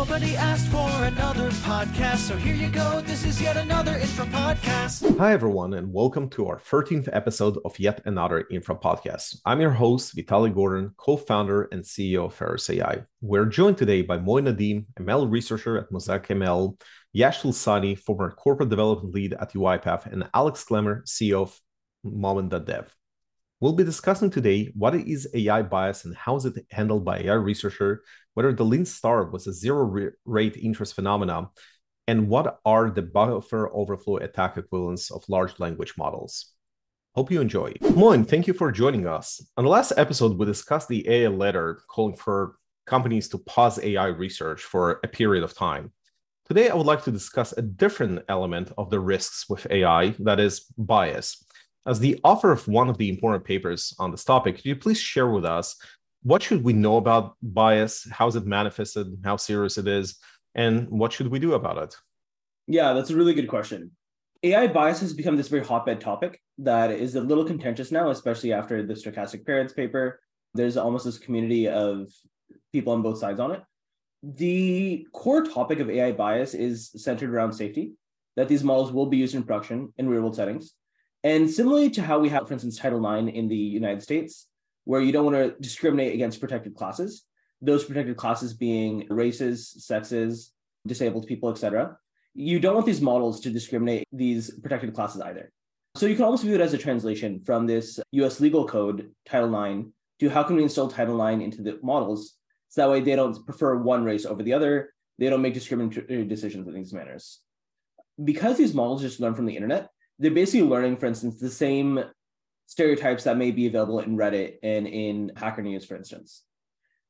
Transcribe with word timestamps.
Nobody 0.00 0.34
asked 0.34 0.68
for 0.68 0.88
another 1.04 1.50
podcast, 1.60 2.20
so 2.28 2.34
here 2.34 2.54
you 2.54 2.70
go. 2.70 3.02
This 3.02 3.22
is 3.22 3.38
yet 3.38 3.58
another 3.58 3.96
Infra 3.96 4.24
podcast. 4.24 5.18
Hi, 5.18 5.34
everyone, 5.34 5.74
and 5.74 5.92
welcome 5.92 6.30
to 6.30 6.46
our 6.46 6.58
13th 6.58 7.10
episode 7.12 7.58
of 7.66 7.78
yet 7.78 8.00
another 8.06 8.46
Infra 8.50 8.76
podcast. 8.76 9.36
I'm 9.44 9.60
your 9.60 9.72
host, 9.72 10.16
Vitaly 10.16 10.54
Gordon, 10.54 10.94
co 10.96 11.18
founder 11.18 11.64
and 11.64 11.82
CEO 11.82 12.24
of 12.24 12.38
Faros 12.38 12.74
AI. 12.74 13.04
We're 13.20 13.44
joined 13.44 13.76
today 13.76 14.00
by 14.00 14.16
Moin 14.16 14.46
Nadeem, 14.46 14.86
ML 14.98 15.30
researcher 15.30 15.76
at 15.76 15.92
Mosaic 15.92 16.28
ML, 16.28 16.80
Yash 17.12 17.42
Tulsani, 17.42 17.98
former 17.98 18.30
corporate 18.30 18.70
development 18.70 19.14
lead 19.14 19.34
at 19.34 19.52
UiPath, 19.52 20.10
and 20.10 20.30
Alex 20.32 20.64
Clemmer, 20.64 21.04
CEO 21.06 21.42
of 21.42 21.60
Moment.dev. 22.02 22.90
We'll 23.60 23.74
be 23.74 23.84
discussing 23.84 24.30
today 24.30 24.72
what 24.74 24.94
is 24.94 25.28
AI 25.34 25.60
bias 25.60 26.06
and 26.06 26.16
how 26.16 26.36
is 26.36 26.46
it 26.46 26.64
handled 26.70 27.04
by 27.04 27.18
AI 27.18 27.34
researcher, 27.34 28.02
whether 28.32 28.54
the 28.54 28.64
lean 28.64 28.86
start 28.86 29.34
was 29.34 29.46
a 29.46 29.52
zero 29.52 30.12
rate 30.24 30.56
interest 30.56 30.94
phenomenon, 30.94 31.48
and 32.08 32.26
what 32.26 32.58
are 32.64 32.90
the 32.90 33.02
buffer 33.02 33.70
overflow 33.74 34.16
attack 34.16 34.56
equivalents 34.56 35.10
of 35.10 35.28
large 35.28 35.60
language 35.60 35.92
models. 35.98 36.54
Hope 37.14 37.30
you 37.30 37.42
enjoy. 37.42 37.74
Moin, 37.94 38.24
thank 38.24 38.46
you 38.46 38.54
for 38.54 38.72
joining 38.72 39.06
us. 39.06 39.44
On 39.58 39.64
the 39.64 39.70
last 39.70 39.92
episode, 39.98 40.38
we 40.38 40.46
discussed 40.46 40.88
the 40.88 41.06
AI 41.06 41.28
letter 41.28 41.82
calling 41.90 42.16
for 42.16 42.54
companies 42.86 43.28
to 43.28 43.38
pause 43.38 43.78
AI 43.82 44.06
research 44.06 44.62
for 44.62 45.00
a 45.04 45.08
period 45.08 45.44
of 45.44 45.52
time. 45.52 45.92
Today, 46.46 46.70
I 46.70 46.74
would 46.74 46.86
like 46.86 47.04
to 47.04 47.12
discuss 47.12 47.52
a 47.52 47.62
different 47.62 48.22
element 48.30 48.72
of 48.78 48.88
the 48.88 49.00
risks 49.00 49.50
with 49.50 49.66
AI, 49.70 50.14
that 50.20 50.40
is 50.40 50.60
bias. 50.78 51.44
As 51.86 51.98
the 51.98 52.20
author 52.24 52.52
of 52.52 52.68
one 52.68 52.90
of 52.90 52.98
the 52.98 53.08
important 53.08 53.44
papers 53.44 53.94
on 53.98 54.10
this 54.10 54.24
topic, 54.24 54.56
could 54.56 54.66
you 54.66 54.76
please 54.76 55.00
share 55.00 55.28
with 55.28 55.44
us 55.44 55.76
what 56.22 56.42
should 56.42 56.62
we 56.62 56.74
know 56.74 56.98
about 56.98 57.36
bias? 57.42 58.06
How 58.10 58.26
is 58.26 58.36
it 58.36 58.44
manifested? 58.44 59.06
How 59.24 59.36
serious 59.36 59.78
it 59.78 59.88
is? 59.88 60.16
And 60.54 60.88
what 60.90 61.12
should 61.12 61.28
we 61.28 61.38
do 61.38 61.54
about 61.54 61.78
it? 61.78 61.96
Yeah, 62.66 62.92
that's 62.92 63.10
a 63.10 63.16
really 63.16 63.32
good 63.32 63.48
question. 63.48 63.92
AI 64.42 64.66
bias 64.66 65.00
has 65.00 65.14
become 65.14 65.36
this 65.36 65.48
very 65.48 65.64
hotbed 65.64 66.00
topic 66.00 66.40
that 66.58 66.90
is 66.90 67.14
a 67.14 67.20
little 67.20 67.44
contentious 67.44 67.90
now, 67.90 68.10
especially 68.10 68.52
after 68.52 68.86
the 68.86 68.94
stochastic 68.94 69.46
parrots 69.46 69.72
paper. 69.72 70.20
There's 70.54 70.76
almost 70.76 71.04
this 71.04 71.18
community 71.18 71.68
of 71.68 72.08
people 72.72 72.92
on 72.92 73.02
both 73.02 73.18
sides 73.18 73.40
on 73.40 73.52
it. 73.52 73.62
The 74.22 75.06
core 75.12 75.44
topic 75.44 75.80
of 75.80 75.88
AI 75.88 76.12
bias 76.12 76.52
is 76.52 76.90
centered 76.96 77.30
around 77.30 77.54
safety, 77.54 77.94
that 78.36 78.48
these 78.48 78.64
models 78.64 78.92
will 78.92 79.06
be 79.06 79.16
used 79.16 79.34
in 79.34 79.42
production 79.42 79.92
in 79.96 80.08
real 80.08 80.22
world 80.22 80.36
settings. 80.36 80.74
And 81.22 81.50
similarly 81.50 81.90
to 81.90 82.02
how 82.02 82.18
we 82.18 82.30
have, 82.30 82.48
for 82.48 82.54
instance, 82.54 82.78
Title 82.78 83.04
IX 83.04 83.28
in 83.28 83.48
the 83.48 83.56
United 83.56 84.02
States, 84.02 84.46
where 84.84 85.00
you 85.00 85.12
don't 85.12 85.24
want 85.24 85.36
to 85.36 85.54
discriminate 85.60 86.14
against 86.14 86.40
protected 86.40 86.74
classes, 86.74 87.24
those 87.60 87.84
protected 87.84 88.16
classes 88.16 88.54
being 88.54 89.06
races, 89.10 89.84
sexes, 89.84 90.52
disabled 90.86 91.26
people, 91.26 91.50
etc. 91.50 91.96
You 92.34 92.58
don't 92.58 92.74
want 92.74 92.86
these 92.86 93.02
models 93.02 93.40
to 93.40 93.50
discriminate 93.50 94.08
these 94.12 94.50
protected 94.60 94.94
classes 94.94 95.20
either. 95.20 95.52
So 95.96 96.06
you 96.06 96.14
can 96.14 96.24
almost 96.24 96.44
view 96.44 96.54
it 96.54 96.60
as 96.60 96.72
a 96.72 96.78
translation 96.78 97.40
from 97.44 97.66
this 97.66 98.00
US 98.12 98.40
legal 98.40 98.66
code, 98.66 99.10
Title 99.26 99.64
IX, 99.64 99.88
to 100.20 100.30
how 100.30 100.42
can 100.42 100.56
we 100.56 100.62
install 100.62 100.88
Title 100.88 101.22
IX 101.24 101.42
into 101.42 101.62
the 101.62 101.78
models 101.82 102.36
so 102.68 102.80
that 102.80 102.90
way 102.90 103.00
they 103.00 103.16
don't 103.16 103.44
prefer 103.44 103.76
one 103.76 104.04
race 104.04 104.24
over 104.24 104.42
the 104.42 104.52
other, 104.52 104.94
they 105.18 105.28
don't 105.28 105.42
make 105.42 105.54
discriminatory 105.54 106.24
decisions 106.24 106.68
in 106.68 106.74
these 106.74 106.92
manners. 106.92 107.40
Because 108.22 108.56
these 108.56 108.74
models 108.74 109.02
just 109.02 109.18
learn 109.18 109.34
from 109.34 109.46
the 109.46 109.56
internet, 109.56 109.90
they're 110.20 110.30
basically 110.30 110.68
learning, 110.68 110.98
for 110.98 111.06
instance, 111.06 111.40
the 111.40 111.50
same 111.50 112.04
stereotypes 112.66 113.24
that 113.24 113.36
may 113.36 113.50
be 113.50 113.66
available 113.66 113.98
in 113.98 114.16
Reddit 114.16 114.58
and 114.62 114.86
in 114.86 115.32
Hacker 115.34 115.62
News, 115.62 115.84
for 115.84 115.96
instance. 115.96 116.44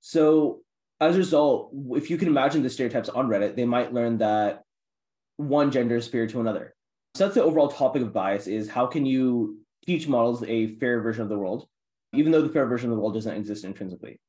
So 0.01 0.63
as 1.01 1.17
a 1.17 1.19
result, 1.19 1.75
if 1.91 2.09
you 2.09 2.17
can 2.17 2.29
imagine 2.29 2.63
the 2.63 2.71
stereotypes 2.71 3.11
on 3.11 3.29
Reddit, 3.29 3.57
they 3.57 3.67
might 3.67 3.93
learn 3.93 4.19
that 4.19 4.63
one 5.37 5.71
gender 5.71 5.97
is 5.97 6.07
superior 6.07 6.29
to 6.29 6.41
another. 6.41 6.75
So 7.15 7.25
that's 7.25 7.35
the 7.35 7.43
overall 7.43 7.69
topic 7.69 8.03
of 8.03 8.13
bias 8.13 8.47
is 8.47 8.71
how 8.71 8.87
can 8.87 9.05
you 9.05 9.59
teach 9.85 10.07
models 10.07 10.45
a 10.45 10.69
fair 10.77 11.01
version 11.01 11.23
of 11.23 11.29
the 11.29 11.39
world, 11.39 11.67
even 12.15 12.33
though 12.33 12.43
the 12.43 12.53
fair 12.53 12.67
version 12.67 12.91
of 12.91 12.97
the 12.97 13.03
world 13.03 13.15
doesn't 13.15 13.37
exist 13.37 13.65
intrinsically. 13.65 14.21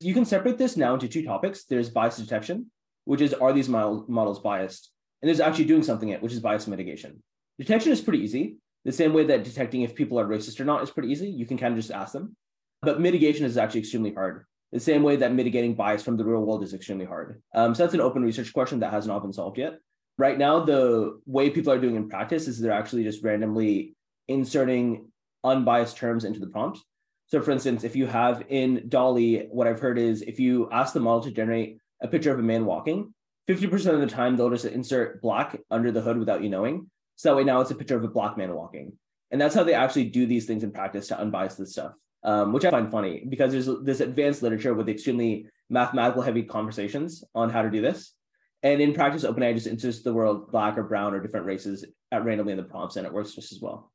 You 0.00 0.14
can 0.14 0.24
separate 0.24 0.58
this 0.58 0.76
now 0.76 0.94
into 0.94 1.08
two 1.08 1.24
topics. 1.24 1.64
There's 1.64 1.90
bias 1.90 2.16
detection, 2.16 2.70
which 3.04 3.20
is 3.20 3.34
are 3.34 3.52
these 3.52 3.68
models 3.68 4.40
biased? 4.40 4.90
And 5.20 5.28
there's 5.28 5.40
actually 5.40 5.66
doing 5.66 5.82
something 5.82 6.10
it, 6.10 6.22
which 6.22 6.32
is 6.32 6.40
bias 6.40 6.66
mitigation. 6.66 7.22
Detection 7.58 7.92
is 7.92 8.00
pretty 8.00 8.22
easy. 8.22 8.56
The 8.84 8.92
same 8.92 9.12
way 9.12 9.24
that 9.24 9.44
detecting 9.44 9.82
if 9.82 9.94
people 9.94 10.18
are 10.18 10.26
racist 10.26 10.58
or 10.58 10.64
not 10.64 10.82
is 10.82 10.90
pretty 10.90 11.10
easy. 11.10 11.28
You 11.28 11.46
can 11.46 11.58
kind 11.58 11.72
of 11.72 11.78
just 11.78 11.92
ask 11.92 12.12
them. 12.12 12.36
But 12.80 13.00
mitigation 13.00 13.46
is 13.46 13.56
actually 13.56 13.80
extremely 13.80 14.12
hard. 14.12 14.44
The 14.72 14.80
same 14.80 15.02
way 15.02 15.16
that 15.16 15.34
mitigating 15.34 15.74
bias 15.74 16.02
from 16.02 16.16
the 16.16 16.24
real 16.24 16.40
world 16.40 16.64
is 16.64 16.74
extremely 16.74 17.04
hard. 17.04 17.42
Um, 17.54 17.74
so 17.74 17.82
that's 17.82 17.94
an 17.94 18.00
open 18.00 18.22
research 18.22 18.52
question 18.52 18.80
that 18.80 18.90
has 18.90 19.06
not 19.06 19.22
been 19.22 19.32
solved 19.32 19.58
yet. 19.58 19.78
Right 20.18 20.38
now, 20.38 20.64
the 20.64 21.20
way 21.26 21.50
people 21.50 21.72
are 21.72 21.80
doing 21.80 21.96
in 21.96 22.08
practice 22.08 22.48
is 22.48 22.58
they're 22.58 22.72
actually 22.72 23.04
just 23.04 23.22
randomly 23.22 23.94
inserting 24.28 25.10
unbiased 25.44 25.96
terms 25.96 26.24
into 26.24 26.40
the 26.40 26.46
prompt. 26.48 26.80
So, 27.26 27.40
for 27.40 27.50
instance, 27.50 27.84
if 27.84 27.96
you 27.96 28.06
have 28.06 28.44
in 28.48 28.88
DALL-E, 28.88 29.46
what 29.50 29.66
I've 29.66 29.80
heard 29.80 29.98
is 29.98 30.22
if 30.22 30.38
you 30.38 30.68
ask 30.70 30.92
the 30.92 31.00
model 31.00 31.22
to 31.22 31.30
generate 31.30 31.78
a 32.02 32.08
picture 32.08 32.32
of 32.32 32.38
a 32.38 32.42
man 32.42 32.64
walking, 32.64 33.14
50% 33.48 33.94
of 33.94 34.00
the 34.00 34.06
time 34.06 34.36
they'll 34.36 34.50
just 34.50 34.64
insert 34.64 35.20
black 35.20 35.58
under 35.70 35.90
the 35.90 36.00
hood 36.00 36.18
without 36.18 36.42
you 36.42 36.50
knowing. 36.50 36.90
So 37.16 37.28
that 37.28 37.36
way 37.36 37.44
now 37.44 37.60
it's 37.60 37.70
a 37.70 37.74
picture 37.74 37.96
of 37.96 38.04
a 38.04 38.08
black 38.08 38.36
man 38.36 38.54
walking. 38.54 38.92
And 39.30 39.40
that's 39.40 39.54
how 39.54 39.64
they 39.64 39.74
actually 39.74 40.04
do 40.04 40.26
these 40.26 40.46
things 40.46 40.62
in 40.62 40.72
practice 40.72 41.08
to 41.08 41.16
unbias 41.16 41.56
this 41.56 41.72
stuff, 41.72 41.92
um, 42.22 42.52
which 42.52 42.64
I 42.64 42.70
find 42.70 42.90
funny 42.90 43.24
because 43.28 43.52
there's 43.52 43.68
this 43.82 44.00
advanced 44.00 44.42
literature 44.42 44.74
with 44.74 44.88
extremely 44.88 45.46
mathematical 45.70 46.22
heavy 46.22 46.42
conversations 46.42 47.24
on 47.34 47.50
how 47.50 47.62
to 47.62 47.70
do 47.70 47.80
this. 47.80 48.14
And 48.62 48.80
in 48.80 48.94
practice, 48.94 49.24
OpenAI 49.24 49.54
just 49.54 49.66
inserts 49.66 50.02
the 50.02 50.14
word 50.14 50.50
black 50.50 50.78
or 50.78 50.84
brown 50.84 51.14
or 51.14 51.20
different 51.20 51.46
races 51.46 51.84
at 52.12 52.24
randomly 52.24 52.52
in 52.52 52.58
the 52.58 52.64
prompts, 52.64 52.96
and 52.96 53.06
it 53.06 53.12
works 53.12 53.34
just 53.34 53.52
as 53.52 53.60
well 53.60 53.91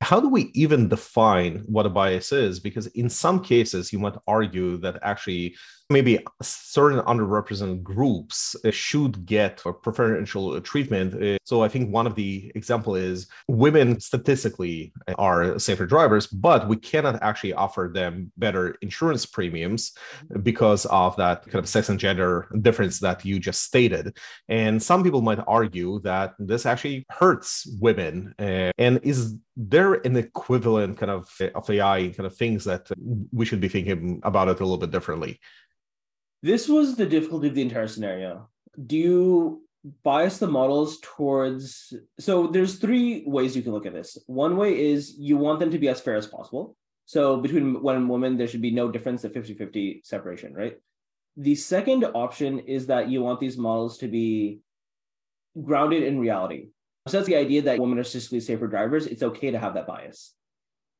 how 0.00 0.18
do 0.18 0.28
we 0.28 0.50
even 0.54 0.88
define 0.88 1.62
what 1.66 1.86
a 1.86 1.90
bias 1.90 2.32
is? 2.32 2.58
Because 2.58 2.86
in 2.88 3.10
some 3.10 3.42
cases, 3.42 3.92
you 3.92 3.98
might 3.98 4.16
argue 4.26 4.78
that 4.78 4.98
actually 5.02 5.56
maybe 5.90 6.24
certain 6.40 7.00
underrepresented 7.00 7.82
groups 7.82 8.54
uh, 8.64 8.70
should 8.70 9.26
get 9.26 9.62
preferential 9.82 10.60
treatment. 10.60 11.20
Uh, 11.20 11.36
so 11.44 11.62
I 11.62 11.68
think 11.68 11.92
one 11.92 12.06
of 12.06 12.14
the 12.14 12.50
example 12.54 12.94
is 12.94 13.26
women 13.48 13.98
statistically 14.00 14.92
are 15.18 15.58
safer 15.58 15.86
drivers, 15.86 16.28
but 16.28 16.68
we 16.68 16.76
cannot 16.76 17.20
actually 17.22 17.54
offer 17.54 17.90
them 17.92 18.30
better 18.36 18.76
insurance 18.82 19.26
premiums 19.26 19.92
because 20.42 20.86
of 20.86 21.16
that 21.16 21.42
kind 21.42 21.56
of 21.56 21.68
sex 21.68 21.88
and 21.88 21.98
gender 21.98 22.48
difference 22.62 23.00
that 23.00 23.24
you 23.24 23.40
just 23.40 23.64
stated. 23.64 24.16
And 24.48 24.80
some 24.80 25.02
people 25.02 25.22
might 25.22 25.40
argue 25.46 26.00
that 26.04 26.34
this 26.38 26.66
actually 26.66 27.04
hurts 27.10 27.66
women. 27.80 28.32
Uh, 28.38 28.70
and 28.78 29.00
is 29.02 29.34
there 29.68 29.94
an 29.94 30.16
equivalent 30.16 30.98
kind 30.98 31.10
of 31.10 31.28
of 31.54 31.68
AI 31.68 32.08
kind 32.16 32.26
of 32.26 32.36
things 32.36 32.64
that 32.64 32.90
we 33.32 33.44
should 33.44 33.60
be 33.60 33.68
thinking 33.68 34.20
about 34.22 34.48
it 34.48 34.60
a 34.60 34.64
little 34.64 34.78
bit 34.78 34.90
differently? 34.90 35.40
This 36.42 36.68
was 36.68 36.96
the 36.96 37.06
difficulty 37.06 37.48
of 37.48 37.54
the 37.54 37.62
entire 37.62 37.88
scenario. 37.88 38.48
Do 38.86 38.96
you 38.96 39.62
bias 40.04 40.38
the 40.38 40.46
models 40.46 40.98
towards 41.00 41.94
so 42.18 42.46
there's 42.46 42.76
three 42.76 43.24
ways 43.26 43.56
you 43.56 43.62
can 43.62 43.72
look 43.72 43.86
at 43.86 43.94
this. 43.94 44.18
One 44.26 44.56
way 44.56 44.78
is 44.78 45.16
you 45.18 45.36
want 45.36 45.60
them 45.60 45.70
to 45.70 45.78
be 45.78 45.88
as 45.88 46.00
fair 46.00 46.16
as 46.16 46.26
possible. 46.26 46.76
So 47.06 47.38
between 47.38 47.82
one 47.82 47.96
and 47.96 48.08
woman, 48.08 48.36
there 48.36 48.46
should 48.46 48.62
be 48.62 48.70
no 48.70 48.90
difference, 48.90 49.24
a 49.24 49.30
50-50 49.30 50.04
separation, 50.04 50.54
right? 50.54 50.76
The 51.36 51.54
second 51.54 52.04
option 52.04 52.60
is 52.60 52.86
that 52.86 53.08
you 53.08 53.22
want 53.22 53.40
these 53.40 53.56
models 53.56 53.98
to 53.98 54.08
be 54.08 54.60
grounded 55.60 56.04
in 56.04 56.20
reality. 56.20 56.68
So 57.06 57.16
that's 57.16 57.26
the 57.26 57.36
idea 57.36 57.62
that 57.62 57.78
women 57.78 57.98
are 57.98 58.04
statistically 58.04 58.40
safer 58.40 58.66
drivers. 58.66 59.06
It's 59.06 59.22
okay 59.22 59.50
to 59.50 59.58
have 59.58 59.74
that 59.74 59.86
bias. 59.86 60.34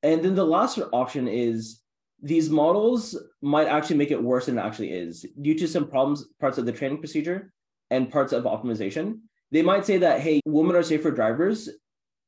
And 0.03 0.23
then 0.25 0.35
the 0.35 0.45
last 0.45 0.79
option 0.93 1.29
is 1.29 1.81
these 2.23 2.51
models 2.51 3.19
might 3.43 3.69
actually 3.69 3.97
make 3.97 4.11
it 4.11 4.23
worse 4.23 4.47
than 4.47 4.59
it 4.59 4.63
actually 4.63 4.93
is 4.93 5.27
due 5.41 5.55
to 5.59 5.69
some 5.69 5.89
problems, 5.89 6.27
parts 6.41 6.59
of 6.59 6.67
the 6.67 6.73
training 6.73 6.99
procedure 6.99 7.53
and 7.91 8.11
parts 8.11 8.33
of 8.33 8.45
optimization. 8.45 9.21
They 9.51 9.63
might 9.63 9.85
say 9.85 9.99
that, 9.99 10.21
hey, 10.21 10.41
women 10.47 10.77
are 10.77 10.83
safer 10.83 11.11
drivers, 11.11 11.69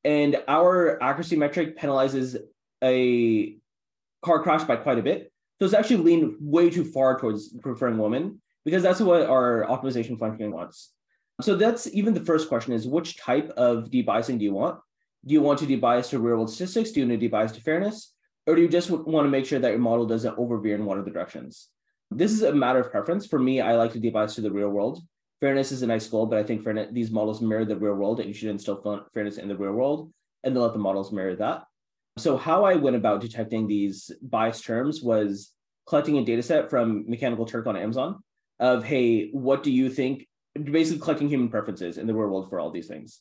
and 0.04 0.42
our 0.48 1.00
accuracy 1.02 1.36
metric 1.36 1.78
penalizes 1.78 2.36
a 2.82 3.56
car 4.22 4.42
crash 4.42 4.64
by 4.64 4.76
quite 4.76 4.98
a 4.98 5.02
bit. 5.02 5.32
So 5.58 5.66
it's 5.66 5.74
actually 5.74 5.98
leaned 5.98 6.34
way 6.40 6.70
too 6.70 6.84
far 6.84 7.18
towards 7.18 7.50
preferring 7.60 7.98
women 7.98 8.40
because 8.64 8.82
that's 8.82 9.00
what 9.00 9.22
our 9.22 9.64
optimization 9.68 10.18
function 10.18 10.50
wants. 10.50 10.92
So 11.42 11.56
that's 11.56 11.86
even 11.88 12.14
the 12.14 12.24
first 12.24 12.48
question 12.48 12.72
is 12.72 12.86
which 12.86 13.16
type 13.16 13.50
of 13.50 13.90
debiasing 13.90 14.38
do 14.38 14.44
you 14.44 14.54
want? 14.54 14.78
Do 15.24 15.34
you 15.34 15.42
want 15.42 15.58
to 15.60 15.66
debias 15.66 16.10
to 16.10 16.18
real 16.18 16.36
world 16.36 16.50
statistics? 16.50 16.90
Do 16.90 17.00
you 17.00 17.08
want 17.08 17.20
to 17.20 17.28
debias 17.28 17.52
to 17.54 17.60
fairness? 17.60 18.12
or 18.46 18.56
do 18.56 18.62
you 18.62 18.68
just 18.68 18.90
want 18.90 19.24
to 19.24 19.30
make 19.30 19.46
sure 19.46 19.58
that 19.58 19.70
your 19.70 19.78
model 19.78 20.06
doesn't 20.06 20.36
overveer 20.36 20.74
in 20.74 20.84
one 20.84 20.98
of 20.98 21.04
the 21.04 21.10
directions? 21.10 21.68
This 22.10 22.32
is 22.32 22.42
a 22.42 22.52
matter 22.52 22.80
of 22.80 22.90
preference. 22.90 23.26
For 23.26 23.38
me, 23.38 23.60
I 23.60 23.76
like 23.76 23.92
to 23.92 24.00
debias 24.00 24.34
to 24.34 24.40
the 24.40 24.50
real 24.50 24.68
world. 24.68 25.00
Fairness 25.40 25.72
is 25.72 25.82
a 25.82 25.86
nice 25.86 26.06
goal, 26.06 26.26
but 26.26 26.38
I 26.38 26.42
think 26.42 26.62
fairness, 26.62 26.88
these 26.92 27.10
models 27.10 27.40
mirror 27.40 27.64
the 27.64 27.76
real 27.76 27.94
world, 27.94 28.20
and 28.20 28.28
you 28.28 28.34
should 28.34 28.50
instill 28.50 29.06
fairness 29.14 29.38
in 29.38 29.48
the 29.48 29.56
real 29.56 29.72
world 29.72 30.12
and 30.44 30.54
then 30.54 30.62
let 30.62 30.72
the 30.72 30.78
models 30.78 31.12
mirror 31.12 31.36
that. 31.36 31.64
So, 32.18 32.36
how 32.36 32.64
I 32.64 32.74
went 32.74 32.96
about 32.96 33.20
detecting 33.20 33.66
these 33.66 34.10
bias 34.20 34.60
terms 34.60 35.02
was 35.02 35.52
collecting 35.86 36.18
a 36.18 36.24
data 36.24 36.42
set 36.42 36.68
from 36.68 37.08
Mechanical 37.08 37.46
Turk 37.46 37.66
on 37.66 37.76
Amazon. 37.76 38.22
of, 38.60 38.84
hey, 38.84 39.30
what 39.30 39.62
do 39.62 39.72
you 39.72 39.88
think? 39.88 40.28
Basically 40.54 41.00
collecting 41.00 41.28
human 41.28 41.48
preferences 41.48 41.98
in 41.98 42.06
the 42.06 42.14
real 42.14 42.28
world 42.28 42.50
for 42.50 42.60
all 42.60 42.70
these 42.70 42.88
things. 42.88 43.20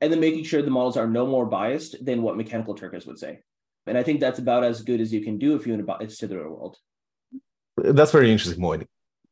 And 0.00 0.12
then 0.12 0.20
making 0.20 0.44
sure 0.44 0.62
the 0.62 0.70
models 0.70 0.96
are 0.96 1.06
no 1.06 1.26
more 1.26 1.46
biased 1.46 2.04
than 2.04 2.22
what 2.22 2.36
mechanical 2.36 2.74
Turkers 2.74 3.06
would 3.06 3.18
say. 3.18 3.40
And 3.86 3.96
I 3.96 4.02
think 4.02 4.20
that's 4.20 4.38
about 4.38 4.64
as 4.64 4.82
good 4.82 5.00
as 5.00 5.12
you 5.12 5.22
can 5.22 5.38
do 5.38 5.54
if 5.54 5.66
you 5.66 5.72
want 5.72 5.82
to 5.82 5.86
bias 5.86 6.18
to 6.18 6.26
the 6.26 6.38
real 6.38 6.50
world. 6.50 6.76
That's 7.76 8.12
very 8.12 8.30
interesting, 8.30 8.60
Moin. 8.60 8.86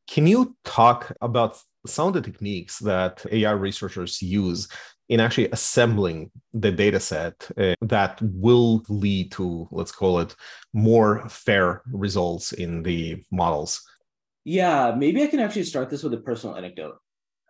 Can 0.09 0.27
you 0.27 0.57
talk 0.65 1.13
about 1.21 1.61
some 1.87 2.09
of 2.09 2.15
the 2.15 2.21
techniques 2.21 2.79
that 2.81 3.25
AI 3.31 3.53
researchers 3.53 4.21
use 4.21 4.69
in 5.09 5.19
actually 5.19 5.49
assembling 5.51 6.31
the 6.53 6.71
data 6.71 7.01
set 7.01 7.51
uh, 7.59 7.75
that 7.81 8.21
will 8.23 8.83
lead 8.89 9.33
to, 9.33 9.67
let's 9.73 9.93
call 9.93 10.21
it, 10.21 10.35
more 10.73 11.29
fair 11.29 11.83
results 11.93 12.53
in 12.53 12.83
the 12.83 13.25
models? 13.31 13.83
Yeah, 14.45 14.95
maybe 14.97 15.23
I 15.23 15.27
can 15.27 15.41
actually 15.41 15.65
start 15.65 15.91
this 15.91 16.03
with 16.03 16.15
a 16.15 16.19
personal 16.19 16.57
anecdote. 16.57 17.00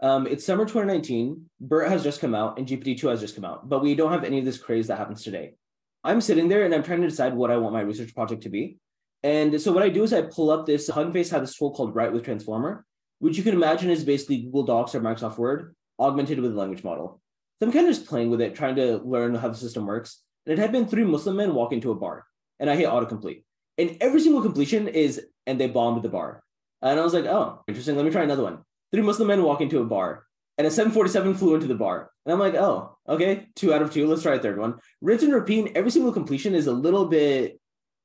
Um, 0.02 0.26
it's 0.26 0.46
summer 0.46 0.64
2019. 0.64 1.44
BERT 1.60 1.88
has 1.88 2.02
just 2.02 2.20
come 2.20 2.34
out 2.34 2.58
and 2.58 2.66
GPT-2 2.66 3.10
has 3.10 3.20
just 3.20 3.34
come 3.34 3.44
out, 3.44 3.68
but 3.68 3.82
we 3.82 3.94
don't 3.94 4.12
have 4.12 4.24
any 4.24 4.38
of 4.38 4.44
this 4.44 4.58
craze 4.58 4.86
that 4.86 4.96
happens 4.96 5.22
today. 5.22 5.54
I'm 6.02 6.22
sitting 6.22 6.48
there 6.48 6.64
and 6.64 6.74
I'm 6.74 6.82
trying 6.82 7.02
to 7.02 7.08
decide 7.08 7.34
what 7.34 7.50
I 7.50 7.58
want 7.58 7.74
my 7.74 7.82
research 7.82 8.14
project 8.14 8.42
to 8.44 8.48
be. 8.48 8.78
And 9.22 9.60
so 9.60 9.70
what 9.72 9.82
I 9.82 9.90
do 9.90 10.02
is 10.02 10.14
I 10.14 10.22
pull 10.22 10.50
up 10.50 10.64
this 10.64 10.88
Hugging 10.88 11.12
Face 11.12 11.28
had 11.28 11.42
this 11.42 11.54
tool 11.54 11.72
called 11.72 11.94
Write 11.94 12.14
with 12.14 12.24
Transformer, 12.24 12.86
which 13.18 13.36
you 13.36 13.42
can 13.42 13.52
imagine 13.52 13.90
is 13.90 14.02
basically 14.02 14.42
Google 14.42 14.62
Docs 14.62 14.94
or 14.94 15.00
Microsoft 15.00 15.36
Word 15.36 15.74
augmented 15.98 16.40
with 16.40 16.52
a 16.52 16.58
language 16.58 16.82
model. 16.82 17.20
So 17.58 17.66
I'm 17.66 17.72
kind 17.72 17.86
of 17.86 17.94
just 17.94 18.08
playing 18.08 18.30
with 18.30 18.40
it, 18.40 18.54
trying 18.54 18.76
to 18.76 18.96
learn 18.98 19.34
how 19.34 19.48
the 19.48 19.54
system 19.54 19.84
works. 19.84 20.22
And 20.46 20.58
it 20.58 20.62
had 20.62 20.72
been 20.72 20.86
three 20.86 21.04
Muslim 21.04 21.36
men 21.36 21.54
walk 21.54 21.74
into 21.74 21.90
a 21.90 21.94
bar, 21.94 22.24
and 22.58 22.70
I 22.70 22.76
hit 22.76 22.88
autocomplete. 22.88 23.44
And 23.76 23.98
every 24.00 24.22
single 24.22 24.40
completion 24.40 24.88
is, 24.88 25.20
and 25.46 25.60
they 25.60 25.68
bombed 25.68 26.02
the 26.02 26.08
bar. 26.08 26.42
And 26.80 26.98
I 26.98 27.04
was 27.04 27.12
like, 27.12 27.26
oh, 27.26 27.62
interesting. 27.68 27.96
Let 27.96 28.06
me 28.06 28.10
try 28.10 28.22
another 28.22 28.42
one. 28.42 28.60
Three 28.92 29.02
Muslim 29.02 29.28
men 29.28 29.42
walk 29.42 29.60
into 29.60 29.80
a 29.80 29.84
bar, 29.84 30.24
and 30.58 30.66
a 30.66 30.70
747 30.70 31.34
flew 31.34 31.54
into 31.54 31.66
the 31.66 31.74
bar. 31.74 32.10
And 32.26 32.32
I'm 32.32 32.38
like, 32.38 32.54
oh, 32.54 32.96
okay, 33.08 33.48
two 33.56 33.72
out 33.72 33.82
of 33.82 33.92
two. 33.92 34.06
Let's 34.06 34.22
try 34.22 34.34
a 34.34 34.38
third 34.38 34.58
one. 34.58 34.78
Rinse 35.00 35.22
and 35.22 35.32
repeat. 35.32 35.72
Every 35.74 35.90
single 35.90 36.12
completion 36.12 36.54
is 36.54 36.66
a 36.66 36.72
little 36.72 37.06
bit 37.06 37.58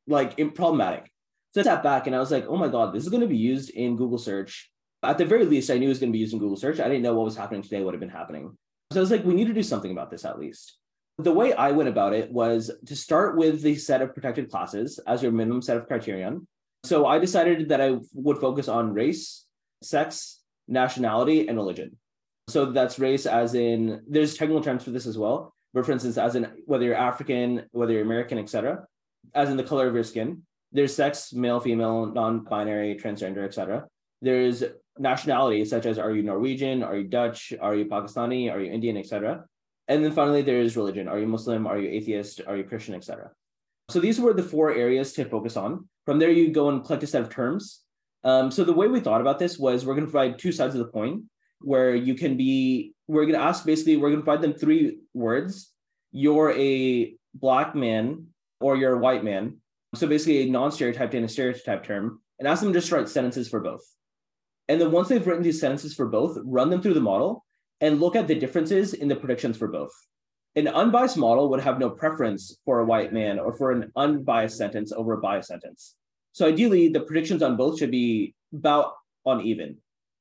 like 0.08 0.38
problematic. 0.56 1.12
So 1.54 1.62
I 1.62 1.64
sat 1.64 1.84
back 1.84 2.08
and 2.08 2.16
I 2.16 2.20
was 2.20 2.32
like, 2.32 2.46
oh 2.48 2.58
my 2.58 2.68
God, 2.68 2.94
this 2.94 3.04
is 3.04 3.10
going 3.10 3.22
to 3.22 3.28
be 3.28 3.38
used 3.38 3.72
in 3.72 3.98
Google 3.98 4.18
search. 4.18 4.72
At 5.04 5.18
the 5.18 5.26
very 5.26 5.46
least, 5.46 5.70
I 5.70 5.78
knew 5.78 5.88
it 5.88 5.90
was 5.90 6.00
going 6.00 6.12
to 6.12 6.16
be 6.16 6.20
used 6.20 6.34
in 6.34 6.40
Google 6.40 6.58
search. 6.58 6.80
I 6.80 6.88
didn't 6.88 7.04
know 7.04 7.14
what 7.14 7.26
was 7.26 7.38
happening 7.38 7.62
today, 7.62 7.82
what 7.82 7.94
had 7.94 8.00
been 8.00 8.10
happening. 8.10 8.58
So 8.92 9.00
I 9.00 9.02
was 9.02 9.12
like, 9.12 9.24
we 9.24 9.34
need 9.34 9.48
to 9.48 9.54
do 9.54 9.64
something 9.64 9.92
about 9.92 10.12
this 10.12 10.26
at 10.26 10.40
least. 10.40 10.78
The 11.18 11.32
way 11.32 11.54
I 11.54 11.72
went 11.72 11.90
about 11.90 12.14
it 12.14 12.32
was 12.32 12.72
to 12.86 12.96
start 12.96 13.38
with 13.38 13.62
the 13.62 13.76
set 13.76 14.02
of 14.02 14.14
protected 14.14 14.50
classes 14.50 15.00
as 15.08 15.24
your 15.24 15.32
minimum 15.32 15.62
set 15.62 15.78
of 15.78 15.88
criterion. 15.88 16.48
So 16.84 17.06
I 17.06 17.20
decided 17.20 17.70
that 17.70 17.82
I 17.82 17.98
would 18.14 18.38
focus 18.38 18.68
on 18.68 18.94
race, 18.94 19.46
sex, 19.82 20.40
nationality, 20.68 21.48
and 21.48 21.58
religion. 21.58 21.98
So 22.48 22.66
that's 22.66 23.00
race 23.00 23.26
as 23.26 23.56
in 23.56 24.02
there's 24.08 24.38
technical 24.38 24.62
terms 24.62 24.84
for 24.84 24.92
this 24.92 25.08
as 25.08 25.18
well. 25.18 25.54
But 25.74 25.86
for 25.86 25.92
instance, 25.92 26.18
as 26.18 26.36
in 26.36 26.50
whether 26.66 26.86
you're 26.86 26.96
African, 26.96 27.64
whether 27.72 27.94
you're 27.94 28.04
American, 28.04 28.38
etc., 28.38 28.86
as 29.34 29.50
in 29.50 29.58
the 29.58 29.64
color 29.64 29.88
of 29.88 29.94
your 29.94 30.04
skin. 30.04 30.44
There's 30.72 30.96
sex, 30.96 31.34
male, 31.34 31.60
female, 31.60 32.06
non-binary, 32.08 33.00
transgender, 33.02 33.46
etc. 33.46 33.88
There's 34.22 34.64
nationality, 34.98 35.64
such 35.66 35.86
as 35.86 35.98
are 36.00 36.12
you 36.12 36.24
Norwegian, 36.24 36.84
are 36.84 36.98
you 36.98 37.06
Dutch, 37.06 37.54
are 37.62 37.76
you 37.76 37.86
Pakistani, 37.86 38.52
are 38.52 38.60
you 38.60 38.72
Indian, 38.72 38.98
etc. 38.98 39.46
And 39.88 40.04
then 40.04 40.12
finally, 40.12 40.42
there 40.42 40.60
is 40.60 40.76
religion. 40.76 41.08
Are 41.08 41.20
you 41.20 41.28
Muslim? 41.28 41.68
Are 41.68 41.78
you 41.78 41.90
atheist? 41.90 42.42
Are 42.48 42.58
you 42.58 42.64
Christian, 42.64 42.96
etc. 42.96 43.32
So 43.90 44.00
these 44.00 44.20
were 44.20 44.34
the 44.34 44.44
four 44.44 44.74
areas 44.74 45.14
to 45.14 45.26
focus 45.26 45.56
on. 45.56 45.88
From 46.06 46.20
there, 46.20 46.32
you 46.32 46.52
go 46.52 46.70
and 46.70 46.84
collect 46.84 47.04
a 47.04 47.08
set 47.08 47.22
of 47.22 47.30
terms. 47.30 47.82
Um, 48.26 48.50
so 48.52 48.64
the 48.64 48.74
way 48.74 48.88
we 48.88 49.00
thought 49.00 49.22
about 49.22 49.40
this 49.40 49.58
was 49.58 49.86
we're 49.86 49.94
going 49.94 50.08
to 50.08 50.12
provide 50.12 50.40
two 50.40 50.52
sides 50.52 50.76
of 50.76 50.80
the 50.80 50.92
coin, 50.92 51.30
where 51.62 51.96
you 51.96 52.16
can 52.16 52.36
be. 52.36 52.94
We're 53.08 53.26
going 53.26 53.40
to 53.40 53.46
ask 53.46 53.66
basically 53.66 53.98
we're 53.98 54.10
going 54.10 54.22
to 54.22 54.26
provide 54.26 54.42
them 54.42 54.56
three 54.56 54.98
words. 55.14 55.72
You're 56.12 56.52
a 56.52 57.16
black 57.36 57.76
man 57.76 58.28
or 58.60 58.76
you're 58.76 58.96
a 58.96 59.00
white 59.00 59.24
man. 59.24 59.58
So 59.94 60.08
basically, 60.08 60.42
a 60.42 60.52
non-stereotyped 60.52 61.14
and 61.14 61.24
a 61.24 61.30
stereotyped 61.30 61.86
term, 61.86 62.20
and 62.40 62.48
ask 62.48 62.62
them 62.62 62.74
to 62.74 62.80
just 62.80 62.92
write 62.92 63.08
sentences 63.08 63.48
for 63.48 63.62
both. 63.62 63.84
And 64.68 64.82
then 64.82 64.92
once 64.92 65.08
they've 65.08 65.26
written 65.26 65.44
these 65.44 65.62
sentences 65.62 65.94
for 65.94 66.08
both, 66.08 66.38
run 66.44 66.70
them 66.70 66.82
through 66.82 66.96
the 66.96 67.00
model 67.00 67.46
and 67.80 68.02
look 68.02 68.16
at 68.16 68.28
the 68.28 68.36
differences 68.36 68.94
in 68.94 69.08
the 69.08 69.16
predictions 69.16 69.58
for 69.58 69.68
both. 69.68 69.92
An 70.56 70.68
unbiased 70.68 71.18
model 71.18 71.50
would 71.50 71.60
have 71.60 71.80
no 71.80 71.90
preference 71.90 72.58
for 72.66 72.80
a 72.80 72.86
white 72.86 73.14
man 73.14 73.40
or 73.40 73.54
for 73.54 73.72
an 73.72 73.92
unbiased 73.96 74.58
sentence 74.58 74.92
over 74.92 75.14
a 75.14 75.22
biased 75.22 75.50
sentence. 75.50 75.96
So 76.36 76.46
ideally, 76.46 76.90
the 76.90 77.00
predictions 77.00 77.42
on 77.42 77.56
both 77.56 77.80
should 77.80 77.92
be 77.92 78.36
about 78.54 78.92
uneven. 79.26 79.78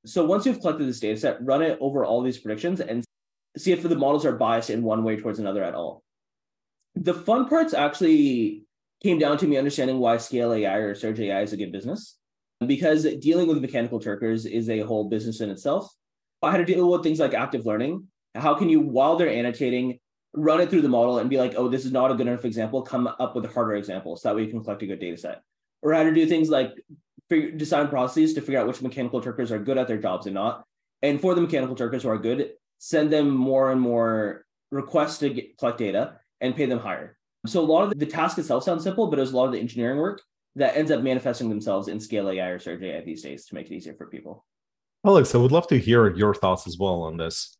So 0.06 0.24
once 0.24 0.46
you've 0.46 0.60
collected 0.60 0.86
this 0.86 1.00
data 1.00 1.18
set, 1.18 1.44
run 1.44 1.60
it 1.60 1.76
over 1.80 2.04
all 2.04 2.22
these 2.22 2.38
predictions 2.38 2.80
and 2.80 3.04
see 3.56 3.72
if 3.72 3.82
the 3.82 3.96
models 3.96 4.24
are 4.24 4.36
biased 4.36 4.70
in 4.70 4.84
one 4.84 5.02
way 5.02 5.16
towards 5.16 5.40
another 5.40 5.64
at 5.64 5.74
all. 5.74 6.04
The 6.94 7.14
fun 7.14 7.48
parts 7.48 7.74
actually 7.74 8.62
came 9.02 9.18
down 9.18 9.38
to 9.38 9.48
me 9.48 9.56
understanding 9.56 9.98
why 9.98 10.18
Scale 10.18 10.52
AI 10.52 10.76
or 10.76 10.94
Surge 10.94 11.18
AI 11.18 11.42
is 11.42 11.52
a 11.52 11.56
good 11.56 11.72
business 11.72 12.16
because 12.64 13.02
dealing 13.16 13.48
with 13.48 13.60
mechanical 13.60 13.98
Turkers 13.98 14.46
is 14.46 14.70
a 14.70 14.82
whole 14.82 15.08
business 15.08 15.40
in 15.40 15.50
itself. 15.50 15.92
I 16.42 16.52
had 16.52 16.58
to 16.58 16.64
deal 16.64 16.88
with 16.88 17.02
things 17.02 17.18
like 17.18 17.34
active 17.34 17.66
learning. 17.66 18.06
How 18.36 18.54
can 18.54 18.68
you, 18.68 18.80
while 18.80 19.16
they're 19.16 19.28
annotating, 19.28 19.98
run 20.32 20.60
it 20.60 20.70
through 20.70 20.82
the 20.82 20.88
model 20.88 21.18
and 21.18 21.28
be 21.28 21.38
like, 21.38 21.54
oh, 21.56 21.68
this 21.68 21.84
is 21.84 21.90
not 21.90 22.12
a 22.12 22.14
good 22.14 22.28
enough 22.28 22.44
example, 22.44 22.82
come 22.82 23.08
up 23.08 23.34
with 23.34 23.46
a 23.46 23.48
harder 23.48 23.74
examples. 23.74 24.22
So 24.22 24.28
that 24.28 24.36
way 24.36 24.44
you 24.44 24.50
can 24.50 24.62
collect 24.62 24.84
a 24.84 24.86
good 24.86 25.00
data 25.00 25.16
set. 25.16 25.42
Or 25.84 25.94
how 25.94 26.02
to 26.02 26.12
do 26.12 26.26
things 26.26 26.48
like 26.50 26.72
design 27.28 27.88
processes 27.88 28.34
to 28.34 28.40
figure 28.40 28.58
out 28.58 28.66
which 28.66 28.82
mechanical 28.82 29.20
Turkers 29.20 29.52
are 29.52 29.58
good 29.58 29.78
at 29.78 29.86
their 29.86 29.98
jobs 29.98 30.26
and 30.26 30.34
not. 30.34 30.64
And 31.02 31.20
for 31.20 31.34
the 31.34 31.40
mechanical 31.40 31.76
Turkers 31.76 32.02
who 32.02 32.08
are 32.08 32.18
good, 32.18 32.52
send 32.78 33.12
them 33.12 33.30
more 33.30 33.70
and 33.70 33.80
more 33.80 34.44
requests 34.72 35.18
to 35.18 35.30
get, 35.30 35.56
collect 35.58 35.78
data 35.78 36.16
and 36.40 36.56
pay 36.56 36.66
them 36.66 36.78
higher. 36.78 37.16
So 37.46 37.60
a 37.60 37.62
lot 37.62 37.84
of 37.84 37.90
the, 37.90 37.96
the 37.96 38.06
task 38.06 38.38
itself 38.38 38.64
sounds 38.64 38.82
simple, 38.82 39.06
but 39.06 39.18
it 39.18 39.22
was 39.22 39.32
a 39.32 39.36
lot 39.36 39.46
of 39.46 39.52
the 39.52 39.60
engineering 39.60 39.98
work 39.98 40.20
that 40.56 40.76
ends 40.76 40.90
up 40.90 41.02
manifesting 41.02 41.48
themselves 41.48 41.88
in 41.88 42.00
Scale 42.00 42.30
AI 42.30 42.48
or 42.48 42.58
Surge 42.58 42.82
AI 42.82 43.02
these 43.02 43.22
days 43.22 43.46
to 43.46 43.54
make 43.54 43.70
it 43.70 43.74
easier 43.74 43.94
for 43.94 44.06
people. 44.06 44.44
Alex, 45.06 45.34
I 45.34 45.38
would 45.38 45.52
love 45.52 45.66
to 45.68 45.78
hear 45.78 46.14
your 46.14 46.34
thoughts 46.34 46.66
as 46.66 46.78
well 46.78 47.02
on 47.02 47.16
this. 47.16 47.58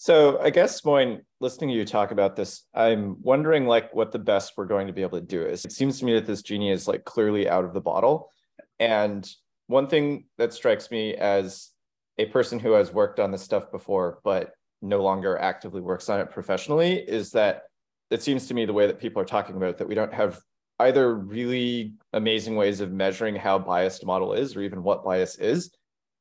So 0.00 0.40
I 0.40 0.48
guess, 0.48 0.82
Moin, 0.82 1.20
listening 1.40 1.68
to 1.68 1.76
you 1.76 1.84
talk 1.84 2.10
about 2.10 2.34
this, 2.34 2.64
I'm 2.72 3.20
wondering 3.20 3.66
like 3.66 3.94
what 3.94 4.12
the 4.12 4.18
best 4.18 4.54
we're 4.56 4.64
going 4.64 4.86
to 4.86 4.94
be 4.94 5.02
able 5.02 5.20
to 5.20 5.26
do 5.26 5.44
is. 5.44 5.62
It 5.66 5.72
seems 5.72 5.98
to 5.98 6.06
me 6.06 6.14
that 6.14 6.24
this 6.24 6.40
genie 6.40 6.70
is 6.70 6.88
like 6.88 7.04
clearly 7.04 7.50
out 7.50 7.66
of 7.66 7.74
the 7.74 7.82
bottle. 7.82 8.30
And 8.78 9.30
one 9.66 9.88
thing 9.88 10.24
that 10.38 10.54
strikes 10.54 10.90
me 10.90 11.16
as 11.16 11.68
a 12.16 12.24
person 12.24 12.58
who 12.58 12.72
has 12.72 12.90
worked 12.90 13.20
on 13.20 13.30
this 13.30 13.42
stuff 13.42 13.70
before, 13.70 14.20
but 14.24 14.52
no 14.80 15.02
longer 15.02 15.36
actively 15.36 15.82
works 15.82 16.08
on 16.08 16.18
it 16.18 16.30
professionally, 16.30 16.94
is 16.94 17.32
that 17.32 17.64
it 18.10 18.22
seems 18.22 18.46
to 18.46 18.54
me 18.54 18.64
the 18.64 18.72
way 18.72 18.86
that 18.86 19.00
people 19.00 19.20
are 19.20 19.26
talking 19.26 19.54
about 19.54 19.68
it, 19.68 19.76
that 19.76 19.88
we 19.88 19.94
don't 19.94 20.14
have 20.14 20.40
either 20.78 21.14
really 21.14 21.92
amazing 22.14 22.56
ways 22.56 22.80
of 22.80 22.90
measuring 22.90 23.36
how 23.36 23.58
biased 23.58 24.02
a 24.02 24.06
model 24.06 24.32
is 24.32 24.56
or 24.56 24.62
even 24.62 24.82
what 24.82 25.04
bias 25.04 25.36
is. 25.36 25.70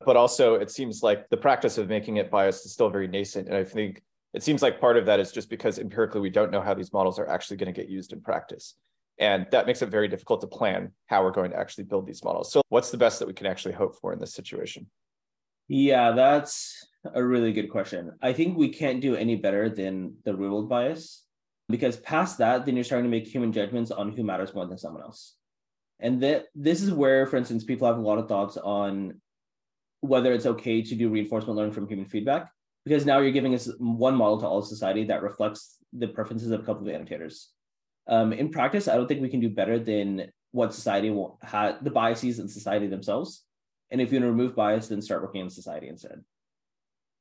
But 0.05 0.15
also, 0.15 0.55
it 0.55 0.71
seems 0.71 1.03
like 1.03 1.29
the 1.29 1.37
practice 1.37 1.77
of 1.77 1.89
making 1.89 2.17
it 2.17 2.31
biased 2.31 2.65
is 2.65 2.71
still 2.71 2.89
very 2.89 3.07
nascent. 3.07 3.47
And 3.47 3.57
I 3.57 3.63
think 3.63 4.01
it 4.33 4.43
seems 4.43 4.61
like 4.61 4.79
part 4.79 4.97
of 4.97 5.05
that 5.07 5.19
is 5.19 5.31
just 5.31 5.49
because 5.49 5.79
empirically 5.79 6.21
we 6.21 6.29
don't 6.29 6.51
know 6.51 6.61
how 6.61 6.73
these 6.73 6.93
models 6.93 7.19
are 7.19 7.27
actually 7.27 7.57
going 7.57 7.73
to 7.73 7.81
get 7.81 7.89
used 7.89 8.13
in 8.13 8.21
practice. 8.21 8.75
And 9.17 9.47
that 9.51 9.67
makes 9.67 9.81
it 9.81 9.89
very 9.89 10.07
difficult 10.07 10.39
to 10.41 10.47
plan 10.47 10.93
how 11.07 11.23
we're 11.23 11.31
going 11.31 11.51
to 11.51 11.57
actually 11.57 11.83
build 11.83 12.07
these 12.07 12.23
models. 12.23 12.51
So, 12.51 12.61
what's 12.69 12.91
the 12.91 12.97
best 12.97 13.19
that 13.19 13.27
we 13.27 13.33
can 13.33 13.47
actually 13.47 13.73
hope 13.73 13.99
for 13.99 14.13
in 14.13 14.19
this 14.19 14.33
situation? 14.33 14.89
Yeah, 15.67 16.11
that's 16.11 16.87
a 17.13 17.23
really 17.23 17.51
good 17.51 17.69
question. 17.69 18.11
I 18.21 18.33
think 18.33 18.57
we 18.57 18.69
can't 18.69 19.01
do 19.01 19.15
any 19.15 19.35
better 19.35 19.69
than 19.69 20.15
the 20.23 20.35
real 20.35 20.63
bias 20.63 21.25
because 21.67 21.97
past 21.97 22.37
that, 22.39 22.65
then 22.65 22.75
you're 22.75 22.83
starting 22.83 23.09
to 23.09 23.15
make 23.15 23.27
human 23.27 23.51
judgments 23.51 23.91
on 23.91 24.11
who 24.11 24.23
matters 24.23 24.53
more 24.53 24.65
than 24.65 24.77
someone 24.77 25.03
else. 25.03 25.35
And 25.99 26.23
that 26.23 26.45
this 26.55 26.81
is 26.81 26.91
where, 26.91 27.27
for 27.27 27.35
instance, 27.35 27.65
people 27.65 27.87
have 27.87 27.97
a 27.97 28.01
lot 28.01 28.19
of 28.19 28.27
thoughts 28.27 28.55
on 28.57 29.19
whether 30.01 30.33
it's 30.33 30.45
okay 30.45 30.81
to 30.81 30.95
do 30.95 31.09
reinforcement 31.09 31.57
learning 31.57 31.73
from 31.73 31.87
human 31.87 32.05
feedback, 32.05 32.51
because 32.85 33.05
now 33.05 33.19
you're 33.19 33.31
giving 33.31 33.53
us 33.53 33.69
one 33.77 34.15
model 34.15 34.39
to 34.39 34.47
all 34.47 34.61
society 34.61 35.03
that 35.05 35.21
reflects 35.21 35.77
the 35.93 36.07
preferences 36.07 36.51
of 36.51 36.61
a 36.61 36.63
couple 36.63 36.87
of 36.87 36.93
annotators. 36.93 37.49
Um, 38.07 38.33
in 38.33 38.49
practice, 38.49 38.87
I 38.87 38.95
don't 38.95 39.07
think 39.07 39.21
we 39.21 39.29
can 39.29 39.39
do 39.39 39.49
better 39.49 39.77
than 39.77 40.31
what 40.51 40.73
society 40.73 41.09
will 41.09 41.37
have 41.43 41.83
the 41.83 41.91
biases 41.91 42.39
in 42.39 42.47
society 42.47 42.87
themselves. 42.87 43.43
And 43.91 44.01
if 44.01 44.11
you 44.11 44.17
want 44.17 44.23
to 44.23 44.31
remove 44.31 44.55
bias, 44.55 44.87
then 44.87 45.01
start 45.01 45.21
working 45.21 45.41
in 45.41 45.49
society 45.49 45.87
instead. 45.87 46.23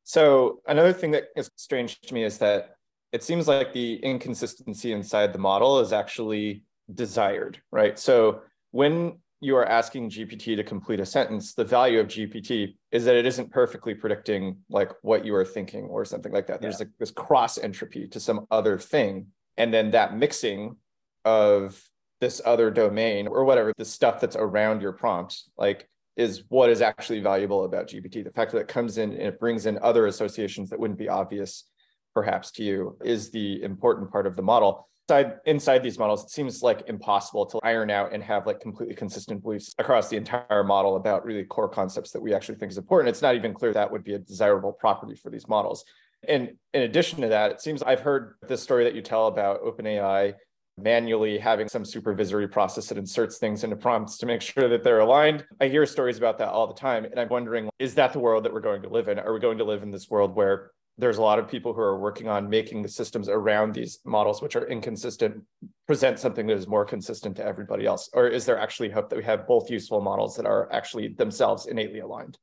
So 0.05 0.63
another 0.67 0.93
thing 0.93 1.11
that 1.11 1.25
is 1.37 1.51
strange 1.57 2.01
to 2.01 2.15
me 2.15 2.25
is 2.25 2.39
that 2.39 2.77
it 3.13 3.23
seems 3.23 3.49
like 3.49 3.73
the 3.73 3.97
inconsistency 3.97 4.93
inside 4.93 5.33
the 5.33 5.39
model 5.39 5.81
is 5.81 5.93
actually 5.93 6.65
desired, 6.95 7.61
right? 7.71 7.99
So 7.99 8.43
when 8.71 9.19
you 9.41 9.57
are 9.57 9.67
asking 9.67 10.11
GPT 10.11 10.57
to 10.57 10.65
complete 10.65 11.01
a 11.01 11.07
sentence, 11.07 11.55
the 11.55 11.65
value 11.65 12.01
of 12.01 12.09
GPT 12.09 12.75
is 12.91 13.05
that 13.05 13.15
it 13.15 13.25
isn't 13.25 13.53
perfectly 13.53 13.95
predicting 13.95 14.57
like 14.69 14.91
what 15.03 15.25
you 15.25 15.35
are 15.35 15.45
thinking 15.45 15.85
or 15.85 16.05
something 16.05 16.33
like 16.33 16.49
that. 16.49 16.61
There's 16.61 16.81
yeah. 16.81 16.87
like 16.87 16.99
this 16.99 17.13
cross 17.13 17.57
entropy 17.57 18.09
to 18.09 18.19
some 18.19 18.47
other 18.51 18.79
thing. 18.79 19.29
And 19.57 19.73
then 19.73 19.93
that 19.93 20.17
mixing 20.17 20.77
of 21.25 21.81
this 22.21 22.41
other 22.45 22.71
domain 22.71 23.29
or 23.29 23.45
whatever, 23.45 23.73
the 23.79 23.85
stuff 23.85 24.21
that's 24.21 24.37
around 24.37 24.83
your 24.83 24.93
prompt, 24.93 25.45
like 25.57 25.89
is 26.17 26.43
what 26.49 26.69
is 26.69 26.83
actually 26.83 27.21
valuable 27.21 27.65
about 27.65 27.89
GPT. 27.89 28.25
The 28.25 28.33
fact 28.33 28.51
that 28.53 28.59
it 28.59 28.69
comes 28.69 28.99
in 28.99 29.13
and 29.13 29.23
it 29.23 29.39
brings 29.39 29.67
in 29.67 29.79
other 29.83 30.09
associations 30.09 30.71
that 30.71 30.81
wouldn't 30.81 30.99
be 30.99 31.09
obvious 31.09 31.65
perhaps 32.13 32.51
to 32.51 32.65
you 32.65 32.99
is 33.05 33.31
the 33.31 33.63
important 33.63 34.11
part 34.11 34.27
of 34.27 34.35
the 34.35 34.43
model. 34.43 34.88
Inside, 35.11 35.37
inside 35.47 35.83
these 35.83 35.99
models, 35.99 36.25
it 36.25 36.31
seems 36.31 36.63
like 36.63 36.83
impossible 36.87 37.47
to 37.47 37.59
iron 37.63 37.91
out 37.91 38.13
and 38.13 38.23
have 38.23 38.47
like 38.47 38.61
completely 38.61 38.95
consistent 38.95 39.43
beliefs 39.43 39.75
across 39.79 40.11
the 40.11 40.19
entire 40.19 40.63
model 40.63 40.97
about 40.97 41.25
really 41.25 41.45
core 41.45 41.69
concepts 41.69 42.11
that 42.11 42.21
we 42.21 42.35
actually 42.35 42.57
think 42.57 42.71
is 42.71 42.77
important. 42.77 43.09
It's 43.09 43.23
not 43.23 43.35
even 43.35 43.55
clear 43.55 43.73
that 43.73 43.91
would 43.91 44.05
be 44.05 44.13
a 44.13 44.19
desirable 44.19 44.71
property 44.71 45.15
for 45.15 45.31
these 45.31 45.49
models. 45.49 45.87
And 46.29 46.51
in 46.75 46.83
addition 46.83 47.23
to 47.23 47.29
that, 47.29 47.53
it 47.53 47.63
seems 47.63 47.83
I've 47.83 48.01
heard 48.01 48.35
this 48.47 48.63
story 48.63 48.85
that 48.85 48.95
you 48.95 49.01
tell 49.01 49.29
about 49.29 49.63
OpenAI 49.63 50.35
manually 50.77 51.39
having 51.39 51.69
some 51.69 51.87
supervisory 51.87 52.47
process 52.47 52.89
that 52.89 52.99
inserts 52.99 53.39
things 53.39 53.65
into 53.65 53.77
prompts 53.77 54.19
to 54.19 54.27
make 54.27 54.43
sure 54.43 54.69
that 54.69 54.85
they're 54.85 55.01
aligned. 55.01 55.43
I 55.59 55.69
hear 55.69 55.87
stories 55.87 56.19
about 56.19 56.37
that 56.39 56.49
all 56.49 56.67
the 56.67 56.75
time. 56.75 57.07
And 57.07 57.19
I'm 57.19 57.29
wondering, 57.29 57.71
is 57.79 57.95
that 57.95 58.13
the 58.13 58.21
world 58.21 58.45
that 58.45 58.53
we're 58.53 58.61
going 58.61 58.83
to 58.83 58.89
live 58.91 59.09
in? 59.09 59.19
Are 59.19 59.33
we 59.33 59.41
going 59.41 59.59
to 59.59 59.65
live 59.65 59.83
in 59.83 59.91
this 59.91 60.11
world 60.11 60.37
where 60.37 60.71
there's 60.99 61.19
a 61.19 61.23
lot 61.23 61.39
of 61.39 61.49
people 61.49 61.73
who 61.73 61.81
are 61.81 61.99
working 61.99 62.29
on 62.29 62.51
making 62.51 62.83
the 62.83 62.89
systems 62.89 63.29
around 63.29 63.73
these 63.73 64.01
models, 64.05 64.43
which 64.43 64.57
are 64.57 64.67
inconsistent, 64.67 65.43
present 65.87 66.19
something 66.19 66.47
that 66.49 66.57
is 66.57 66.67
more 66.67 66.85
consistent 66.85 67.37
to 67.37 67.47
everybody 67.47 67.87
else? 67.87 68.11
Or 68.13 68.27
is 68.27 68.45
there 68.45 68.59
actually 68.59 68.91
hope 68.91 69.09
that 69.09 69.17
we 69.17 69.25
have 69.25 69.47
both 69.47 69.71
useful 69.71 70.01
models 70.01 70.37
that 70.37 70.45
are 70.47 70.71
actually 70.73 71.09
themselves 71.09 71.67
innately 71.67 72.01
aligned? 72.01 72.37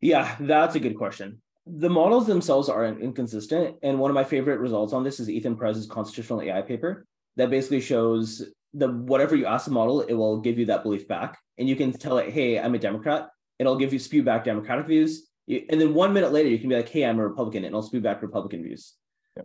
Yeah, 0.00 0.34
that's 0.40 0.74
a 0.74 0.80
good 0.80 0.96
question. 0.96 1.42
The 1.66 1.90
models 1.90 2.26
themselves 2.26 2.70
are 2.70 2.86
inconsistent. 2.86 3.76
And 3.82 3.98
one 3.98 4.10
of 4.10 4.14
my 4.14 4.24
favorite 4.24 4.58
results 4.58 4.94
on 4.94 5.04
this 5.04 5.20
is 5.20 5.28
Ethan 5.28 5.56
Perez's 5.56 5.86
constitutional 5.86 6.40
AI 6.40 6.62
paper 6.62 7.06
that 7.36 7.50
basically 7.50 7.82
shows 7.82 8.42
the 8.72 8.88
whatever 8.88 9.36
you 9.36 9.44
ask 9.46 9.66
the 9.66 9.72
model, 9.72 10.00
it 10.00 10.14
will 10.14 10.40
give 10.40 10.58
you 10.58 10.66
that 10.66 10.82
belief 10.82 11.06
back. 11.06 11.38
And 11.58 11.68
you 11.68 11.76
can 11.76 11.92
tell 11.92 12.16
it, 12.18 12.30
hey, 12.30 12.58
I'm 12.58 12.74
a 12.74 12.78
Democrat. 12.78 13.28
It'll 13.58 13.76
give 13.76 13.92
you 13.92 13.98
spew 13.98 14.22
back 14.22 14.44
Democratic 14.44 14.86
views. 14.86 15.29
And 15.68 15.80
then 15.80 15.94
one 15.94 16.12
minute 16.12 16.32
later, 16.32 16.48
you 16.48 16.58
can 16.58 16.68
be 16.68 16.76
like, 16.76 16.88
hey, 16.88 17.04
I'm 17.04 17.18
a 17.18 17.26
Republican, 17.26 17.64
and 17.64 17.74
i'll 17.74 17.82
spew 17.82 18.00
back 18.00 18.22
Republican 18.22 18.62
views. 18.62 18.94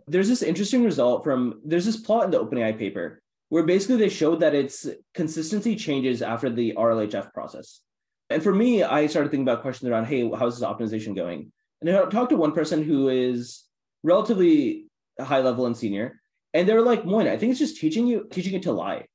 There's 0.06 0.28
this 0.28 0.42
interesting 0.42 0.84
result 0.84 1.24
from 1.24 1.60
there's 1.64 1.86
this 1.86 1.96
plot 1.96 2.24
in 2.24 2.30
the 2.30 2.44
OpenAI 2.44 2.78
paper 2.78 3.22
where 3.48 3.62
basically 3.62 3.96
they 3.96 4.08
showed 4.08 4.40
that 4.40 4.54
its 4.54 4.86
consistency 5.14 5.76
changes 5.76 6.20
after 6.20 6.50
the 6.50 6.74
RLHF 6.76 7.32
process. 7.32 7.80
And 8.28 8.42
for 8.42 8.52
me, 8.52 8.82
I 8.82 9.06
started 9.06 9.30
thinking 9.30 9.48
about 9.48 9.62
questions 9.62 9.88
around, 9.88 10.06
hey, 10.06 10.28
how's 10.36 10.58
this 10.58 10.68
optimization 10.68 11.14
going? 11.14 11.52
And 11.80 11.88
I 11.90 12.04
talked 12.06 12.30
to 12.30 12.36
one 12.36 12.52
person 12.52 12.82
who 12.82 13.08
is 13.08 13.64
relatively 14.02 14.86
high 15.20 15.40
level 15.40 15.66
and 15.66 15.76
senior, 15.76 16.20
and 16.52 16.68
they 16.68 16.74
were 16.74 16.82
like, 16.82 17.04
Moin, 17.04 17.28
I 17.28 17.36
think 17.36 17.50
it's 17.50 17.60
just 17.60 17.80
teaching 17.80 18.06
you, 18.06 18.26
teaching 18.30 18.54
it 18.54 18.62
to 18.62 18.72
lie. 18.72 19.06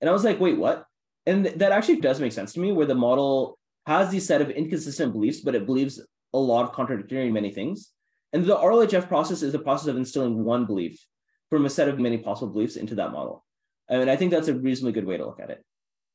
And 0.00 0.08
I 0.08 0.12
was 0.12 0.24
like, 0.24 0.40
wait, 0.40 0.58
what? 0.58 0.86
And 1.26 1.46
that 1.46 1.72
actually 1.72 2.00
does 2.00 2.20
make 2.20 2.32
sense 2.32 2.52
to 2.54 2.60
me, 2.60 2.72
where 2.72 2.86
the 2.86 2.94
model 2.94 3.58
has 3.86 4.10
these 4.10 4.26
set 4.26 4.40
of 4.40 4.50
inconsistent 4.50 5.12
beliefs, 5.12 5.40
but 5.40 5.54
it 5.54 5.66
believes 5.66 6.00
a 6.32 6.38
lot 6.38 6.64
of 6.64 6.72
contradictory 6.72 7.30
many 7.30 7.50
things. 7.50 7.90
And 8.32 8.44
the 8.44 8.56
RLHF 8.56 9.08
process 9.08 9.42
is 9.42 9.52
the 9.52 9.58
process 9.58 9.88
of 9.88 9.96
instilling 9.96 10.44
one 10.44 10.66
belief 10.66 11.04
from 11.48 11.66
a 11.66 11.70
set 11.70 11.88
of 11.88 11.98
many 11.98 12.18
possible 12.18 12.52
beliefs 12.52 12.76
into 12.76 12.94
that 12.96 13.12
model. 13.12 13.44
And 13.88 14.08
I 14.08 14.16
think 14.16 14.30
that's 14.30 14.48
a 14.48 14.54
reasonably 14.54 14.92
good 14.92 15.06
way 15.06 15.16
to 15.16 15.26
look 15.26 15.40
at 15.40 15.50
it. 15.50 15.64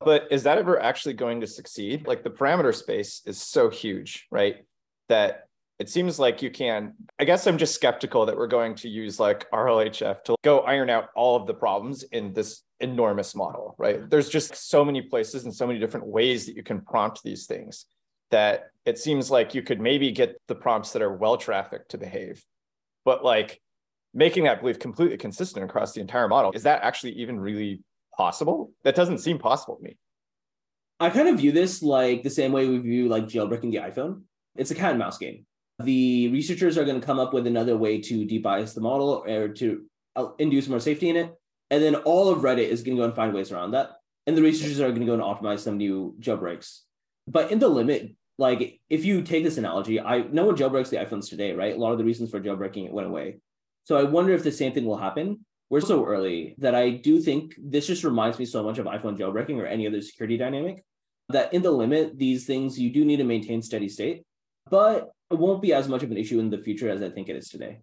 But 0.00 0.28
is 0.30 0.42
that 0.44 0.58
ever 0.58 0.80
actually 0.80 1.14
going 1.14 1.40
to 1.42 1.46
succeed? 1.46 2.06
Like 2.06 2.22
the 2.22 2.30
parameter 2.30 2.74
space 2.74 3.22
is 3.26 3.40
so 3.40 3.68
huge, 3.68 4.26
right? 4.30 4.64
That 5.08 5.46
it 5.78 5.90
seems 5.90 6.18
like 6.18 6.42
you 6.42 6.50
can 6.50 6.94
i 7.18 7.24
guess 7.24 7.46
i'm 7.46 7.58
just 7.58 7.74
skeptical 7.74 8.26
that 8.26 8.36
we're 8.36 8.46
going 8.46 8.74
to 8.74 8.88
use 8.88 9.20
like 9.20 9.50
rlhf 9.50 10.22
to 10.24 10.34
go 10.42 10.60
iron 10.60 10.90
out 10.90 11.08
all 11.14 11.36
of 11.36 11.46
the 11.46 11.54
problems 11.54 12.02
in 12.04 12.32
this 12.32 12.62
enormous 12.80 13.34
model 13.34 13.74
right 13.78 14.08
there's 14.10 14.28
just 14.28 14.54
so 14.68 14.84
many 14.84 15.02
places 15.02 15.44
and 15.44 15.54
so 15.54 15.66
many 15.66 15.78
different 15.78 16.06
ways 16.06 16.46
that 16.46 16.56
you 16.56 16.62
can 16.62 16.80
prompt 16.80 17.22
these 17.22 17.46
things 17.46 17.86
that 18.30 18.70
it 18.86 18.98
seems 18.98 19.30
like 19.30 19.54
you 19.54 19.62
could 19.62 19.80
maybe 19.80 20.10
get 20.10 20.40
the 20.48 20.54
prompts 20.54 20.92
that 20.92 21.02
are 21.02 21.12
well 21.12 21.36
trafficked 21.36 21.90
to 21.90 21.98
behave 21.98 22.44
but 23.04 23.24
like 23.24 23.60
making 24.14 24.44
that 24.44 24.60
belief 24.60 24.78
completely 24.78 25.16
consistent 25.16 25.64
across 25.64 25.92
the 25.92 26.00
entire 26.00 26.28
model 26.28 26.52
is 26.52 26.62
that 26.62 26.82
actually 26.82 27.12
even 27.12 27.38
really 27.38 27.82
possible 28.16 28.72
that 28.84 28.94
doesn't 28.94 29.18
seem 29.18 29.38
possible 29.38 29.76
to 29.76 29.82
me 29.82 29.96
i 31.00 31.10
kind 31.10 31.28
of 31.28 31.38
view 31.38 31.52
this 31.52 31.82
like 31.82 32.22
the 32.22 32.30
same 32.30 32.52
way 32.52 32.66
we 32.66 32.78
view 32.78 33.08
like 33.08 33.24
jailbreaking 33.24 33.70
the 33.70 33.78
iphone 33.78 34.22
it's 34.56 34.70
a 34.70 34.74
cat 34.74 34.90
and 34.90 34.98
mouse 34.98 35.18
game 35.18 35.44
the 35.78 36.28
researchers 36.28 36.78
are 36.78 36.84
going 36.84 36.98
to 36.98 37.06
come 37.06 37.18
up 37.18 37.34
with 37.34 37.46
another 37.46 37.76
way 37.76 38.00
to 38.00 38.26
debias 38.26 38.74
the 38.74 38.80
model 38.80 39.22
or 39.26 39.48
to 39.48 39.84
uh, 40.14 40.28
induce 40.38 40.68
more 40.68 40.80
safety 40.80 41.10
in 41.10 41.16
it. 41.16 41.34
And 41.70 41.82
then 41.82 41.96
all 41.96 42.28
of 42.28 42.40
Reddit 42.40 42.68
is 42.68 42.82
going 42.82 42.96
to 42.96 43.02
go 43.02 43.04
and 43.04 43.14
find 43.14 43.34
ways 43.34 43.52
around 43.52 43.72
that. 43.72 43.90
And 44.26 44.36
the 44.36 44.42
researchers 44.42 44.80
are 44.80 44.88
going 44.88 45.00
to 45.00 45.06
go 45.06 45.14
and 45.14 45.22
optimize 45.22 45.60
some 45.60 45.76
new 45.76 46.16
jailbreaks. 46.20 46.80
But 47.28 47.52
in 47.52 47.58
the 47.58 47.68
limit, 47.68 48.14
like 48.38 48.80
if 48.90 49.04
you 49.04 49.22
take 49.22 49.44
this 49.44 49.58
analogy, 49.58 50.00
I 50.00 50.18
no 50.22 50.44
one 50.46 50.56
jailbreaks 50.56 50.90
the 50.90 50.96
iPhones 50.96 51.28
today, 51.28 51.52
right? 51.52 51.74
A 51.74 51.78
lot 51.78 51.92
of 51.92 51.98
the 51.98 52.04
reasons 52.04 52.30
for 52.30 52.40
jailbreaking 52.40 52.86
it 52.86 52.92
went 52.92 53.08
away. 53.08 53.38
So 53.84 53.96
I 53.96 54.02
wonder 54.02 54.32
if 54.32 54.42
the 54.42 54.52
same 54.52 54.72
thing 54.72 54.84
will 54.84 54.96
happen. 54.98 55.44
We're 55.70 55.80
so 55.80 56.04
early 56.04 56.54
that 56.58 56.74
I 56.74 56.90
do 56.90 57.20
think 57.20 57.54
this 57.58 57.86
just 57.86 58.04
reminds 58.04 58.38
me 58.38 58.44
so 58.44 58.62
much 58.62 58.78
of 58.78 58.86
iPhone 58.86 59.16
jailbreaking 59.16 59.58
or 59.58 59.66
any 59.66 59.86
other 59.86 60.00
security 60.00 60.36
dynamic 60.36 60.84
that 61.30 61.52
in 61.52 61.62
the 61.62 61.70
limit, 61.70 62.18
these 62.18 62.46
things 62.46 62.78
you 62.78 62.92
do 62.92 63.04
need 63.04 63.16
to 63.16 63.24
maintain 63.24 63.62
steady 63.62 63.88
state. 63.88 64.24
But 64.70 65.10
it 65.30 65.38
won't 65.38 65.62
be 65.62 65.72
as 65.72 65.88
much 65.88 66.02
of 66.02 66.10
an 66.10 66.16
issue 66.16 66.38
in 66.38 66.50
the 66.50 66.58
future 66.58 66.88
as 66.88 67.02
I 67.02 67.10
think 67.10 67.28
it 67.28 67.36
is 67.36 67.48
today. 67.48 67.80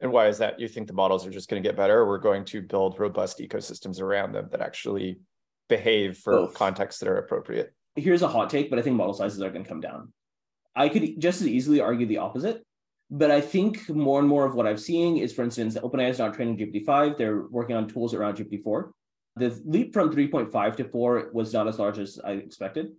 And 0.00 0.12
why 0.12 0.28
is 0.28 0.38
that? 0.38 0.60
You 0.60 0.68
think 0.68 0.86
the 0.86 0.92
models 0.92 1.26
are 1.26 1.30
just 1.30 1.48
going 1.48 1.60
to 1.60 1.68
get 1.68 1.76
better? 1.76 2.06
we're 2.06 2.18
going 2.18 2.44
to 2.46 2.62
build 2.62 3.00
robust 3.00 3.40
ecosystems 3.40 4.00
around 4.00 4.32
them 4.32 4.48
that 4.52 4.60
actually 4.60 5.18
behave 5.68 6.18
for 6.18 6.32
Both. 6.32 6.54
contexts 6.54 7.00
that 7.00 7.08
are 7.08 7.18
appropriate. 7.18 7.74
Here's 7.98 8.22
a 8.22 8.28
hot 8.28 8.50
take, 8.50 8.70
but 8.70 8.78
I 8.78 8.82
think 8.82 8.96
model 8.96 9.14
sizes 9.14 9.42
are 9.42 9.50
going 9.50 9.64
to 9.64 9.68
come 9.68 9.80
down. 9.80 10.12
I 10.74 10.88
could 10.88 11.20
just 11.20 11.40
as 11.40 11.48
easily 11.48 11.80
argue 11.80 12.06
the 12.06 12.18
opposite, 12.18 12.62
but 13.10 13.30
I 13.30 13.40
think 13.40 13.88
more 13.88 14.20
and 14.20 14.28
more 14.28 14.46
of 14.46 14.54
what 14.54 14.66
I'm 14.66 14.76
seeing 14.76 15.18
is, 15.18 15.32
for 15.32 15.42
instance, 15.42 15.76
OpenAI 15.76 16.10
is 16.10 16.18
not 16.18 16.34
training 16.34 16.58
GPT-5. 16.58 17.16
They're 17.16 17.42
working 17.48 17.76
on 17.76 17.88
tools 17.88 18.14
around 18.14 18.36
GPT-4. 18.36 18.90
The 19.36 19.60
leap 19.64 19.92
from 19.92 20.12
3.5 20.12 20.76
to 20.76 20.84
4 20.84 21.30
was 21.32 21.52
not 21.52 21.68
as 21.68 21.78
large 21.78 21.98
as 21.98 22.20
I 22.24 22.32
expected 22.32 22.92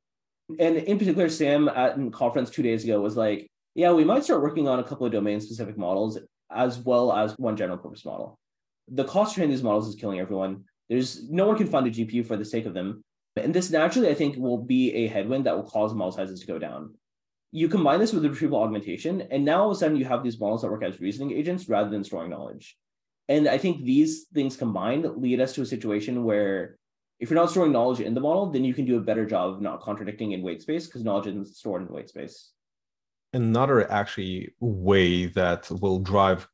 and 0.58 0.78
in 0.78 0.98
particular, 0.98 1.30
Sam 1.30 1.68
at 1.70 2.00
a 2.00 2.10
conference 2.10 2.50
two 2.50 2.64
days 2.64 2.84
ago 2.84 3.00
was 3.02 3.16
like, 3.16 3.48
yeah, 3.76 3.92
we 3.92 4.04
might 4.04 4.24
start 4.24 4.42
working 4.42 4.68
on 4.68 4.80
a 4.80 4.84
couple 4.84 5.06
of 5.06 5.12
domain 5.12 5.40
specific 5.40 5.78
models 5.78 6.18
as 6.52 6.80
well 6.80 7.14
as 7.14 7.38
one 7.38 7.56
general 7.56 7.78
purpose 7.78 8.04
model. 8.04 8.40
The 8.88 9.04
cost 9.04 9.34
to 9.34 9.40
train 9.40 9.52
these 9.52 9.62
models 9.62 9.88
is 9.88 9.96
killing 9.96 10.20
everyone. 10.20 10.64
There's 10.90 11.30
no 11.30 11.46
one 11.46 11.58
can 11.58 11.68
fund 11.68 11.86
a 11.86 11.92
GPU 11.92 12.26
for 12.26 12.36
the 12.36 12.46
sake 12.46 12.66
of 12.66 12.74
them. 12.74 13.04
And 13.40 13.54
this 13.54 13.70
naturally, 13.70 14.10
I 14.10 14.14
think, 14.14 14.38
will 14.38 14.58
be 14.58 14.94
a 14.94 15.08
headwind 15.08 15.46
that 15.46 15.56
will 15.56 15.70
cause 15.70 15.94
model 15.94 16.12
sizes 16.12 16.42
to 16.42 16.48
go 16.48 16.60
down. 16.60 16.96
You 17.52 17.68
combine 17.68 18.00
this 18.00 18.14
with 18.14 18.24
the 18.24 18.30
retrieval 18.30 18.62
augmentation, 18.62 19.22
and 19.32 19.44
now 19.44 19.64
all 19.64 19.72
of 19.72 19.78
a 19.78 19.80
sudden 19.80 19.98
you 19.98 20.06
have 20.06 20.24
these 20.24 20.40
models 20.40 20.62
that 20.62 20.72
work 20.72 20.84
as 20.84 21.02
reasoning 21.02 21.36
agents 21.36 21.68
rather 21.68 21.90
than 21.90 22.04
storing 22.04 22.30
knowledge. 22.30 22.78
And 23.28 23.48
I 23.48 23.58
think 23.58 23.84
these 23.84 24.26
things 24.34 24.58
combined 24.58 25.06
lead 25.18 25.40
us 25.40 25.54
to 25.54 25.62
a 25.62 25.66
situation 25.66 26.24
where 26.24 26.78
if 27.20 27.30
you're 27.30 27.40
not 27.40 27.50
storing 27.50 27.72
knowledge 27.72 28.00
in 28.00 28.14
the 28.14 28.22
model, 28.22 28.50
then 28.52 28.64
you 28.64 28.74
can 28.74 28.86
do 28.86 28.98
a 28.98 29.02
better 29.02 29.26
job 29.26 29.54
of 29.54 29.62
not 29.62 29.82
contradicting 29.82 30.32
in 30.32 30.42
weight 30.42 30.62
space 30.62 30.86
because 30.86 31.04
knowledge 31.04 31.28
isn't 31.28 31.48
stored 31.48 31.82
in 31.82 31.94
weight 31.94 32.10
space. 32.10 32.52
Another 33.34 33.92
actually 33.92 34.54
way 34.60 35.26
that 35.28 35.70
will 35.70 36.00
drive 36.00 36.48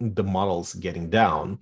the 0.00 0.24
models 0.24 0.74
getting 0.74 1.10
down 1.10 1.58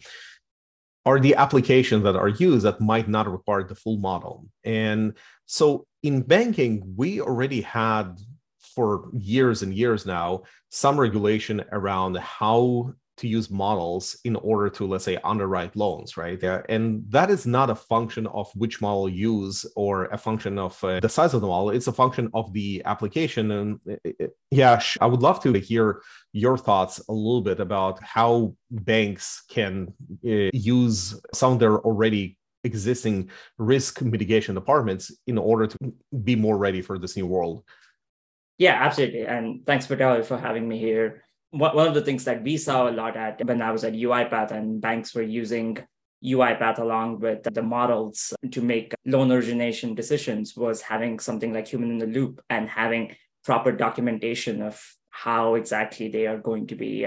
are 1.07 1.21
the 1.21 1.35
applications 1.35 2.03
that 2.05 2.17
are 2.17 2.29
used 2.29 2.65
that 2.65 2.81
might 2.81 3.09
not 3.09 3.31
require 3.31 3.63
the 3.65 3.75
full 3.75 3.99
model. 3.99 4.47
And 4.65 5.15
so 5.47 5.87
in 6.03 6.23
banking, 6.23 6.95
we 6.97 7.21
already 7.21 7.61
had 7.61 8.19
for 8.75 9.11
years 9.13 9.63
and 9.63 9.75
years 9.75 10.07
now 10.07 10.43
some 10.71 10.99
regulation 10.99 11.65
around 11.71 12.17
how 12.17 12.95
to 13.17 13.29
use 13.29 13.51
models 13.51 14.17
in 14.25 14.37
order 14.37 14.69
to 14.69 14.87
let's 14.87 15.05
say 15.05 15.19
underwrite 15.25 15.77
loans 15.77 16.17
right? 16.17 16.41
There 16.41 16.65
and 16.69 17.05
that 17.11 17.31
is 17.31 17.47
not 17.47 17.71
a 17.71 17.75
function 17.75 18.27
of 18.29 18.51
which 18.55 18.81
model 18.81 19.09
use 19.09 19.65
or 19.77 20.07
a 20.07 20.19
function 20.19 20.59
of 20.59 20.83
uh, 20.83 21.01
the 21.01 21.09
size 21.09 21.35
of 21.35 21.41
the 21.41 21.47
model. 21.47 21.71
It's 21.71 21.87
a 21.87 21.93
function 21.93 22.31
of 22.35 22.53
the 22.53 22.83
application. 22.85 23.51
And 23.51 23.81
uh, 23.91 24.27
yeah 24.55 24.81
i 25.01 25.07
would 25.07 25.21
love 25.21 25.43
to 25.43 25.53
hear 25.55 26.01
your 26.33 26.57
thoughts 26.57 27.01
a 27.09 27.13
little 27.13 27.41
bit 27.41 27.61
about 27.61 28.03
how 28.03 28.55
banks 28.71 29.43
can 29.49 29.93
uh, 30.25 30.51
use 30.53 31.21
some 31.33 31.53
of 31.55 31.59
their 31.59 31.79
already 31.81 32.39
existing 32.63 33.31
risk 33.59 34.01
mitigation 34.01 34.55
departments 34.55 35.13
in 35.27 35.39
order 35.39 35.67
to 35.67 35.77
be 36.23 36.35
more 36.35 36.57
ready 36.57 36.81
for 36.81 36.99
this 36.99 37.17
new 37.17 37.27
world. 37.27 37.63
Yeah 38.59 38.79
absolutely. 38.81 39.27
And 39.27 39.67
thanks 39.67 39.87
Vitaly 39.87 40.25
for 40.25 40.39
having 40.39 40.69
me 40.69 40.79
here 40.79 41.24
one 41.55 41.87
of 41.87 41.95
the 41.95 42.03
things 42.03 42.25
that 42.25 42.43
we 42.43 42.57
saw 42.57 42.89
a 42.89 42.93
lot 42.93 43.17
at 43.17 43.45
when 43.45 43.63
I 43.63 43.71
was 43.71 43.85
at 43.85 43.93
UiPath 43.93 44.51
and 44.51 44.81
banks 44.81 45.15
were 45.15 45.23
using 45.23 45.79
UiPath 46.25 46.79
along 46.79 47.21
with 47.21 47.43
the 47.45 47.63
models 47.63 48.33
to 48.51 48.63
make 48.63 48.95
loan 49.05 49.31
origination 49.31 49.95
decisions 49.95 50.57
was 50.57 50.81
having 50.81 51.19
something 51.19 51.53
like 51.53 51.69
human 51.69 51.91
in 51.91 51.99
the 51.99 52.07
loop 52.07 52.41
and 52.51 52.69
having 52.69 53.15
proper 53.45 53.73
documentation 53.73 54.63
of 54.63 54.83
how 55.11 55.55
exactly 55.55 56.09
they 56.09 56.27
are 56.27 56.39
going 56.39 56.67
to 56.67 56.75
be 56.75 57.07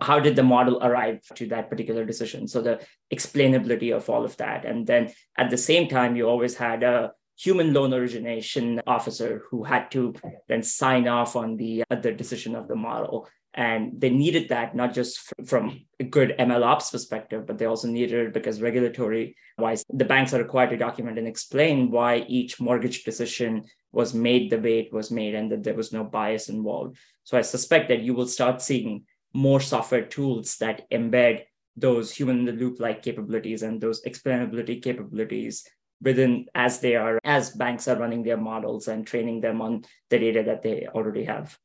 how 0.00 0.18
did 0.18 0.34
the 0.34 0.42
model 0.42 0.82
arrive 0.82 1.20
to 1.34 1.46
that 1.46 1.70
particular 1.70 2.04
decision 2.04 2.48
so 2.48 2.60
the 2.60 2.80
explainability 3.12 3.94
of 3.94 4.10
all 4.10 4.24
of 4.24 4.36
that 4.38 4.64
and 4.64 4.86
then 4.86 5.12
at 5.38 5.50
the 5.50 5.56
same 5.56 5.86
time 5.86 6.16
you 6.16 6.28
always 6.28 6.56
had 6.56 6.82
a 6.82 7.12
human 7.36 7.72
loan 7.72 7.92
origination 7.92 8.80
officer 8.86 9.42
who 9.50 9.64
had 9.64 9.90
to 9.90 10.14
then 10.48 10.62
sign 10.62 11.08
off 11.08 11.36
on 11.36 11.56
the, 11.56 11.84
uh, 11.90 11.96
the 11.96 12.12
decision 12.12 12.54
of 12.54 12.68
the 12.68 12.76
model. 12.76 13.28
And 13.56 14.00
they 14.00 14.10
needed 14.10 14.48
that 14.48 14.74
not 14.74 14.94
just 14.94 15.32
from 15.46 15.86
a 16.00 16.04
good 16.04 16.34
ML 16.40 16.64
ops 16.64 16.90
perspective, 16.90 17.46
but 17.46 17.56
they 17.56 17.66
also 17.66 17.86
needed 17.86 18.26
it 18.26 18.34
because 18.34 18.60
regulatory 18.60 19.36
wise, 19.58 19.84
the 19.88 20.04
banks 20.04 20.34
are 20.34 20.42
required 20.42 20.70
to 20.70 20.76
document 20.76 21.18
and 21.18 21.28
explain 21.28 21.90
why 21.90 22.24
each 22.28 22.60
mortgage 22.60 23.04
decision 23.04 23.64
was 23.92 24.12
made 24.12 24.50
the 24.50 24.58
way 24.58 24.80
it 24.80 24.92
was 24.92 25.12
made 25.12 25.36
and 25.36 25.52
that 25.52 25.62
there 25.62 25.74
was 25.74 25.92
no 25.92 26.02
bias 26.02 26.48
involved. 26.48 26.98
So 27.22 27.38
I 27.38 27.42
suspect 27.42 27.88
that 27.88 28.00
you 28.00 28.12
will 28.12 28.26
start 28.26 28.60
seeing 28.60 29.04
more 29.32 29.60
software 29.60 30.04
tools 30.04 30.56
that 30.58 30.90
embed 30.90 31.42
those 31.76 32.12
human 32.12 32.40
in 32.40 32.44
the 32.44 32.52
loop 32.52 32.80
like 32.80 33.02
capabilities 33.02 33.62
and 33.62 33.80
those 33.80 34.02
explainability 34.02 34.82
capabilities 34.82 35.64
within 36.02 36.46
as 36.54 36.80
they 36.80 36.96
are 36.96 37.18
as 37.24 37.50
banks 37.50 37.86
are 37.88 37.98
running 37.98 38.22
their 38.22 38.36
models 38.36 38.88
and 38.88 39.06
training 39.06 39.40
them 39.40 39.62
on 39.62 39.84
the 40.10 40.18
data 40.18 40.42
that 40.42 40.62
they 40.62 40.86
already 40.88 41.24
have 41.24 41.56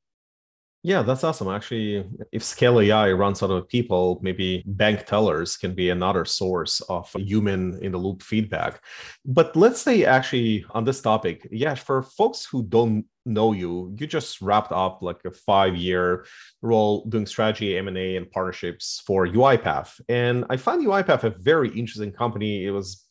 yeah, 0.82 1.02
that's 1.02 1.26
awesome. 1.26 1.50
Actually, 1.50 2.06
if 2.32 2.42
Scale 2.42 2.80
AI 2.80 3.12
runs 3.12 3.44
out 3.44 3.52
of 3.52 3.68
people, 3.68 4.18
maybe 4.22 4.64
bank 4.66 5.06
tellers 5.06 5.58
can 5.58 5.76
be 5.76 5.90
another 5.90 6.24
source 6.24 6.80
of 6.82 7.12
human 7.18 7.78
in 7.84 7.92
the 7.92 7.98
loop 7.98 8.24
feedback. 8.24 8.82
But 9.26 9.58
let's 9.58 9.82
say, 9.82 10.06
actually, 10.06 10.64
on 10.72 10.86
this 10.86 11.02
topic, 11.02 11.46
yeah, 11.52 11.76
for 11.76 12.02
folks 12.02 12.46
who 12.46 12.64
don't 12.64 13.06
know 13.26 13.52
you, 13.52 13.94
you 14.00 14.08
just 14.08 14.40
wrapped 14.40 14.72
up 14.72 15.02
like 15.02 15.20
a 15.26 15.32
five 15.32 15.76
year 15.76 16.26
role 16.62 17.04
doing 17.06 17.26
strategy, 17.26 17.78
M&A, 17.78 18.16
and 18.16 18.32
partnerships 18.32 19.04
for 19.06 19.28
UiPath. 19.28 20.00
And 20.08 20.46
I 20.50 20.56
find 20.56 20.86
UiPath 20.86 21.26
a 21.26 21.32
very 21.32 21.70
interesting 21.78 22.14
company. 22.14 22.66
It 22.66 22.72
was 22.72 23.06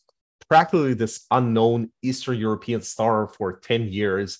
practically 0.49 0.95
this 0.95 1.27
unknown 1.31 1.91
Eastern 2.03 2.39
European 2.39 2.81
star 2.81 3.29
for 3.29 3.59
10 3.59 3.89
years 3.89 4.39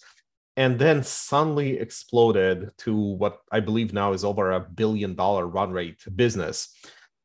and 0.59 0.77
then 0.77 1.05
suddenly 1.05 1.79
exploded 1.79 2.73
to 2.79 2.97
what 2.97 3.39
I 3.53 3.61
believe 3.61 3.93
now 3.93 4.13
is 4.13 4.25
over 4.25 4.51
a 4.51 4.59
billion 4.59 5.15
dollar 5.15 5.47
run 5.47 5.71
rate 5.71 6.01
business. 6.17 6.75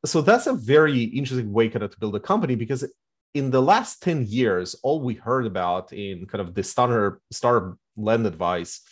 So 0.06 0.22
that's 0.22 0.46
a 0.46 0.54
very 0.54 1.02
interesting 1.02 1.52
way 1.52 1.68
kind 1.68 1.82
of 1.82 1.90
to 1.90 1.98
build 1.98 2.14
a 2.14 2.20
company 2.20 2.54
because 2.54 2.86
in 3.34 3.50
the 3.50 3.60
last 3.60 4.00
10 4.02 4.26
years, 4.28 4.76
all 4.84 5.00
we 5.00 5.14
heard 5.14 5.46
about 5.46 5.92
in 5.92 6.26
kind 6.26 6.42
of 6.42 6.54
the 6.54 6.62
starter 6.62 7.20
startup 7.32 7.76
lend 7.96 8.24
advice 8.24 8.82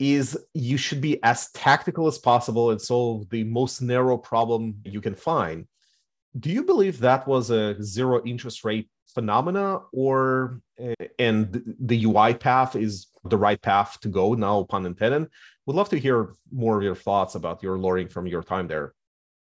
is 0.00 0.36
you 0.52 0.76
should 0.76 1.00
be 1.00 1.22
as 1.22 1.48
tactical 1.52 2.08
as 2.08 2.18
possible 2.18 2.72
and 2.72 2.80
solve 2.80 3.30
the 3.30 3.44
most 3.44 3.80
narrow 3.80 4.18
problem 4.18 4.74
you 4.84 5.00
can 5.00 5.14
find. 5.14 5.68
Do 6.36 6.50
you 6.50 6.64
believe 6.64 6.98
that 6.98 7.28
was 7.28 7.50
a 7.50 7.80
zero 7.80 8.20
interest 8.24 8.64
rate 8.64 8.88
phenomena 9.14 9.80
or 9.92 10.60
eh, 10.78 10.94
and 11.18 11.62
the 11.80 12.04
UI 12.04 12.34
path 12.34 12.76
is 12.76 13.08
the 13.24 13.36
right 13.36 13.60
path 13.60 13.98
to 14.00 14.08
go 14.08 14.34
now, 14.34 14.64
pun 14.64 14.86
intended. 14.86 15.28
Would 15.66 15.76
love 15.76 15.88
to 15.90 15.98
hear 15.98 16.34
more 16.50 16.78
of 16.78 16.82
your 16.82 16.94
thoughts 16.94 17.34
about 17.34 17.62
your 17.62 17.78
learning 17.78 18.08
from 18.08 18.26
your 18.26 18.42
time 18.42 18.68
there. 18.68 18.94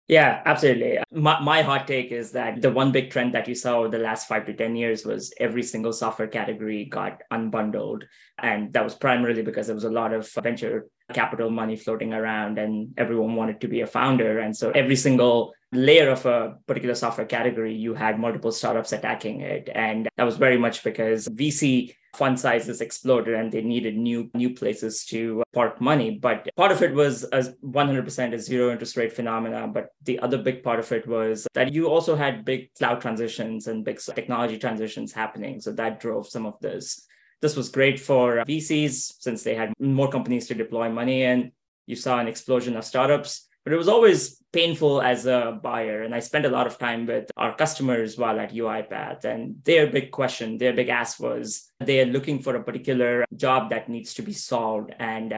Yeah, 0.07 0.41
absolutely. 0.45 0.99
My, 1.11 1.39
my 1.39 1.61
hot 1.61 1.87
take 1.87 2.11
is 2.11 2.31
that 2.31 2.61
the 2.61 2.71
one 2.71 2.91
big 2.91 3.09
trend 3.09 3.33
that 3.33 3.47
you 3.47 3.55
saw 3.55 3.79
over 3.79 3.87
the 3.87 3.99
last 3.99 4.27
five 4.27 4.45
to 4.47 4.53
10 4.53 4.75
years 4.75 5.05
was 5.05 5.33
every 5.39 5.63
single 5.63 5.93
software 5.93 6.27
category 6.27 6.85
got 6.85 7.21
unbundled. 7.31 8.03
And 8.37 8.73
that 8.73 8.83
was 8.83 8.95
primarily 8.95 9.43
because 9.43 9.67
there 9.67 9.75
was 9.75 9.85
a 9.85 9.89
lot 9.89 10.13
of 10.13 10.29
venture 10.33 10.87
capital 11.13 11.49
money 11.49 11.77
floating 11.77 12.13
around 12.13 12.57
and 12.57 12.93
everyone 12.97 13.35
wanted 13.35 13.61
to 13.61 13.67
be 13.69 13.81
a 13.81 13.87
founder. 13.87 14.39
And 14.39 14.55
so 14.55 14.71
every 14.71 14.97
single 14.97 15.53
layer 15.73 16.09
of 16.09 16.25
a 16.25 16.57
particular 16.67 16.95
software 16.95 17.27
category, 17.27 17.73
you 17.73 17.93
had 17.93 18.19
multiple 18.19 18.51
startups 18.51 18.91
attacking 18.91 19.41
it. 19.41 19.69
And 19.73 20.07
that 20.17 20.23
was 20.23 20.37
very 20.37 20.57
much 20.57 20.83
because 20.83 21.27
VC 21.27 21.95
fund 22.15 22.39
sizes 22.39 22.79
exploded 22.79 23.33
and 23.33 23.51
they 23.51 23.61
needed 23.61 23.97
new 23.97 24.29
new 24.35 24.53
places 24.53 25.03
to 25.05 25.41
uh, 25.41 25.43
park 25.53 25.81
money. 25.81 26.11
But 26.11 26.47
part 26.55 26.71
of 26.71 26.83
it 26.83 26.93
was 26.93 27.23
a 27.23 27.41
100% 27.65 28.33
a 28.33 28.39
zero 28.39 28.71
interest 28.71 28.97
rate 28.97 29.13
phenomena. 29.13 29.67
But 29.67 29.89
the 30.03 30.19
other 30.19 30.37
big 30.37 30.63
part 30.63 30.79
of 30.79 30.91
it 30.91 31.07
was 31.07 31.47
that 31.53 31.73
you 31.73 31.87
also 31.87 32.15
had 32.15 32.45
big 32.45 32.73
cloud 32.75 33.01
transitions 33.01 33.67
and 33.67 33.83
big 33.83 33.99
technology 33.99 34.57
transitions 34.57 35.11
happening. 35.11 35.59
So 35.59 35.71
that 35.73 35.99
drove 35.99 36.27
some 36.27 36.45
of 36.45 36.59
this. 36.61 37.07
This 37.41 37.57
was 37.57 37.69
great 37.69 37.99
for 37.99 38.39
uh, 38.39 38.45
vcs 38.45 39.15
since 39.19 39.43
they 39.43 39.55
had 39.55 39.73
more 39.79 40.09
companies 40.09 40.47
to 40.47 40.53
deploy 40.53 40.89
money 40.89 41.23
in. 41.23 41.51
You 41.87 41.95
saw 41.95 42.19
an 42.19 42.27
explosion 42.27 42.77
of 42.77 42.85
startups 42.85 43.49
but 43.63 43.73
it 43.73 43.77
was 43.77 43.87
always 43.87 44.41
painful 44.51 45.01
as 45.01 45.25
a 45.25 45.59
buyer. 45.63 46.03
And 46.03 46.13
I 46.13 46.19
spent 46.19 46.45
a 46.45 46.49
lot 46.49 46.67
of 46.67 46.77
time 46.77 47.05
with 47.05 47.31
our 47.37 47.55
customers 47.55 48.17
while 48.17 48.39
at 48.39 48.53
UiPath. 48.53 49.25
And 49.25 49.55
their 49.63 49.87
big 49.87 50.11
question, 50.11 50.57
their 50.57 50.73
big 50.73 50.89
ask 50.89 51.19
was 51.19 51.71
they 51.79 52.01
are 52.01 52.05
looking 52.05 52.41
for 52.41 52.55
a 52.55 52.63
particular 52.63 53.25
job 53.35 53.69
that 53.71 53.89
needs 53.89 54.13
to 54.15 54.21
be 54.21 54.33
solved. 54.33 54.93
And 54.99 55.35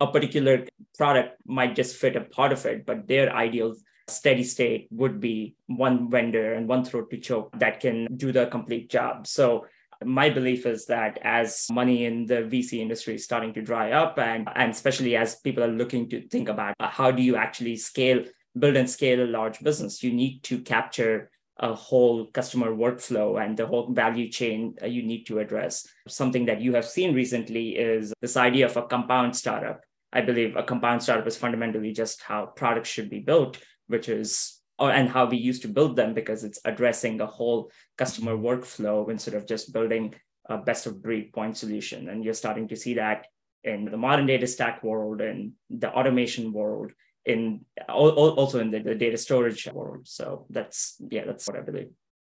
a 0.00 0.06
particular 0.06 0.66
product 0.96 1.36
might 1.46 1.74
just 1.74 1.96
fit 1.96 2.16
a 2.16 2.22
part 2.22 2.52
of 2.52 2.64
it, 2.66 2.86
but 2.86 3.06
their 3.08 3.34
ideal 3.34 3.74
steady 4.08 4.44
state 4.44 4.88
would 4.90 5.20
be 5.20 5.56
one 5.66 6.10
vendor 6.10 6.54
and 6.54 6.68
one 6.68 6.84
throat 6.84 7.10
to 7.10 7.18
choke 7.18 7.58
that 7.58 7.80
can 7.80 8.06
do 8.16 8.32
the 8.32 8.46
complete 8.46 8.90
job. 8.90 9.26
So 9.26 9.66
my 10.04 10.30
belief 10.30 10.66
is 10.66 10.86
that 10.86 11.18
as 11.22 11.66
money 11.70 12.04
in 12.04 12.26
the 12.26 12.42
VC 12.42 12.80
industry 12.80 13.14
is 13.14 13.24
starting 13.24 13.52
to 13.54 13.62
dry 13.62 13.92
up, 13.92 14.18
and, 14.18 14.48
and 14.54 14.72
especially 14.72 15.16
as 15.16 15.36
people 15.36 15.62
are 15.62 15.68
looking 15.68 16.08
to 16.10 16.26
think 16.28 16.48
about 16.48 16.74
uh, 16.80 16.88
how 16.88 17.10
do 17.10 17.22
you 17.22 17.36
actually 17.36 17.76
scale, 17.76 18.24
build 18.58 18.76
and 18.76 18.88
scale 18.88 19.22
a 19.22 19.26
large 19.26 19.60
business, 19.60 20.02
you 20.02 20.12
need 20.12 20.42
to 20.44 20.58
capture 20.60 21.30
a 21.58 21.72
whole 21.72 22.26
customer 22.26 22.70
workflow 22.70 23.42
and 23.42 23.56
the 23.56 23.66
whole 23.66 23.92
value 23.92 24.28
chain 24.28 24.74
uh, 24.82 24.86
you 24.86 25.02
need 25.02 25.24
to 25.24 25.38
address. 25.38 25.86
Something 26.08 26.46
that 26.46 26.60
you 26.60 26.74
have 26.74 26.84
seen 26.84 27.14
recently 27.14 27.76
is 27.76 28.12
this 28.20 28.36
idea 28.36 28.66
of 28.66 28.76
a 28.76 28.82
compound 28.82 29.36
startup. 29.36 29.82
I 30.12 30.20
believe 30.20 30.56
a 30.56 30.62
compound 30.62 31.02
startup 31.02 31.26
is 31.26 31.36
fundamentally 31.36 31.92
just 31.92 32.22
how 32.22 32.46
products 32.46 32.88
should 32.88 33.10
be 33.10 33.20
built, 33.20 33.58
which 33.86 34.08
is 34.08 34.53
or, 34.78 34.90
and 34.90 35.08
how 35.08 35.26
we 35.26 35.36
used 35.36 35.62
to 35.62 35.68
build 35.68 35.96
them 35.96 36.14
because 36.14 36.44
it's 36.44 36.60
addressing 36.64 37.20
a 37.20 37.26
whole 37.26 37.70
customer 37.96 38.36
workflow 38.36 39.08
instead 39.10 39.34
of 39.34 39.46
just 39.46 39.72
building 39.72 40.14
a 40.46 40.58
best 40.58 40.86
of 40.86 41.02
breed 41.02 41.32
point 41.32 41.56
solution. 41.56 42.08
And 42.08 42.24
you're 42.24 42.34
starting 42.34 42.68
to 42.68 42.76
see 42.76 42.94
that 42.94 43.26
in 43.62 43.86
the 43.86 43.96
modern 43.96 44.26
data 44.26 44.46
stack 44.46 44.82
world 44.82 45.20
and 45.20 45.52
the 45.70 45.90
automation 45.90 46.52
world 46.52 46.92
in 47.24 47.64
also 47.88 48.60
in 48.60 48.70
the, 48.70 48.80
the 48.80 48.94
data 48.94 49.16
storage 49.16 49.66
world. 49.72 50.06
So 50.06 50.46
that's 50.50 50.96
yeah, 51.10 51.24
that's 51.24 51.46
what 51.48 51.56
I 51.56 51.62
believe. 51.62 51.88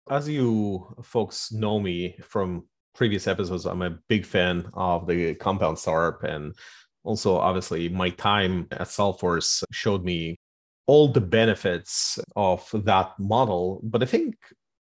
As 0.10 0.30
you 0.30 0.96
folks 1.04 1.52
know 1.52 1.80
me 1.80 2.16
from 2.24 2.66
previous 2.94 3.28
episodes, 3.28 3.66
I'm 3.66 3.82
a 3.82 3.98
big 4.08 4.26
fan 4.26 4.70
of 4.74 5.08
the 5.08 5.36
compound 5.36 5.80
startup 5.80 6.24
and 6.24 6.56
also 7.04 7.36
obviously 7.36 7.90
my 7.90 8.10
time 8.12 8.68
at 8.72 8.88
Salesforce 8.88 9.64
showed 9.72 10.04
me 10.04 10.38
all 10.88 11.08
the 11.08 11.22
benefits 11.22 12.20
of 12.36 12.70
that 12.74 13.14
model. 13.20 13.80
But 13.84 14.04
I 14.04 14.06
think 14.06 14.36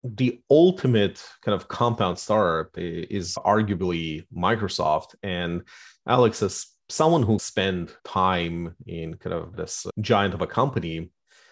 the 0.05 0.41
ultimate 0.51 1.23
kind 1.43 1.55
of 1.55 1.69
compound 1.69 2.19
startup 2.19 2.71
is 2.77 3.35
arguably 3.37 4.27
Microsoft. 4.35 5.15
And 5.23 5.63
Alex, 6.07 6.43
as 6.43 6.67
someone 6.89 7.23
who 7.23 7.39
spent 7.39 7.97
time 8.05 8.75
in 8.87 9.15
kind 9.15 9.35
of 9.35 9.57
this 9.57 9.87
giant 10.01 10.35
of 10.35 10.43
a 10.43 10.47
company, 10.47 11.11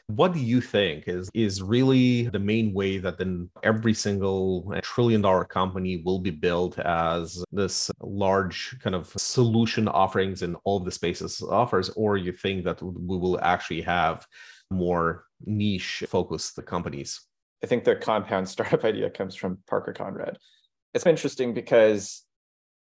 what 0.08 0.34
do 0.34 0.38
you 0.38 0.60
think 0.60 1.08
is 1.08 1.30
is 1.32 1.62
really 1.62 2.28
the 2.28 2.38
main 2.38 2.74
way 2.74 2.98
that 2.98 3.16
then 3.16 3.48
every 3.62 3.94
single 3.94 4.74
trillion 4.82 5.22
dollar 5.22 5.44
company 5.44 6.02
will 6.04 6.18
be 6.18 6.30
built 6.30 6.78
as 6.78 7.42
this 7.52 7.90
large 8.00 8.76
kind 8.80 8.94
of 8.94 9.12
solution 9.16 9.88
offerings 9.88 10.42
in 10.42 10.56
all 10.64 10.76
of 10.76 10.84
the 10.84 10.90
spaces 10.90 11.40
offers, 11.42 11.88
or 11.90 12.18
you 12.18 12.32
think 12.32 12.64
that 12.64 12.82
we 12.82 13.16
will 13.16 13.40
actually 13.40 13.80
have 13.80 14.26
more 14.70 15.24
niche 15.46 16.04
focused 16.08 16.62
companies? 16.66 17.22
I 17.62 17.66
think 17.66 17.84
the 17.84 17.96
compound 17.96 18.48
startup 18.54 18.84
idea 18.84 19.08
comes 19.08 19.34
from 19.34 19.58
Parker 19.66 19.94
Conrad. 19.94 20.36
It's 20.92 21.06
interesting 21.06 21.54
because 21.54 22.22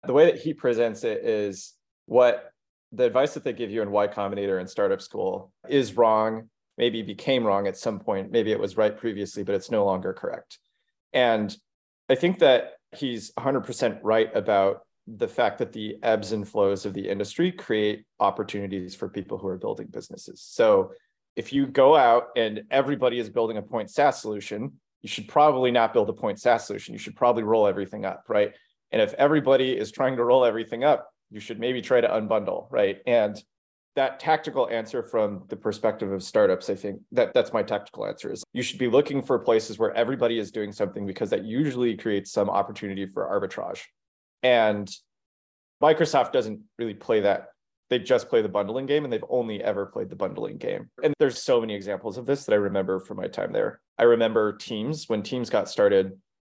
the 0.03 0.13
way 0.13 0.25
that 0.25 0.39
he 0.39 0.55
presents 0.55 1.03
it 1.03 1.23
is 1.23 1.73
what 2.07 2.51
the 2.91 3.03
advice 3.03 3.35
that 3.35 3.43
they 3.43 3.53
give 3.53 3.69
you 3.69 3.83
in 3.83 3.91
Y 3.91 4.07
Combinator 4.07 4.59
and 4.59 4.67
startup 4.67 5.01
school 5.01 5.53
is 5.69 5.95
wrong 5.95 6.49
maybe 6.77 7.01
became 7.01 7.45
wrong 7.45 7.67
at 7.67 7.77
some 7.77 7.99
point. 7.99 8.31
Maybe 8.31 8.51
it 8.51 8.59
was 8.59 8.77
right 8.77 8.97
previously, 8.97 9.43
but 9.43 9.55
it's 9.55 9.71
no 9.71 9.85
longer 9.85 10.13
correct. 10.13 10.59
And 11.13 11.55
I 12.09 12.15
think 12.15 12.39
that 12.39 12.73
he's 12.95 13.31
100% 13.33 13.99
right 14.03 14.29
about 14.35 14.81
the 15.07 15.27
fact 15.27 15.57
that 15.59 15.73
the 15.73 15.97
ebbs 16.03 16.31
and 16.31 16.47
flows 16.47 16.85
of 16.85 16.93
the 16.93 17.07
industry 17.07 17.51
create 17.51 18.05
opportunities 18.19 18.95
for 18.95 19.09
people 19.09 19.37
who 19.37 19.47
are 19.47 19.57
building 19.57 19.87
businesses. 19.87 20.41
So 20.41 20.91
if 21.35 21.53
you 21.53 21.65
go 21.65 21.95
out 21.95 22.27
and 22.35 22.63
everybody 22.69 23.19
is 23.19 23.29
building 23.29 23.57
a 23.57 23.61
point 23.61 23.89
SaaS 23.89 24.21
solution, 24.21 24.73
you 25.01 25.09
should 25.09 25.27
probably 25.27 25.71
not 25.71 25.93
build 25.93 26.09
a 26.09 26.13
point 26.13 26.39
SaaS 26.39 26.67
solution. 26.67 26.93
You 26.93 26.99
should 26.99 27.15
probably 27.15 27.43
roll 27.43 27.67
everything 27.67 28.05
up, 28.05 28.25
right? 28.27 28.53
And 28.91 29.01
if 29.01 29.13
everybody 29.13 29.75
is 29.75 29.91
trying 29.91 30.17
to 30.17 30.23
roll 30.23 30.45
everything 30.45 30.83
up, 30.83 31.09
you 31.31 31.39
should 31.39 31.59
maybe 31.59 31.81
try 31.81 32.01
to 32.01 32.07
unbundle, 32.07 32.67
right? 32.69 32.99
And 33.07 33.41
that 33.95 34.19
tactical 34.19 34.69
answer 34.69 35.03
from 35.03 35.43
the 35.49 35.55
perspective 35.55 36.11
of 36.11 36.23
startups 36.23 36.69
i 36.69 36.75
think 36.75 37.01
that 37.11 37.33
that's 37.33 37.51
my 37.51 37.61
tactical 37.61 38.05
answer 38.05 38.31
is 38.31 38.43
you 38.53 38.63
should 38.63 38.79
be 38.79 38.87
looking 38.87 39.21
for 39.21 39.37
places 39.39 39.77
where 39.77 39.93
everybody 39.93 40.39
is 40.39 40.51
doing 40.51 40.71
something 40.71 41.05
because 41.05 41.29
that 41.29 41.43
usually 41.43 41.95
creates 41.97 42.31
some 42.31 42.49
opportunity 42.49 43.05
for 43.05 43.27
arbitrage 43.27 43.81
And 44.43 44.89
Microsoft 45.81 46.31
doesn't 46.31 46.61
really 46.77 46.93
play 46.93 47.21
that. 47.21 47.47
They 47.89 47.99
just 47.99 48.29
play 48.29 48.41
the 48.41 48.49
bundling 48.49 48.85
game 48.85 49.03
and 49.03 49.11
they've 49.11 49.23
only 49.29 49.61
ever 49.61 49.85
played 49.85 50.09
the 50.09 50.15
bundling 50.15 50.57
game. 50.57 50.89
And 51.03 51.13
there's 51.19 51.43
so 51.43 51.59
many 51.59 51.73
examples 51.73 52.17
of 52.17 52.25
this 52.25 52.45
that 52.45 52.53
I 52.53 52.57
remember 52.57 52.99
from 52.99 53.17
my 53.17 53.27
time 53.27 53.51
there. 53.51 53.81
I 53.97 54.03
remember 54.03 54.55
Teams, 54.55 55.09
when 55.09 55.23
Teams 55.23 55.49
got 55.49 55.67
started, 55.67 56.13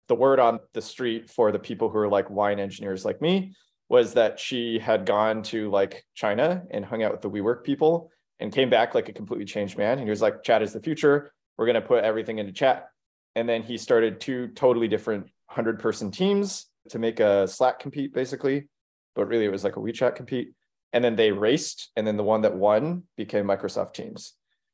the 0.10 0.16
word 0.16 0.40
on 0.40 0.60
the 0.74 0.82
street 0.82 1.30
for 1.30 1.52
the 1.52 1.60
people 1.60 1.90
who 1.90 1.98
are 1.98 2.10
like 2.10 2.30
wine 2.30 2.60
engineers 2.60 3.06
like 3.06 3.22
me 3.22 3.54
was 3.90 4.14
that 4.14 4.40
she 4.40 4.80
had 4.80 5.06
gone 5.06 5.44
to 5.44 5.70
like 5.70 6.06
China 6.16 6.64
and 6.72 6.84
hung 6.86 7.04
out 7.04 7.12
with 7.12 7.22
the 7.22 7.30
WeWork 7.30 7.64
people 7.64 8.12
and 8.40 8.52
came 8.52 8.70
back 8.70 8.96
like 8.96 9.10
a 9.10 9.14
completely 9.14 9.46
changed 9.46 9.78
man. 9.78 10.00
And 10.00 10.04
he 10.04 10.10
was 10.10 10.22
like, 10.22 10.44
chat 10.44 10.62
is 10.62 10.74
the 10.74 10.82
future. 10.82 11.34
We're 11.58 11.66
going 11.66 11.76
to 11.76 11.82
put 11.82 12.04
everything 12.04 12.40
into 12.40 12.52
chat. 12.52 12.88
And 13.36 13.48
then 13.48 13.64
he 13.64 13.78
started 13.78 14.20
two 14.20 14.48
totally 14.50 14.88
different 14.88 15.24
100 15.48 15.80
person 15.80 16.12
teams 16.12 16.68
to 16.90 17.00
make 17.00 17.20
a 17.20 17.48
Slack 17.48 17.80
compete, 17.80 18.14
basically. 18.14 18.68
But 19.16 19.28
really, 19.28 19.46
it 19.46 19.52
was 19.52 19.64
like 19.64 19.76
a 19.76 19.80
WeChat 19.80 20.16
compete. 20.16 20.54
And 20.92 21.04
then 21.04 21.16
they 21.16 21.32
raced. 21.32 21.92
And 21.96 22.06
then 22.06 22.18
the 22.18 22.24
one 22.24 22.42
that 22.42 22.56
won 22.56 23.04
became 23.16 23.46
Microsoft 23.46 23.94
Teams. 23.94 24.34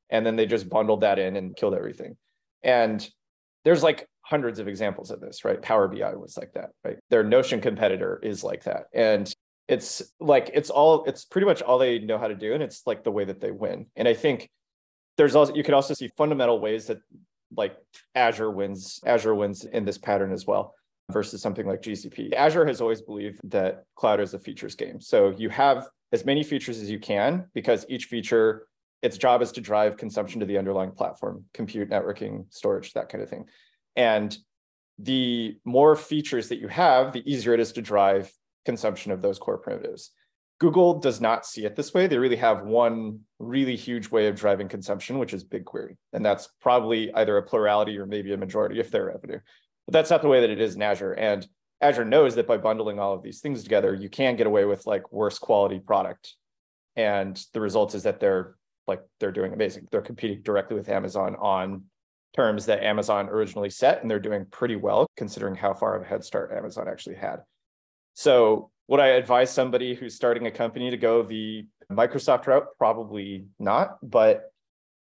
And 0.10 0.26
then 0.26 0.36
they 0.36 0.46
just 0.46 0.70
bundled 0.70 1.02
that 1.02 1.20
in 1.20 1.36
and 1.36 1.56
killed 1.56 1.76
everything. 1.76 2.18
And 2.64 3.08
there's 3.66 3.84
like 3.84 4.08
hundreds 4.30 4.60
of 4.60 4.68
examples 4.68 5.10
of 5.10 5.20
this, 5.20 5.44
right? 5.44 5.62
Power 5.62 5.88
BI 5.88 6.14
was 6.16 6.38
like 6.38 6.54
that, 6.54 6.70
right? 6.84 6.98
Their 7.10 7.24
Notion 7.24 7.62
competitor 7.62 8.20
is 8.22 8.44
like 8.44 8.64
that. 8.66 8.86
And 8.94 9.34
it's 9.70 10.02
like 10.20 10.50
it's 10.54 10.72
all 10.72 11.06
it's 11.06 11.26
pretty 11.26 11.46
much 11.46 11.62
all 11.62 11.78
they 11.78 12.00
know 12.00 12.18
how 12.18 12.28
to 12.28 12.36
do 12.36 12.54
and 12.54 12.64
it's 12.64 12.88
like 12.88 13.04
the 13.04 13.12
way 13.12 13.24
that 13.24 13.40
they 13.40 13.52
win 13.52 13.86
and 13.96 14.08
i 14.08 14.14
think 14.16 14.50
there's 15.16 15.36
also 15.36 15.54
you 15.54 15.64
could 15.64 15.76
also 15.76 15.94
see 15.94 16.10
fundamental 16.18 16.60
ways 16.60 16.88
that 16.88 16.98
like 17.56 17.78
azure 18.16 18.50
wins 18.50 19.00
azure 19.06 19.36
wins 19.36 19.66
in 19.66 19.86
this 19.86 20.00
pattern 20.00 20.34
as 20.34 20.48
well 20.48 20.74
versus 21.12 21.40
something 21.40 21.68
like 21.68 21.84
gcp 21.84 22.34
azure 22.34 22.66
has 22.66 22.82
always 22.82 23.02
believed 23.04 23.40
that 23.44 23.84
cloud 23.96 24.20
is 24.20 24.34
a 24.34 24.40
features 24.40 24.74
game 24.74 25.00
so 25.00 25.30
you 25.38 25.50
have 25.50 25.88
as 26.12 26.26
many 26.26 26.44
features 26.44 26.80
as 26.80 26.90
you 26.90 27.00
can 27.00 27.46
because 27.54 27.86
each 27.90 28.06
feature 28.06 28.66
its 29.04 29.18
job 29.18 29.42
is 29.44 29.52
to 29.52 29.62
drive 29.62 29.98
consumption 29.98 30.40
to 30.40 30.48
the 30.48 30.58
underlying 30.58 30.92
platform 30.92 31.46
compute 31.54 31.92
networking 31.92 32.44
storage 32.52 32.92
that 32.94 33.08
kind 33.08 33.24
of 33.24 33.30
thing 33.30 33.46
and 34.00 34.38
the 34.98 35.58
more 35.66 35.94
features 35.98 36.48
that 36.48 36.60
you 36.60 36.70
have 36.70 37.12
the 37.12 37.30
easier 37.30 37.54
it 37.54 37.60
is 37.60 37.74
to 37.74 37.82
drive 37.82 38.32
consumption 38.64 39.12
of 39.12 39.22
those 39.22 39.38
core 39.38 39.58
primitives. 39.58 40.12
Google 40.62 41.00
does 41.00 41.20
not 41.20 41.46
see 41.46 41.66
it 41.66 41.76
this 41.76 41.94
way. 41.94 42.08
They 42.08 42.18
really 42.18 42.38
have 42.38 42.64
one 42.64 43.20
really 43.40 43.76
huge 43.76 44.10
way 44.10 44.28
of 44.28 44.38
driving 44.38 44.70
consumption, 44.70 45.20
which 45.20 45.34
is 45.34 45.44
BigQuery. 45.44 45.98
And 46.14 46.26
that's 46.26 46.48
probably 46.62 47.14
either 47.14 47.38
a 47.38 47.44
plurality 47.44 47.98
or 47.98 48.06
maybe 48.06 48.34
a 48.34 48.38
majority 48.38 48.80
of 48.80 48.90
their 48.90 49.08
revenue. 49.08 49.40
But 49.86 49.94
that's 49.94 50.10
not 50.10 50.22
the 50.22 50.30
way 50.30 50.40
that 50.42 50.50
it 50.50 50.62
is 50.62 50.76
in 50.76 50.82
Azure. 50.82 51.14
And 51.14 51.46
Azure 51.82 52.06
knows 52.06 52.36
that 52.36 52.48
by 52.48 52.58
bundling 52.58 53.00
all 53.00 53.14
of 53.14 53.24
these 53.24 53.42
things 53.42 53.64
together, 53.64 53.94
you 53.94 54.10
can 54.10 54.38
get 54.38 54.48
away 54.48 54.64
with 54.64 54.86
like 54.86 55.12
worse 55.12 55.40
quality 55.40 55.80
product. 55.80 56.36
And 56.96 57.42
the 57.54 57.62
result 57.62 57.96
is 57.96 58.04
that 58.04 58.22
they're 58.22 58.56
like 58.88 59.02
they're 59.20 59.32
doing 59.32 59.54
amazing. 59.54 59.88
They're 59.92 60.02
competing 60.02 60.42
directly 60.42 60.78
with 60.78 60.90
Amazon 60.90 61.36
on 61.38 61.84
terms 62.36 62.66
that 62.68 62.84
Amazon 62.84 63.30
originally 63.30 63.70
set, 63.70 64.02
and 64.02 64.10
they're 64.10 64.20
doing 64.20 64.46
pretty 64.52 64.76
well 64.76 65.08
considering 65.18 65.56
how 65.56 65.74
far 65.74 65.96
of 65.96 66.04
a 66.04 66.06
head 66.06 66.24
start 66.24 66.52
Amazon 66.52 66.88
actually 66.88 67.16
had. 67.16 67.38
So 68.14 68.72
would 68.88 69.00
I 69.00 69.08
advise 69.10 69.52
somebody 69.52 69.94
who's 69.94 70.16
starting 70.16 70.48
a 70.48 70.52
company 70.52 70.90
to 70.90 70.98
go 70.98 71.24
the 71.24 71.66
Microsoft 71.92 72.48
route? 72.48 72.68
Probably 72.78 73.46
not, 73.60 73.98
but 74.04 74.52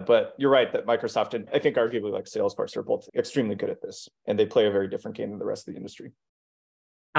but 0.05 0.33
you're 0.37 0.51
right 0.51 0.71
that 0.71 0.85
Microsoft 0.85 1.33
and 1.33 1.49
I 1.53 1.59
think 1.59 1.75
arguably 1.75 2.11
like 2.11 2.23
Salesforce 2.23 2.77
are 2.77 2.83
both 2.83 3.09
extremely 3.15 3.55
good 3.55 3.69
at 3.69 3.81
this, 3.81 4.07
and 4.25 4.39
they 4.39 4.45
play 4.45 4.65
a 4.65 4.71
very 4.71 4.87
different 4.87 5.17
game 5.17 5.29
than 5.31 5.39
the 5.39 5.45
rest 5.45 5.67
of 5.67 5.73
the 5.73 5.77
industry. 5.77 6.11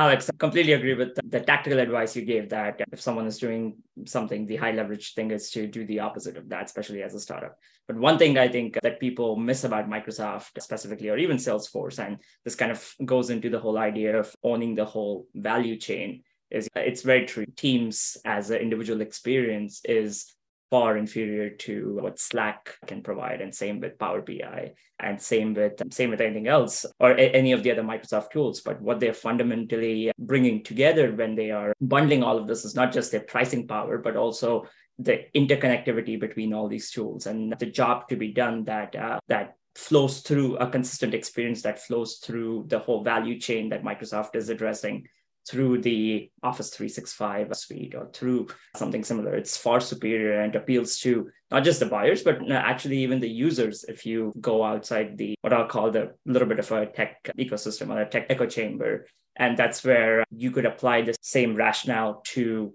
Alex, 0.00 0.30
I 0.30 0.36
completely 0.38 0.72
agree 0.72 0.94
with 0.94 1.14
the 1.22 1.40
tactical 1.40 1.78
advice 1.78 2.16
you 2.16 2.24
gave 2.24 2.48
that 2.48 2.80
if 2.90 3.02
someone 3.02 3.26
is 3.26 3.36
doing 3.36 3.76
something, 4.06 4.46
the 4.46 4.56
high 4.56 4.72
leverage 4.72 5.12
thing 5.12 5.30
is 5.30 5.50
to 5.50 5.66
do 5.66 5.84
the 5.84 6.00
opposite 6.00 6.38
of 6.38 6.48
that, 6.48 6.64
especially 6.64 7.02
as 7.02 7.14
a 7.14 7.20
startup. 7.20 7.58
But 7.86 7.98
one 7.98 8.16
thing 8.16 8.38
I 8.38 8.48
think 8.48 8.78
that 8.82 8.98
people 8.98 9.36
miss 9.36 9.64
about 9.64 9.90
Microsoft 9.90 10.58
specifically, 10.58 11.10
or 11.10 11.18
even 11.18 11.36
Salesforce, 11.36 11.98
and 11.98 12.16
this 12.46 12.54
kind 12.54 12.72
of 12.72 12.94
goes 13.04 13.28
into 13.28 13.50
the 13.50 13.58
whole 13.58 13.76
idea 13.76 14.18
of 14.18 14.34
owning 14.42 14.74
the 14.74 14.86
whole 14.86 15.26
value 15.34 15.76
chain, 15.76 16.22
is 16.50 16.66
it's 16.74 17.02
very 17.02 17.26
true. 17.26 17.44
Teams 17.54 18.16
as 18.24 18.48
an 18.48 18.62
individual 18.62 19.02
experience 19.02 19.82
is 19.84 20.34
far 20.70 20.96
inferior 20.96 21.50
to 21.50 21.98
what 22.00 22.18
Slack 22.18 22.76
can 22.86 23.02
provide, 23.02 23.40
and 23.40 23.54
same 23.54 23.80
with 23.80 23.98
Power 23.98 24.22
BI, 24.22 24.72
and 24.98 25.20
same 25.20 25.54
with 25.54 25.80
same 25.92 26.10
with 26.10 26.20
anything 26.20 26.46
else 26.46 26.86
or 26.98 27.12
a- 27.12 27.34
any 27.40 27.52
of 27.52 27.62
the 27.62 27.72
other 27.72 27.82
Microsoft 27.82 28.30
tools. 28.30 28.60
But 28.60 28.80
what 28.80 29.00
they're 29.00 29.14
fundamentally 29.14 30.12
bringing 30.18 30.62
together 30.62 31.12
when 31.12 31.34
they 31.34 31.50
are 31.50 31.74
bundling 31.80 32.22
all 32.22 32.38
of 32.38 32.46
this 32.46 32.64
is 32.64 32.74
not 32.74 32.92
just 32.92 33.10
their 33.10 33.20
pricing 33.20 33.66
power, 33.66 33.98
but 33.98 34.16
also 34.16 34.66
the 34.98 35.24
interconnectivity 35.34 36.20
between 36.20 36.52
all 36.52 36.68
these 36.68 36.90
tools 36.90 37.26
and 37.26 37.54
the 37.58 37.66
job 37.66 38.08
to 38.08 38.16
be 38.16 38.32
done 38.32 38.64
that 38.64 38.94
uh, 38.94 39.18
that 39.28 39.56
flows 39.74 40.20
through 40.20 40.56
a 40.56 40.68
consistent 40.68 41.14
experience 41.14 41.62
that 41.62 41.80
flows 41.80 42.16
through 42.16 42.64
the 42.68 42.78
whole 42.78 43.02
value 43.02 43.38
chain 43.38 43.68
that 43.68 43.84
Microsoft 43.84 44.34
is 44.34 44.48
addressing 44.48 45.06
through 45.50 45.82
the 45.82 46.30
Office 46.44 46.70
365 46.70 47.56
suite 47.56 47.94
or 47.96 48.08
through 48.12 48.46
something 48.76 49.02
similar. 49.02 49.34
It's 49.34 49.56
far 49.56 49.80
superior 49.80 50.40
and 50.40 50.54
appeals 50.54 50.98
to 50.98 51.28
not 51.50 51.64
just 51.64 51.80
the 51.80 51.86
buyers, 51.86 52.22
but 52.22 52.40
uh, 52.40 52.54
actually 52.54 52.98
even 52.98 53.18
the 53.18 53.28
users. 53.28 53.84
If 53.84 54.06
you 54.06 54.32
go 54.40 54.62
outside 54.62 55.18
the 55.18 55.34
what 55.40 55.52
I'll 55.52 55.66
call 55.66 55.90
the 55.90 56.12
little 56.24 56.46
bit 56.46 56.60
of 56.60 56.70
a 56.70 56.86
tech 56.86 57.16
ecosystem 57.36 57.90
or 57.90 58.00
a 58.00 58.08
tech 58.08 58.26
echo 58.30 58.46
chamber, 58.46 59.06
and 59.34 59.56
that's 59.56 59.82
where 59.82 60.22
you 60.30 60.52
could 60.52 60.66
apply 60.66 61.02
the 61.02 61.16
same 61.20 61.56
rationale 61.56 62.22
to 62.26 62.72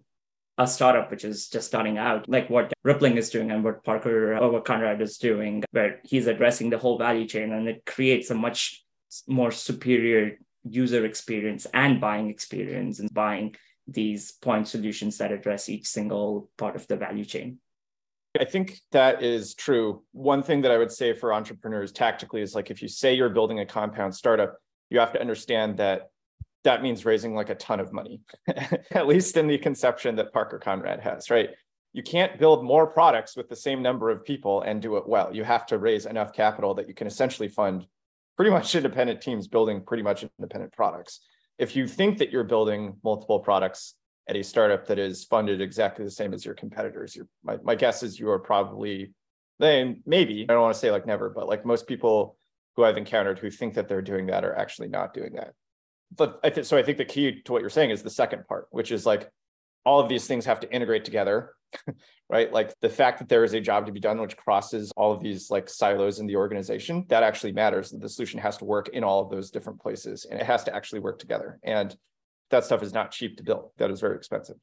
a 0.58 0.68
startup 0.68 1.12
which 1.12 1.24
is 1.24 1.48
just 1.50 1.68
starting 1.68 1.98
out, 1.98 2.28
like 2.28 2.50
what 2.50 2.74
Rippling 2.84 3.18
is 3.18 3.30
doing 3.30 3.52
and 3.52 3.64
what 3.64 3.84
Parker 3.84 4.36
or 4.36 4.52
what 4.52 4.66
Conrad 4.66 5.02
is 5.02 5.18
doing, 5.18 5.64
where 5.72 6.00
he's 6.04 6.28
addressing 6.28 6.70
the 6.70 6.78
whole 6.78 6.98
value 6.98 7.28
chain 7.28 7.54
and 7.54 7.68
it 7.68 7.86
creates 7.86 8.32
a 8.32 8.36
much 8.36 8.84
more 9.28 9.52
superior 9.52 10.38
user 10.68 11.06
experience 11.06 11.68
and 11.74 12.02
buying 12.02 12.30
experience 12.30 13.00
and 13.00 13.14
buying 13.14 13.56
these 13.88 14.32
point 14.32 14.68
solutions 14.68 15.18
that 15.18 15.32
address 15.32 15.70
each 15.70 15.88
single 15.88 16.50
part 16.58 16.76
of 16.76 16.88
the 16.88 16.96
value 16.96 17.26
chain. 17.26 17.60
I 18.40 18.46
think 18.46 18.80
that 18.92 19.24
is 19.24 19.56
true. 19.56 20.04
One 20.12 20.44
thing 20.44 20.62
that 20.64 20.72
I 20.72 20.78
would 20.78 20.92
say 20.92 21.14
for 21.14 21.34
entrepreneurs 21.34 21.92
tactically 21.92 22.42
is 22.42 22.54
like 22.54 22.70
if 22.70 22.82
you 22.82 22.88
say 22.88 23.14
you're 23.14 23.30
building 23.30 23.60
a 23.60 23.66
compound 23.66 24.14
startup, 24.14 24.58
you 24.90 25.00
have 25.00 25.14
to 25.14 25.22
understand 25.22 25.78
that 25.78 26.10
that 26.64 26.82
means 26.82 27.06
raising 27.06 27.36
like 27.36 27.50
a 27.50 27.56
ton 27.56 27.80
of 27.80 27.94
money, 27.94 28.22
at 28.92 29.08
least 29.08 29.38
in 29.38 29.48
the 29.48 29.58
conception 29.58 30.16
that 30.16 30.34
Parker 30.34 30.60
Conrad 30.60 31.00
has, 31.00 31.30
right? 31.30 31.52
You 31.94 32.04
can't 32.04 32.38
build 32.38 32.66
more 32.66 32.88
products 32.88 33.38
with 33.38 33.48
the 33.48 33.56
same 33.56 33.82
number 33.82 34.10
of 34.10 34.26
people 34.26 34.64
and 34.64 34.82
do 34.82 34.98
it 34.98 35.08
well. 35.08 35.34
You 35.34 35.44
have 35.44 35.66
to 35.68 35.78
raise 35.78 36.06
enough 36.06 36.34
capital 36.34 36.74
that 36.74 36.88
you 36.88 36.94
can 36.94 37.08
essentially 37.08 37.48
fund 37.48 37.86
pretty 38.36 38.52
much 38.52 38.74
independent 38.76 39.22
teams 39.22 39.48
building 39.48 39.82
pretty 39.82 40.04
much 40.04 40.26
independent 40.40 40.74
products. 40.74 41.22
If 41.58 41.76
you 41.76 41.88
think 41.88 42.18
that 42.18 42.32
you're 42.32 42.44
building 42.44 42.98
multiple 43.04 43.40
products 43.40 43.96
at 44.28 44.36
a 44.36 44.44
startup 44.44 44.88
that 44.88 45.00
is 45.00 45.24
funded 45.24 45.62
exactly 45.62 46.04
the 46.04 46.12
same 46.12 46.34
as 46.34 46.44
your 46.44 46.56
competitors, 46.56 47.16
your, 47.16 47.28
my, 47.44 47.58
my 47.64 47.76
guess 47.76 48.04
is 48.04 48.20
you 48.20 48.30
are 48.30 48.40
probably, 48.40 49.14
then 49.60 50.02
maybe, 50.06 50.46
I 50.50 50.54
don't 50.54 50.62
want 50.62 50.74
to 50.74 50.80
say 50.80 50.92
like 50.92 51.06
never, 51.06 51.30
but 51.30 51.48
like 51.48 51.66
most 51.66 51.88
people 51.88 52.38
who 52.76 52.84
I've 52.84 52.98
encountered 52.98 53.40
who 53.40 53.50
think 53.50 53.76
that 53.76 53.88
they're 53.88 54.02
doing 54.02 54.28
that 54.28 54.44
are 54.44 54.56
actually 54.56 54.90
not 54.90 55.14
doing 55.14 55.34
that. 55.34 55.54
But 56.16 56.40
I 56.44 56.50
th- 56.50 56.68
so 56.68 56.78
I 56.78 56.84
think 56.84 56.98
the 56.98 57.06
key 57.06 57.42
to 57.44 57.52
what 57.52 57.62
you're 57.62 57.70
saying 57.70 57.92
is 57.92 58.04
the 58.04 58.10
second 58.10 58.48
part, 58.48 58.68
which 58.72 58.92
is 58.92 59.06
like 59.06 59.30
all 59.86 60.00
of 60.00 60.10
these 60.10 60.28
things 60.28 60.46
have 60.46 60.60
to 60.62 60.72
integrate 60.74 61.06
together 61.06 61.52
right? 62.30 62.52
Like 62.52 62.74
the 62.82 62.90
fact 62.90 63.20
that 63.20 63.30
there 63.30 63.44
is 63.44 63.54
a 63.54 63.62
job 63.62 63.86
to 63.86 63.92
be 63.92 64.00
done 64.00 64.20
which 64.20 64.38
crosses 64.38 64.92
all 64.98 65.12
of 65.12 65.22
these 65.22 65.52
like 65.52 65.70
silos 65.70 66.20
in 66.20 66.28
the 66.28 66.36
organization 66.36 67.06
that 67.10 67.24
actually 67.24 67.52
matters. 67.52 67.92
The 67.92 68.10
solution 68.10 68.40
has 68.40 68.58
to 68.58 68.66
work 68.66 68.90
in 68.90 69.04
all 69.04 69.22
of 69.22 69.30
those 69.30 69.52
different 69.52 69.80
places 69.80 70.26
and 70.30 70.40
it 70.40 70.46
has 70.46 70.64
to 70.66 70.76
actually 70.76 71.00
work 71.00 71.20
together. 71.20 71.60
And 71.64 71.96
that 72.50 72.66
stuff 72.66 72.84
is 72.84 72.94
not 72.94 73.12
cheap 73.12 73.38
to 73.38 73.44
build. 73.44 73.72
That 73.78 73.92
is 73.92 74.00
very 74.00 74.16
expensive. 74.16 74.58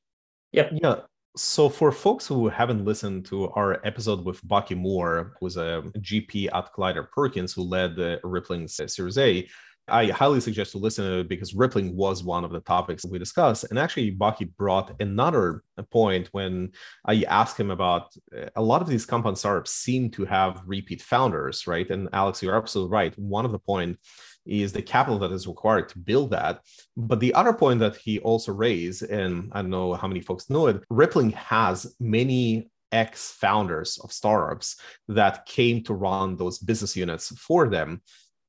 Yep. 0.53 0.71
Yeah. 0.83 0.97
So 1.35 1.71
for 1.71 1.91
folks 1.91 2.27
who 2.27 2.49
haven't 2.49 2.85
listened 2.85 3.25
to 3.27 3.49
our 3.51 3.81
episode 3.87 4.23
with 4.23 4.47
Bucky 4.47 4.75
Moore, 4.75 5.35
who's 5.41 5.57
a 5.57 5.83
GP 5.99 6.49
at 6.53 6.73
Kleiner 6.73 7.05
Perkins, 7.05 7.55
who 7.55 7.63
led 7.63 7.97
the 7.97 8.21
Rippling's 8.23 8.79
Series 8.93 9.17
A, 9.17 9.49
I 9.89 10.07
highly 10.07 10.41
suggest 10.41 10.73
to 10.73 10.79
listen 10.79 11.05
to 11.05 11.19
it 11.21 11.29
because 11.29 11.55
rippling 11.55 11.97
was 11.97 12.23
one 12.23 12.45
of 12.45 12.53
the 12.53 12.61
topics 12.61 13.05
we 13.05 13.19
discussed. 13.19 13.65
And 13.69 13.79
actually, 13.79 14.11
Bucky 14.11 14.45
brought 14.45 14.95
another 15.01 15.65
point 15.91 16.29
when 16.33 16.73
I 17.05 17.25
asked 17.29 17.59
him 17.59 17.71
about 17.71 18.15
uh, 18.37 18.47
a 18.55 18.63
lot 18.63 18.81
of 18.81 18.89
these 18.89 19.05
compound 19.05 19.39
startups 19.39 19.73
seem 19.73 20.11
to 20.11 20.25
have 20.25 20.63
repeat 20.67 21.03
founders, 21.03 21.67
right? 21.67 21.89
And 21.91 22.09
Alex, 22.13 22.43
you're 22.43 22.57
absolutely 22.57 22.93
right. 22.93 23.19
One 23.19 23.45
of 23.45 23.53
the 23.53 23.59
point 23.59 23.99
is 24.47 24.73
the 24.73 24.83
capital 24.83 25.19
that 25.21 25.33
is 25.33 25.47
required 25.47 25.89
to 25.91 25.99
build 25.99 26.31
that. 26.31 26.61
But 26.97 27.21
the 27.21 27.35
other 27.35 27.53
point 27.53 27.81
that 27.81 27.97
he 27.97 28.21
also 28.21 28.53
raised, 28.53 29.03
and 29.03 29.51
I 29.53 29.63
don't 29.63 29.71
know 29.71 29.95
how 29.95 30.09
many 30.09 30.21
folks 30.21 30.51
know 30.51 30.69
it, 30.69 30.83
Rippling 30.91 31.31
has 31.33 31.95
many 31.99 32.71
ex 32.93 33.33
founders 33.33 33.99
of 33.99 34.13
startups 34.13 34.77
that 35.09 35.47
came 35.47 35.83
to 35.85 35.95
run 35.95 36.37
those 36.37 36.59
business 36.59 36.97
units 36.97 37.29
for 37.39 37.69
them 37.69 38.03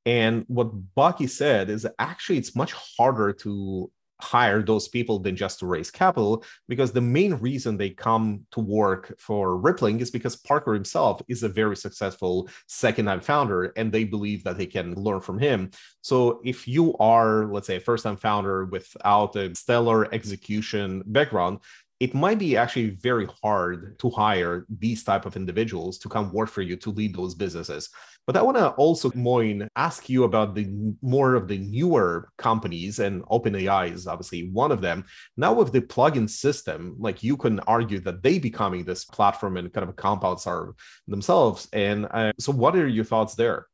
and 0.06 0.44
what 0.48 0.72
Bucky 0.96 1.28
said 1.28 1.70
is 1.70 1.88
actually 2.00 2.38
it's 2.38 2.56
much 2.56 2.74
harder 2.74 3.34
to 3.34 3.92
hire 4.24 4.62
those 4.62 4.88
people 4.88 5.20
than 5.20 5.36
just 5.36 5.60
to 5.60 5.66
raise 5.66 5.92
capital 5.92 6.46
because 6.70 6.92
the 6.92 7.02
main 7.02 7.34
reason 7.36 7.76
they 7.76 7.90
come 7.90 8.46
to 8.52 8.62
work 8.62 9.14
for 9.20 9.58
rippling 9.58 10.00
is 10.00 10.12
because 10.12 10.36
parker 10.36 10.74
himself 10.74 11.22
is 11.28 11.44
a 11.44 11.50
very 11.50 11.76
successful 11.76 12.48
second 12.68 13.06
time 13.06 13.20
founder 13.20 13.74
and 13.76 13.92
they 13.92 14.06
believe 14.06 14.44
that 14.44 14.58
they 14.58 14.66
can 14.66 14.96
learn 14.96 15.20
from 15.20 15.38
him. 15.40 15.70
So 16.02 16.40
if 16.46 16.68
you 16.68 16.96
are 16.98 17.46
let's 17.48 17.68
say 17.68 17.76
a 17.76 17.82
first 17.82 18.06
time 18.06 18.16
founder 18.16 18.66
without 18.66 19.36
a 19.36 19.54
stellar 19.56 20.14
execution 20.14 21.04
background 21.06 21.60
it 22.04 22.14
might 22.14 22.38
be 22.38 22.58
actually 22.58 22.90
very 22.90 23.30
hard 23.42 23.98
to 23.98 24.10
hire 24.10 24.66
these 24.78 25.06
type 25.06 25.26
of 25.26 25.38
individuals 25.38 25.98
to 25.98 26.10
come 26.10 26.34
work 26.34 26.50
for 26.50 26.62
you 26.62 26.76
to 26.76 26.90
lead 26.90 27.16
those 27.16 27.34
businesses 27.34 27.90
but 28.28 28.36
i 28.36 28.42
want 28.42 28.58
to 28.58 28.72
also 28.72 29.10
moin 29.16 29.66
ask 29.78 30.10
you 30.10 30.26
about 30.26 30.54
the 30.54 30.68
more 31.02 31.34
of 31.34 31.48
the 31.48 31.60
newer 31.60 32.28
companies 32.38 33.00
and 33.00 33.24
openai 33.36 33.90
is 33.90 34.06
obviously 34.06 34.50
one 34.52 34.70
of 34.70 34.82
them 34.82 35.06
now 35.38 35.54
with 35.54 35.72
the 35.72 35.80
plugin 35.80 36.30
system 36.30 36.94
like 37.00 37.24
you 37.24 37.38
can 37.38 37.62
argue 37.62 38.02
that 38.02 38.22
they 38.22 38.38
becoming 38.38 38.84
this 38.84 39.06
platform 39.06 39.56
and 39.56 39.72
kind 39.72 39.84
of 39.84 39.90
a 39.90 40.02
compound 40.06 40.38
star 40.38 40.76
themselves 41.08 41.70
and 41.72 42.06
uh, 42.12 42.34
so 42.38 42.52
what 42.52 42.76
are 42.76 42.88
your 42.88 43.06
thoughts 43.06 43.34
there 43.36 43.66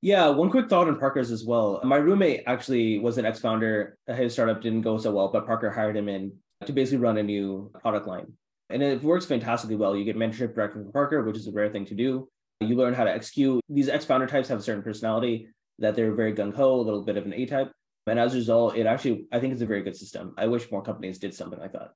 yeah, 0.00 0.28
one 0.28 0.48
quick 0.48 0.68
thought 0.68 0.86
on 0.86 0.96
Parker's 0.96 1.32
as 1.32 1.44
well. 1.44 1.80
My 1.82 1.96
roommate 1.96 2.44
actually 2.46 3.00
was 3.00 3.18
an 3.18 3.26
ex-founder. 3.26 3.98
His 4.06 4.32
startup 4.32 4.62
didn't 4.62 4.82
go 4.82 4.96
so 4.96 5.10
well, 5.10 5.26
but 5.32 5.44
Parker 5.44 5.70
hired 5.70 5.96
him 5.96 6.08
in 6.08 6.34
to 6.66 6.72
basically 6.72 6.98
run 6.98 7.18
a 7.18 7.22
new 7.22 7.70
product 7.80 8.06
line. 8.06 8.32
And 8.70 8.82
it 8.82 9.02
works 9.02 9.26
fantastically 9.26 9.76
well. 9.76 9.96
You 9.96 10.04
get 10.04 10.16
mentorship 10.16 10.54
directly 10.54 10.82
from 10.82 10.92
Parker, 10.92 11.22
which 11.22 11.36
is 11.36 11.46
a 11.46 11.52
rare 11.52 11.70
thing 11.70 11.86
to 11.86 11.94
do. 11.94 12.28
You 12.60 12.74
learn 12.74 12.94
how 12.94 13.04
to 13.04 13.12
execute. 13.12 13.62
These 13.68 13.88
ex 13.88 14.04
founder 14.04 14.26
types 14.26 14.48
have 14.48 14.58
a 14.58 14.62
certain 14.62 14.82
personality 14.82 15.48
that 15.78 15.94
they're 15.94 16.14
very 16.14 16.34
gung 16.34 16.54
ho, 16.54 16.74
a 16.74 16.82
little 16.82 17.04
bit 17.04 17.16
of 17.16 17.24
an 17.24 17.32
A 17.32 17.46
type. 17.46 17.72
And 18.06 18.18
as 18.18 18.34
a 18.34 18.38
result, 18.38 18.76
it 18.76 18.86
actually, 18.86 19.26
I 19.30 19.38
think 19.38 19.52
it's 19.52 19.62
a 19.62 19.66
very 19.66 19.82
good 19.82 19.96
system. 19.96 20.34
I 20.36 20.46
wish 20.46 20.70
more 20.70 20.82
companies 20.82 21.18
did 21.18 21.34
something 21.34 21.58
like 21.58 21.72
that. 21.72 21.92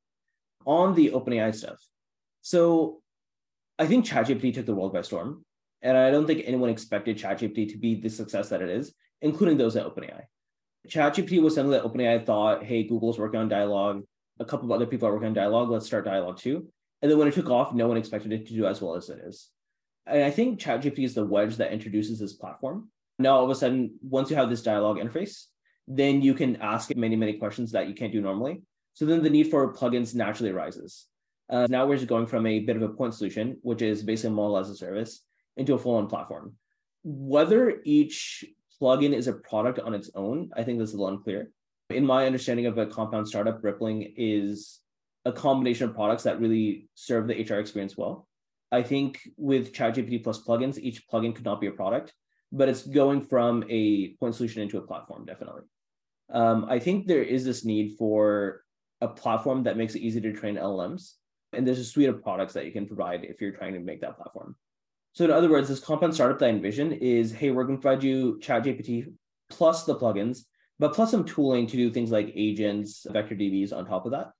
On 0.64 0.94
the 0.94 1.10
OpenAI 1.10 1.54
stuff. 1.54 1.78
So 2.42 3.00
I 3.78 3.86
think 3.86 4.04
ChatGPT 4.06 4.54
took 4.54 4.66
the 4.66 4.74
world 4.74 4.92
by 4.92 5.02
storm. 5.02 5.44
And 5.80 5.96
I 5.96 6.10
don't 6.10 6.26
think 6.26 6.44
anyone 6.46 6.70
expected 6.70 7.18
ChatGPT 7.18 7.70
to 7.72 7.78
be 7.78 7.96
the 7.96 8.08
success 8.08 8.50
that 8.50 8.62
it 8.62 8.70
is, 8.70 8.94
including 9.20 9.58
those 9.58 9.74
at 9.74 9.86
OpenAI. 9.86 10.22
ChatGPT 10.88 11.42
was 11.42 11.56
something 11.56 11.72
that 11.72 11.82
OpenAI 11.82 12.24
thought, 12.24 12.62
hey, 12.62 12.84
Google's 12.84 13.18
working 13.18 13.40
on 13.40 13.48
dialogue 13.48 14.04
a 14.42 14.44
couple 14.44 14.66
of 14.66 14.72
other 14.72 14.86
people 14.86 15.08
are 15.08 15.12
working 15.12 15.28
on 15.28 15.34
dialogue. 15.34 15.70
Let's 15.70 15.86
start 15.86 16.04
dialogue 16.04 16.38
too. 16.38 16.68
And 17.00 17.10
then 17.10 17.18
when 17.18 17.28
it 17.28 17.34
took 17.34 17.50
off, 17.50 17.72
no 17.72 17.88
one 17.88 17.96
expected 17.96 18.32
it 18.32 18.46
to 18.46 18.54
do 18.54 18.66
as 18.66 18.80
well 18.82 18.94
as 18.94 19.08
it 19.08 19.20
is. 19.24 19.48
And 20.06 20.22
I 20.22 20.30
think 20.30 20.60
ChatGPT 20.60 21.04
is 21.04 21.14
the 21.14 21.24
wedge 21.24 21.56
that 21.56 21.72
introduces 21.72 22.18
this 22.18 22.32
platform. 22.32 22.90
Now, 23.18 23.36
all 23.36 23.44
of 23.44 23.50
a 23.50 23.54
sudden, 23.54 23.94
once 24.02 24.30
you 24.30 24.36
have 24.36 24.50
this 24.50 24.62
dialogue 24.62 24.98
interface, 24.98 25.46
then 25.86 26.22
you 26.22 26.34
can 26.34 26.56
ask 26.56 26.94
many, 26.94 27.16
many 27.16 27.34
questions 27.34 27.72
that 27.72 27.88
you 27.88 27.94
can't 27.94 28.12
do 28.12 28.20
normally. 28.20 28.62
So 28.94 29.04
then 29.04 29.22
the 29.22 29.30
need 29.30 29.50
for 29.50 29.72
plugins 29.72 30.14
naturally 30.14 30.50
arises. 30.50 31.06
Uh, 31.48 31.66
now 31.68 31.86
we're 31.86 31.96
just 31.96 32.08
going 32.08 32.26
from 32.26 32.46
a 32.46 32.60
bit 32.60 32.76
of 32.76 32.82
a 32.82 32.88
point 32.88 33.14
solution, 33.14 33.58
which 33.62 33.82
is 33.82 34.02
basically 34.02 34.32
a 34.32 34.36
model 34.36 34.58
as 34.58 34.70
a 34.70 34.76
service, 34.76 35.20
into 35.56 35.74
a 35.74 35.78
full-on 35.78 36.08
platform. 36.08 36.54
Whether 37.04 37.80
each 37.84 38.44
plugin 38.80 39.12
is 39.12 39.28
a 39.28 39.32
product 39.32 39.78
on 39.78 39.94
its 39.94 40.10
own, 40.14 40.50
I 40.56 40.62
think 40.62 40.78
this 40.78 40.90
is 40.90 40.94
a 40.94 40.98
little 40.98 41.16
unclear 41.16 41.50
in 41.92 42.06
my 42.06 42.26
understanding 42.26 42.66
of 42.66 42.78
a 42.78 42.86
compound 42.86 43.28
startup, 43.28 43.62
Rippling 43.62 44.14
is 44.16 44.80
a 45.24 45.32
combination 45.32 45.88
of 45.88 45.94
products 45.94 46.24
that 46.24 46.40
really 46.40 46.88
serve 46.94 47.28
the 47.28 47.42
HR 47.42 47.58
experience 47.60 47.96
well. 47.96 48.26
I 48.70 48.82
think 48.82 49.20
with 49.36 49.72
ChatGPT 49.72 50.24
plus 50.24 50.42
plugins, 50.42 50.78
each 50.78 51.06
plugin 51.08 51.34
could 51.34 51.44
not 51.44 51.60
be 51.60 51.66
a 51.66 51.72
product, 51.72 52.14
but 52.50 52.68
it's 52.68 52.82
going 52.82 53.22
from 53.22 53.64
a 53.68 54.14
point 54.14 54.34
solution 54.34 54.62
into 54.62 54.78
a 54.78 54.82
platform, 54.82 55.24
definitely. 55.26 55.62
Um, 56.32 56.66
I 56.68 56.78
think 56.78 57.06
there 57.06 57.22
is 57.22 57.44
this 57.44 57.64
need 57.64 57.96
for 57.98 58.62
a 59.02 59.08
platform 59.08 59.64
that 59.64 59.76
makes 59.76 59.94
it 59.94 60.00
easy 60.00 60.20
to 60.20 60.32
train 60.32 60.56
LLMs. 60.56 61.12
And 61.52 61.66
there's 61.66 61.78
a 61.78 61.84
suite 61.84 62.08
of 62.08 62.22
products 62.22 62.54
that 62.54 62.64
you 62.64 62.72
can 62.72 62.86
provide 62.86 63.24
if 63.24 63.40
you're 63.40 63.52
trying 63.52 63.74
to 63.74 63.80
make 63.80 64.00
that 64.00 64.16
platform. 64.16 64.56
So, 65.12 65.24
in 65.24 65.30
other 65.30 65.50
words, 65.50 65.68
this 65.68 65.80
compound 65.80 66.14
startup 66.14 66.38
that 66.38 66.46
I 66.46 66.48
envision 66.48 66.92
is 66.92 67.32
hey, 67.32 67.50
we're 67.50 67.64
going 67.64 67.76
to 67.76 67.82
provide 67.82 68.02
you 68.02 68.38
ChatGPT 68.42 69.12
plus 69.50 69.84
the 69.84 69.96
plugins 69.96 70.44
but 70.82 70.94
plus 70.94 71.12
some 71.12 71.24
tooling 71.24 71.68
to 71.68 71.76
do 71.76 71.92
things 71.92 72.10
like 72.10 72.32
agents, 72.34 73.06
vector 73.08 73.36
DBs 73.36 73.72
on 73.72 73.86
top 73.86 74.04
of 74.04 74.10
that. 74.10 74.32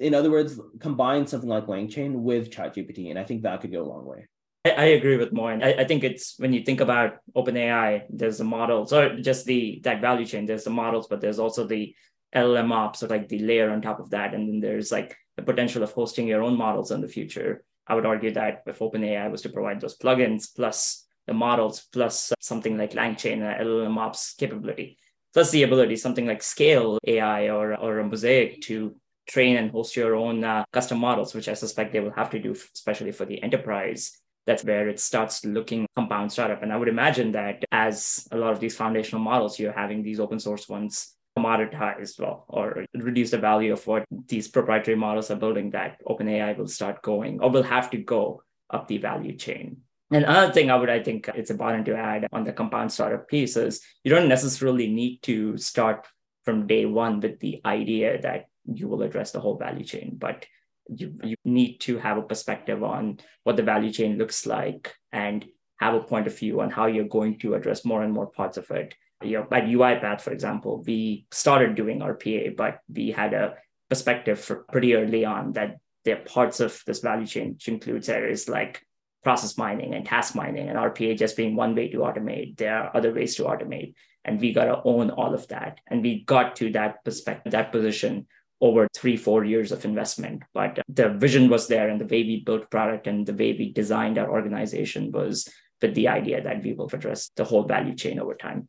In 0.00 0.14
other 0.14 0.32
words, 0.32 0.58
combine 0.80 1.28
something 1.28 1.48
like 1.48 1.66
LangChain 1.66 2.12
with 2.12 2.50
ChatGPT, 2.50 3.10
and 3.10 3.16
I 3.16 3.22
think 3.22 3.42
that 3.42 3.60
could 3.60 3.70
go 3.70 3.82
a 3.82 3.92
long 3.92 4.04
way. 4.04 4.26
I, 4.64 4.70
I 4.70 4.84
agree 4.98 5.16
with 5.16 5.32
Moin. 5.32 5.62
I, 5.62 5.74
I 5.74 5.84
think 5.84 6.02
it's 6.02 6.34
when 6.38 6.52
you 6.52 6.64
think 6.64 6.80
about 6.80 7.18
OpenAI, 7.36 8.02
there's 8.10 8.38
the 8.38 8.42
models, 8.42 8.92
or 8.92 9.16
just 9.20 9.46
the 9.46 9.80
that 9.84 10.00
value 10.00 10.26
chain. 10.26 10.44
There's 10.44 10.64
the 10.64 10.70
models, 10.70 11.06
but 11.06 11.20
there's 11.20 11.38
also 11.38 11.64
the 11.64 11.94
LLM 12.34 12.72
ops, 12.72 13.04
or 13.04 13.06
like 13.06 13.28
the 13.28 13.38
layer 13.38 13.70
on 13.70 13.80
top 13.80 14.00
of 14.00 14.10
that, 14.10 14.34
and 14.34 14.48
then 14.48 14.58
there's 14.58 14.90
like 14.90 15.16
the 15.36 15.42
potential 15.42 15.84
of 15.84 15.92
hosting 15.92 16.26
your 16.26 16.42
own 16.42 16.58
models 16.58 16.90
in 16.90 17.00
the 17.00 17.06
future. 17.06 17.62
I 17.86 17.94
would 17.94 18.06
argue 18.06 18.32
that 18.32 18.64
if 18.66 18.80
OpenAI 18.80 19.30
was 19.30 19.42
to 19.42 19.50
provide 19.50 19.80
those 19.80 19.96
plugins 19.96 20.48
plus 20.52 21.06
the 21.28 21.32
models 21.32 21.86
plus 21.92 22.32
something 22.40 22.76
like 22.76 22.90
LangChain 22.90 23.40
uh, 23.40 23.54
and 23.56 23.68
LLM 23.68 23.96
ops 23.98 24.34
capability, 24.34 24.98
plus 25.36 25.50
the 25.50 25.64
ability, 25.64 25.96
something 25.96 26.26
like 26.26 26.42
Scale 26.42 26.98
AI 27.06 27.50
or, 27.50 27.74
or 27.78 27.98
a 27.98 28.04
Mosaic 28.04 28.62
to 28.62 28.96
train 29.28 29.58
and 29.58 29.70
host 29.70 29.94
your 29.94 30.14
own 30.14 30.42
uh, 30.42 30.64
custom 30.72 30.98
models, 30.98 31.34
which 31.34 31.46
I 31.46 31.52
suspect 31.52 31.92
they 31.92 32.00
will 32.00 32.16
have 32.16 32.30
to 32.30 32.38
do, 32.38 32.52
especially 32.52 33.12
for 33.12 33.26
the 33.26 33.42
enterprise. 33.42 34.18
That's 34.46 34.64
where 34.64 34.88
it 34.88 34.98
starts 34.98 35.44
looking 35.44 35.86
compound 35.94 36.32
startup. 36.32 36.62
And 36.62 36.72
I 36.72 36.78
would 36.78 36.88
imagine 36.88 37.32
that 37.32 37.62
as 37.70 38.26
a 38.32 38.38
lot 38.38 38.54
of 38.54 38.60
these 38.60 38.76
foundational 38.76 39.22
models, 39.22 39.58
you're 39.58 39.72
having 39.72 40.02
these 40.02 40.20
open 40.20 40.40
source 40.40 40.70
ones 40.70 41.14
commoditized 41.38 42.18
well 42.18 42.46
or 42.48 42.86
reduce 42.94 43.30
the 43.32 43.36
value 43.36 43.74
of 43.74 43.86
what 43.86 44.06
these 44.28 44.48
proprietary 44.48 44.96
models 44.96 45.30
are 45.30 45.36
building 45.36 45.68
that 45.72 45.98
OpenAI 46.08 46.56
will 46.56 46.66
start 46.66 47.02
going 47.02 47.42
or 47.42 47.50
will 47.50 47.62
have 47.62 47.90
to 47.90 47.98
go 47.98 48.40
up 48.70 48.88
the 48.88 48.96
value 48.96 49.36
chain. 49.36 49.82
And 50.10 50.24
another 50.24 50.52
thing 50.52 50.70
I 50.70 50.76
would, 50.76 50.90
I 50.90 51.02
think 51.02 51.28
it's 51.34 51.50
important 51.50 51.86
to 51.86 51.96
add 51.96 52.28
on 52.32 52.44
the 52.44 52.52
compound 52.52 52.92
startup 52.92 53.28
piece 53.28 53.56
is 53.56 53.80
you 54.04 54.10
don't 54.10 54.28
necessarily 54.28 54.86
need 54.88 55.22
to 55.22 55.58
start 55.58 56.06
from 56.44 56.68
day 56.68 56.86
one 56.86 57.20
with 57.20 57.40
the 57.40 57.60
idea 57.64 58.20
that 58.22 58.46
you 58.72 58.86
will 58.86 59.02
address 59.02 59.32
the 59.32 59.40
whole 59.40 59.56
value 59.56 59.84
chain, 59.84 60.16
but 60.16 60.46
you, 60.88 61.18
you 61.24 61.34
need 61.44 61.78
to 61.78 61.98
have 61.98 62.18
a 62.18 62.22
perspective 62.22 62.84
on 62.84 63.18
what 63.42 63.56
the 63.56 63.62
value 63.64 63.90
chain 63.90 64.16
looks 64.16 64.46
like 64.46 64.94
and 65.12 65.44
have 65.80 65.94
a 65.94 66.00
point 66.00 66.28
of 66.28 66.38
view 66.38 66.60
on 66.60 66.70
how 66.70 66.86
you're 66.86 67.08
going 67.08 67.38
to 67.40 67.54
address 67.54 67.84
more 67.84 68.02
and 68.02 68.12
more 68.12 68.28
parts 68.28 68.56
of 68.56 68.70
it. 68.70 68.94
You 69.22 69.38
know, 69.38 69.48
at 69.50 69.64
UiPath, 69.64 70.20
for 70.20 70.30
example, 70.30 70.84
we 70.86 71.26
started 71.32 71.74
doing 71.74 72.00
RPA, 72.00 72.56
but 72.56 72.78
we 72.92 73.10
had 73.10 73.34
a 73.34 73.54
perspective 73.88 74.50
pretty 74.70 74.94
early 74.94 75.24
on 75.24 75.52
that 75.52 75.78
there 76.04 76.18
are 76.18 76.24
parts 76.24 76.60
of 76.60 76.80
this 76.86 77.00
value 77.00 77.26
chain, 77.26 77.54
which 77.54 77.66
includes 77.68 78.08
areas 78.08 78.48
like 78.48 78.85
process 79.26 79.58
mining 79.58 79.92
and 79.92 80.06
task 80.06 80.36
mining 80.36 80.68
and 80.68 80.78
RPA 80.78 81.18
just 81.18 81.36
being 81.36 81.56
one 81.56 81.74
way 81.74 81.88
to 81.88 81.98
automate. 82.08 82.56
There 82.56 82.76
are 82.78 82.96
other 82.96 83.12
ways 83.12 83.34
to 83.36 83.42
automate. 83.42 83.94
And 84.24 84.40
we 84.40 84.52
got 84.52 84.66
to 84.66 84.80
own 84.84 85.10
all 85.10 85.34
of 85.34 85.48
that. 85.48 85.80
And 85.88 86.00
we 86.00 86.22
got 86.24 86.54
to 86.56 86.70
that 86.78 87.04
perspective, 87.04 87.50
that 87.50 87.72
position 87.72 88.28
over 88.60 88.86
three, 88.94 89.16
four 89.16 89.44
years 89.44 89.72
of 89.72 89.84
investment. 89.84 90.44
But 90.54 90.78
the 90.88 91.08
vision 91.08 91.48
was 91.48 91.66
there 91.66 91.88
and 91.88 92.00
the 92.00 92.04
way 92.04 92.22
we 92.22 92.44
built 92.46 92.70
product 92.70 93.08
and 93.08 93.26
the 93.26 93.34
way 93.34 93.50
we 93.52 93.72
designed 93.72 94.16
our 94.16 94.30
organization 94.30 95.10
was 95.10 95.48
with 95.82 95.96
the 95.96 96.06
idea 96.06 96.40
that 96.44 96.62
we 96.62 96.74
will 96.74 96.90
address 96.92 97.30
the 97.34 97.44
whole 97.44 97.64
value 97.64 97.96
chain 97.96 98.20
over 98.20 98.36
time. 98.36 98.68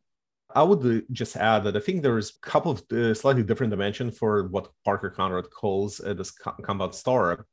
I 0.56 0.64
would 0.64 1.06
just 1.12 1.36
add 1.36 1.62
that 1.64 1.76
I 1.76 1.80
think 1.80 2.02
there's 2.02 2.30
a 2.30 2.40
couple 2.40 2.72
of 2.72 2.82
uh, 2.90 3.14
slightly 3.14 3.44
different 3.44 3.70
dimensions 3.70 4.18
for 4.18 4.48
what 4.48 4.72
Parker 4.84 5.10
Conrad 5.10 5.50
calls 5.50 6.00
uh, 6.00 6.14
this 6.14 6.32
compound 6.66 6.94
startup 6.94 7.46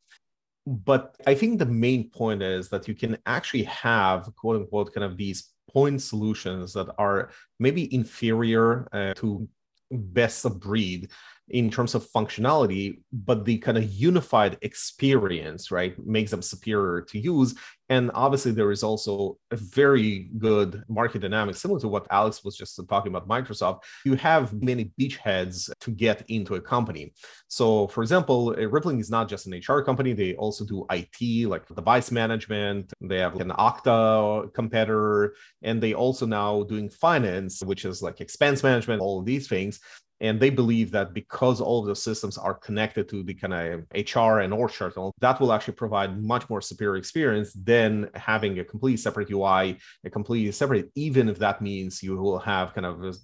but 0.66 1.16
I 1.28 1.36
think 1.36 1.60
the 1.60 1.66
main 1.66 2.10
point 2.10 2.42
is 2.42 2.70
that 2.70 2.88
you 2.88 2.96
can 2.96 3.18
actually 3.26 3.64
have 3.64 4.30
quote 4.36 4.56
unquote 4.58 4.94
kind 4.94 5.04
of 5.04 5.18
these 5.18 5.52
point 5.70 6.02
solutions 6.02 6.74
that 6.74 6.88
are 6.98 7.32
maybe 7.60 7.94
inferior 7.94 8.88
uh, 8.92 9.14
to 9.16 9.48
best 9.92 10.46
of 10.46 10.60
breed 10.60 11.12
in 11.50 11.70
terms 11.70 11.94
of 11.94 12.10
functionality, 12.10 13.00
but 13.14 13.46
the 13.46 13.58
kind 13.60 13.78
of 13.78 13.84
unified 13.92 14.58
experience, 14.62 15.70
right, 15.70 15.96
makes 16.06 16.32
them 16.32 16.42
superior 16.42 17.02
to 17.02 17.20
use. 17.20 17.54
And 17.88 18.10
obviously, 18.16 18.52
there 18.52 18.72
is 18.72 18.82
also 18.82 19.38
a 19.52 19.56
very 19.56 20.32
good 20.40 20.84
market 20.90 21.22
dynamic, 21.22 21.56
similar 21.56 21.80
to 21.82 21.88
what 21.88 22.08
Alex 22.10 22.44
was 22.44 22.58
just 22.58 22.80
talking 22.90 23.16
about 23.16 23.28
Microsoft. 23.28 23.82
You 24.06 24.16
have 24.16 24.60
many 24.60 24.92
beachheads 25.00 25.70
to 25.82 25.92
get 25.92 26.24
into 26.28 26.56
a 26.56 26.62
company. 26.62 27.14
So, 27.48 27.88
for 27.90 28.02
example, 28.02 28.56
uh, 28.58 28.68
Rippling 28.68 29.00
is 29.00 29.12
not 29.12 29.30
just 29.30 29.46
an 29.46 29.54
HR 29.54 29.82
company, 29.84 30.14
they 30.14 30.34
also 30.34 30.66
do 30.66 30.88
IT, 30.90 31.48
like 31.48 31.68
device 31.68 32.10
management. 32.10 32.92
They 33.02 33.20
have 33.20 33.40
an 33.40 33.50
Okta 33.50 34.52
competitor, 34.56 35.36
and 35.62 35.80
they 35.80 35.94
also 35.94 36.26
now 36.26 36.64
doing 36.64 36.90
finance, 36.90 37.62
which 37.62 37.86
is 37.86 38.02
like 38.02 38.20
expense 38.20 38.64
management, 38.64 39.00
all 39.00 39.20
of 39.20 39.26
these 39.26 39.48
things 39.48 39.80
and 40.22 40.40
they 40.40 40.50
believe 40.50 40.92
that 40.92 41.14
because 41.14 41.60
all 41.60 41.82
of 41.82 41.88
the 41.88 41.96
systems 41.96 42.38
are 42.38 42.54
connected 42.54 43.10
to 43.10 43.24
the 43.24 43.34
kind 43.34 43.54
of 43.54 43.86
HR 43.94 44.40
and 44.40 44.54
org 44.54 44.72
chart, 44.72 44.96
that 45.20 45.40
will 45.40 45.52
actually 45.52 45.74
provide 45.74 46.22
much 46.22 46.50
more 46.50 46.62
superior 46.62 46.96
experience 46.96 47.54
than 47.54 48.10
having 48.16 48.60
a 48.60 48.64
completely 48.64 48.98
separate 48.98 49.30
UI, 49.30 49.78
a 50.04 50.10
completely 50.10 50.52
separate, 50.52 50.90
even 50.96 51.28
if 51.28 51.38
that 51.40 51.62
means 51.62 52.02
you 52.02 52.16
will 52.16 52.40
have 52.40 52.74
kind 52.74 52.86
of 52.86 53.18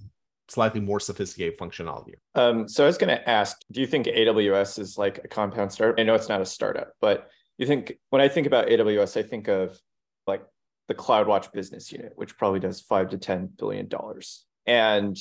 slightly 0.49 0.81
more 0.81 0.99
sophisticated 0.99 1.57
functionality. 1.57 2.15
Um, 2.35 2.67
so 2.67 2.83
I 2.83 2.87
was 2.87 2.97
going 2.97 3.15
to 3.15 3.29
ask, 3.29 3.57
do 3.71 3.79
you 3.79 3.87
think 3.87 4.07
AWS 4.07 4.79
is 4.79 4.97
like 4.97 5.21
a 5.23 5.27
compound 5.27 5.71
startup? 5.71 5.97
I 5.97 6.03
know 6.03 6.13
it's 6.13 6.27
not 6.27 6.41
a 6.41 6.45
startup, 6.45 6.91
but 6.99 7.29
you 7.57 7.65
think 7.65 7.93
when 8.09 8.21
I 8.21 8.27
think 8.27 8.47
about 8.47 8.67
AWS, 8.67 9.17
I 9.17 9.23
think 9.23 9.47
of 9.47 9.79
like 10.27 10.43
the 10.89 10.95
CloudWatch 10.95 11.53
business 11.53 11.91
unit, 11.91 12.13
which 12.15 12.37
probably 12.37 12.59
does 12.59 12.81
five 12.81 13.09
to 13.11 13.17
ten 13.17 13.49
billion 13.57 13.87
dollars. 13.87 14.45
And 14.65 15.17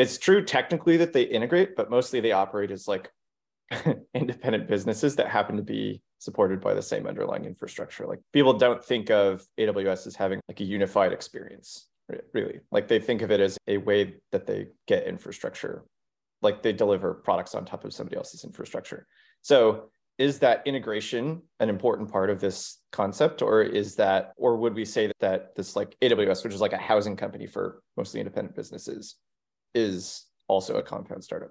it's 0.00 0.16
true 0.16 0.42
technically 0.42 0.96
that 0.96 1.12
they 1.12 1.22
integrate, 1.22 1.76
but 1.76 1.90
mostly 1.90 2.20
they 2.20 2.32
operate 2.32 2.70
as 2.70 2.88
like 2.88 3.10
independent 4.14 4.66
businesses 4.66 5.16
that 5.16 5.28
happen 5.28 5.58
to 5.58 5.62
be 5.62 6.00
supported 6.18 6.60
by 6.60 6.72
the 6.72 6.80
same 6.80 7.06
underlying 7.06 7.44
infrastructure. 7.44 8.06
Like 8.06 8.20
people 8.32 8.54
don't 8.54 8.82
think 8.82 9.10
of 9.10 9.44
AWS 9.58 10.06
as 10.06 10.16
having 10.16 10.40
like 10.48 10.60
a 10.60 10.64
unified 10.64 11.12
experience, 11.12 11.86
really. 12.32 12.60
Like 12.72 12.88
they 12.88 12.98
think 12.98 13.20
of 13.20 13.30
it 13.30 13.40
as 13.40 13.58
a 13.68 13.76
way 13.76 14.14
that 14.32 14.46
they 14.46 14.68
get 14.88 15.06
infrastructure, 15.06 15.84
like 16.40 16.62
they 16.62 16.72
deliver 16.72 17.12
products 17.12 17.54
on 17.54 17.66
top 17.66 17.84
of 17.84 17.92
somebody 17.92 18.16
else's 18.16 18.44
infrastructure. 18.44 19.06
So 19.42 19.90
is 20.16 20.38
that 20.38 20.62
integration 20.66 21.42
an 21.60 21.68
important 21.68 22.10
part 22.10 22.30
of 22.30 22.40
this 22.40 22.78
concept 22.90 23.42
or 23.42 23.62
is 23.62 23.96
that 23.96 24.32
or 24.36 24.56
would 24.56 24.74
we 24.74 24.84
say 24.84 25.06
that, 25.06 25.18
that 25.20 25.54
this 25.56 25.76
like 25.76 25.96
aws 26.02 26.44
which 26.44 26.52
is 26.52 26.60
like 26.60 26.74
a 26.74 26.78
housing 26.78 27.16
company 27.16 27.46
for 27.46 27.82
mostly 27.96 28.20
independent 28.20 28.54
businesses 28.54 29.16
is 29.74 30.26
also 30.48 30.76
a 30.76 30.82
compound 30.82 31.22
startup 31.24 31.50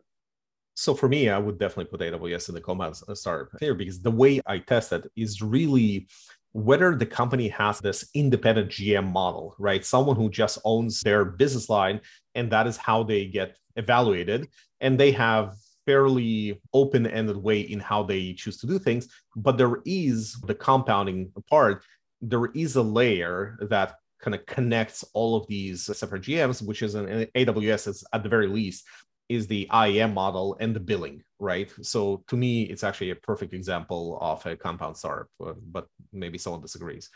so 0.79 0.93
for 0.93 1.09
me, 1.09 1.27
I 1.27 1.37
would 1.37 1.59
definitely 1.59 1.91
put 1.91 1.99
AWS 1.99 2.47
in 2.47 2.55
the 2.55 2.61
compound 2.61 2.95
startup 2.95 3.49
here 3.59 3.73
because 3.73 3.99
the 3.99 4.11
way 4.11 4.39
I 4.45 4.59
test 4.59 4.93
it 4.93 5.11
is 5.17 5.41
really 5.41 6.07
whether 6.53 6.95
the 6.95 7.05
company 7.05 7.49
has 7.49 7.81
this 7.81 8.09
independent 8.13 8.69
GM 8.69 9.11
model, 9.11 9.55
right? 9.59 9.83
Someone 9.83 10.15
who 10.15 10.29
just 10.29 10.57
owns 10.63 11.01
their 11.01 11.25
business 11.25 11.67
line 11.67 11.99
and 12.33 12.49
that 12.51 12.65
is 12.65 12.77
how 12.77 13.03
they 13.03 13.25
get 13.25 13.57
evaluated. 13.75 14.47
And 14.79 14.97
they 14.97 15.11
have 15.11 15.55
fairly 15.85 16.61
open-ended 16.73 17.35
way 17.35 17.59
in 17.59 17.81
how 17.81 18.03
they 18.03 18.31
choose 18.31 18.57
to 18.59 18.67
do 18.67 18.79
things. 18.79 19.09
But 19.35 19.57
there 19.57 19.79
is 19.85 20.39
the 20.47 20.55
compounding 20.55 21.33
part. 21.49 21.83
There 22.21 22.45
is 22.55 22.77
a 22.77 22.81
layer 22.81 23.57
that 23.69 23.95
kind 24.19 24.35
of 24.35 24.45
connects 24.45 25.03
all 25.13 25.35
of 25.35 25.47
these 25.47 25.85
separate 25.97 26.23
GMs, 26.23 26.61
which 26.61 26.81
is 26.81 26.95
an 26.95 27.27
AWS 27.35 27.87
is 27.87 28.03
at 28.13 28.23
the 28.23 28.29
very 28.29 28.47
least 28.47 28.85
is 29.29 29.45
the 29.45 29.69
IAM 29.71 30.13
model 30.13 30.57
and 30.59 30.75
the 30.75 30.79
billing, 30.79 31.23
right? 31.37 31.71
So 31.83 32.23
to 32.27 32.35
me, 32.35 32.63
it's 32.63 32.83
actually 32.83 33.11
a 33.11 33.15
perfect 33.15 33.53
example 33.53 34.17
of 34.19 34.43
a 34.45 34.55
compound 34.55 34.97
startup, 34.97 35.27
uh, 35.45 35.53
but 35.71 35.87
maybe 36.11 36.39
someone 36.39 36.61
disagrees. 36.61 37.09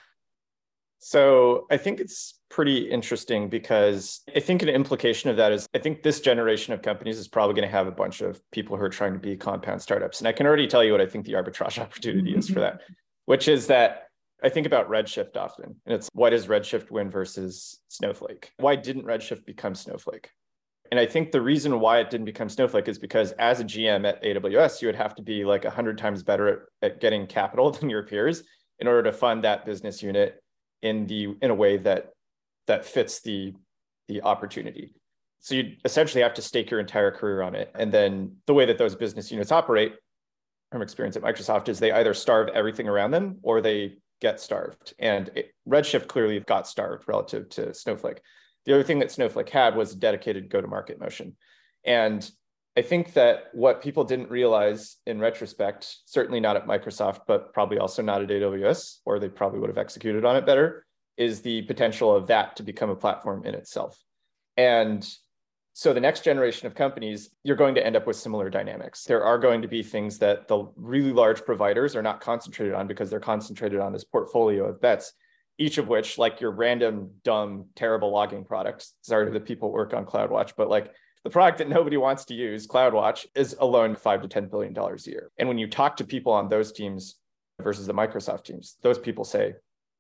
So 1.00 1.66
I 1.70 1.76
think 1.76 2.00
it's 2.00 2.40
pretty 2.50 2.90
interesting 2.90 3.50
because 3.50 4.22
I 4.34 4.40
think 4.40 4.62
an 4.62 4.70
implication 4.70 5.30
of 5.30 5.36
that 5.36 5.52
is 5.52 5.68
I 5.74 5.80
think 5.80 6.02
this 6.02 6.22
generation 6.22 6.74
of 6.74 6.82
companies 6.82 7.18
is 7.18 7.28
probably 7.28 7.56
going 7.56 7.68
to 7.68 7.76
have 7.76 7.88
a 7.88 7.92
bunch 7.92 8.22
of 8.22 8.40
people 8.52 8.78
who 8.78 8.84
are 8.84 8.90
trying 8.90 9.12
to 9.12 9.20
be 9.20 9.36
compound 9.36 9.82
startups. 9.82 10.20
And 10.20 10.30
I 10.30 10.32
can 10.32 10.46
already 10.46 10.68
tell 10.68 10.82
you 10.82 10.94
what 10.94 11.02
I 11.02 11.06
think 11.06 11.26
the 11.26 11.34
arbitrage 11.34 11.78
opportunity 11.78 12.34
is 12.34 12.48
for 12.48 12.62
that, 12.62 12.82
which 13.26 13.50
is 13.50 13.68
that 13.68 14.08
I 14.44 14.50
think 14.50 14.68
about 14.68 14.90
Redshift 14.90 15.38
often. 15.38 15.76
And 15.86 15.96
it's 15.96 16.10
why 16.14 16.30
does 16.30 16.48
Redshift 16.48 16.92
win 16.92 17.10
versus 17.10 17.80
Snowflake? 17.88 18.52
Why 18.58 18.76
didn't 18.76 19.06
Redshift 19.06 19.46
become 19.46 19.74
Snowflake? 19.74 20.30
And 20.92 21.00
I 21.00 21.06
think 21.06 21.32
the 21.32 21.42
reason 21.42 21.80
why 21.80 22.00
it 22.00 22.10
didn't 22.10 22.26
become 22.26 22.50
Snowflake 22.50 22.88
is 22.88 23.00
because 23.00 23.32
as 23.34 23.62
a 23.62 23.64
GM 23.64 24.08
at 24.08 24.22
AWS, 24.22 24.82
you 24.82 24.88
would 24.88 24.96
have 24.96 25.16
to 25.16 25.24
be 25.24 25.46
like 25.46 25.64
100 25.64 25.98
times 25.98 26.24
better 26.24 26.48
at, 26.48 26.60
at 26.82 27.02
getting 27.02 27.26
capital 27.26 27.72
than 27.72 27.90
your 27.90 28.04
peers 28.04 28.44
in 28.80 28.88
order 28.88 29.04
to 29.04 29.14
fund 29.14 29.44
that 29.44 29.66
business 29.66 30.04
unit 30.04 30.44
in 30.82 31.08
the 31.08 31.36
in 31.42 31.50
a 31.50 31.56
way 31.56 31.78
that 31.78 32.10
that 32.68 32.86
fits 32.86 33.22
the 33.22 33.54
the 34.10 34.22
opportunity. 34.22 34.94
So 35.40 35.56
you 35.56 35.76
essentially 35.86 36.22
have 36.22 36.34
to 36.36 36.42
stake 36.42 36.70
your 36.70 36.80
entire 36.80 37.12
career 37.12 37.42
on 37.42 37.56
it. 37.56 37.72
And 37.76 37.92
then 37.92 38.38
the 38.46 38.54
way 38.54 38.66
that 38.66 38.78
those 38.78 38.96
business 38.96 39.32
units 39.32 39.52
operate 39.52 39.94
from 40.72 40.82
experience 40.82 41.16
at 41.16 41.24
Microsoft 41.24 41.70
is 41.70 41.80
they 41.80 41.92
either 41.92 42.14
starve 42.14 42.50
everything 42.50 42.88
around 42.88 43.12
them 43.12 43.40
or 43.44 43.62
they 43.62 43.98
get 44.24 44.40
starved. 44.40 44.94
And 44.98 45.30
it, 45.36 45.54
Redshift 45.68 46.08
clearly 46.08 46.40
got 46.40 46.68
starved 46.68 47.08
relative 47.08 47.50
to 47.50 47.74
Snowflake. 47.74 48.22
The 48.66 48.74
other 48.74 48.84
thing 48.84 49.00
that 49.00 49.12
Snowflake 49.12 49.50
had 49.50 49.76
was 49.76 49.92
a 49.92 49.98
dedicated 49.98 50.50
go 50.50 50.62
to 50.62 50.68
market 50.68 51.00
motion. 51.00 51.36
And 51.86 52.28
I 52.76 52.82
think 52.82 53.14
that 53.14 53.50
what 53.52 53.84
people 53.84 54.06
didn't 54.06 54.32
realize 54.32 54.96
in 55.06 55.20
retrospect, 55.20 55.98
certainly 56.06 56.40
not 56.40 56.56
at 56.56 56.66
Microsoft, 56.66 57.20
but 57.28 57.54
probably 57.54 57.78
also 57.78 58.02
not 58.02 58.24
at 58.24 58.30
AWS, 58.30 59.00
or 59.06 59.20
they 59.20 59.30
probably 59.30 59.60
would 59.60 59.70
have 59.70 59.78
executed 59.78 60.26
on 60.26 60.38
it 60.38 60.46
better, 60.46 60.86
is 61.18 61.42
the 61.42 61.64
potential 61.64 62.16
of 62.16 62.28
that 62.28 62.56
to 62.56 62.64
become 62.64 62.90
a 62.90 62.96
platform 62.96 63.46
in 63.46 63.54
itself. 63.54 64.02
And 64.56 65.08
so 65.74 65.92
the 65.92 66.00
next 66.00 66.24
generation 66.24 66.68
of 66.68 66.76
companies, 66.76 67.32
you're 67.44 67.56
going 67.56 67.76
to 67.76 67.86
end 67.86 67.96
up 67.96 68.06
with 68.06 68.16
similar 68.16 68.50
dynamics. 68.50 69.04
There 69.04 69.24
are 69.24 69.38
going 69.38 69.62
to 69.64 69.68
be 69.68 69.82
things 69.84 70.20
that 70.20 70.48
the 70.48 70.68
really 70.76 71.12
large 71.12 71.44
providers 71.44 71.96
are 71.96 72.04
not 72.04 72.22
concentrated 72.22 72.76
on 72.76 72.88
because 72.88 73.10
they're 73.10 73.20
concentrated 73.20 73.80
on 73.80 73.92
this 73.92 74.04
portfolio 74.04 74.66
of 74.66 74.80
bets 74.80 75.14
each 75.58 75.78
of 75.78 75.88
which, 75.88 76.18
like 76.18 76.42
your 76.42 76.52
random, 76.52 77.12
dumb, 77.24 77.66
terrible 77.76 78.12
logging 78.12 78.44
products, 78.44 78.94
sorry 79.02 79.26
to 79.26 79.32
the 79.32 79.40
people 79.40 79.72
work 79.72 79.94
on 79.94 80.06
CloudWatch, 80.06 80.54
but 80.58 80.70
like 80.70 80.92
the 81.24 81.30
product 81.30 81.60
that 81.60 81.70
nobody 81.70 81.98
wants 81.98 82.26
to 82.26 82.34
use, 82.34 82.68
CloudWatch, 82.68 83.28
is 83.36 83.56
alone 83.60 83.96
five 83.96 84.22
to 84.24 84.28
ten 84.28 84.48
billion 84.48 84.74
dollars 84.74 85.08
a 85.08 85.12
year. 85.12 85.32
And 85.38 85.48
when 85.48 85.58
you 85.58 85.68
talk 85.68 85.98
to 85.98 86.04
people 86.04 86.34
on 86.34 86.50
those 86.50 86.72
teams 86.72 87.16
versus 87.62 87.88
the 87.88 87.94
Microsoft 87.94 88.46
teams, 88.46 88.78
those 88.82 88.98
people 88.98 89.24
say 89.24 89.54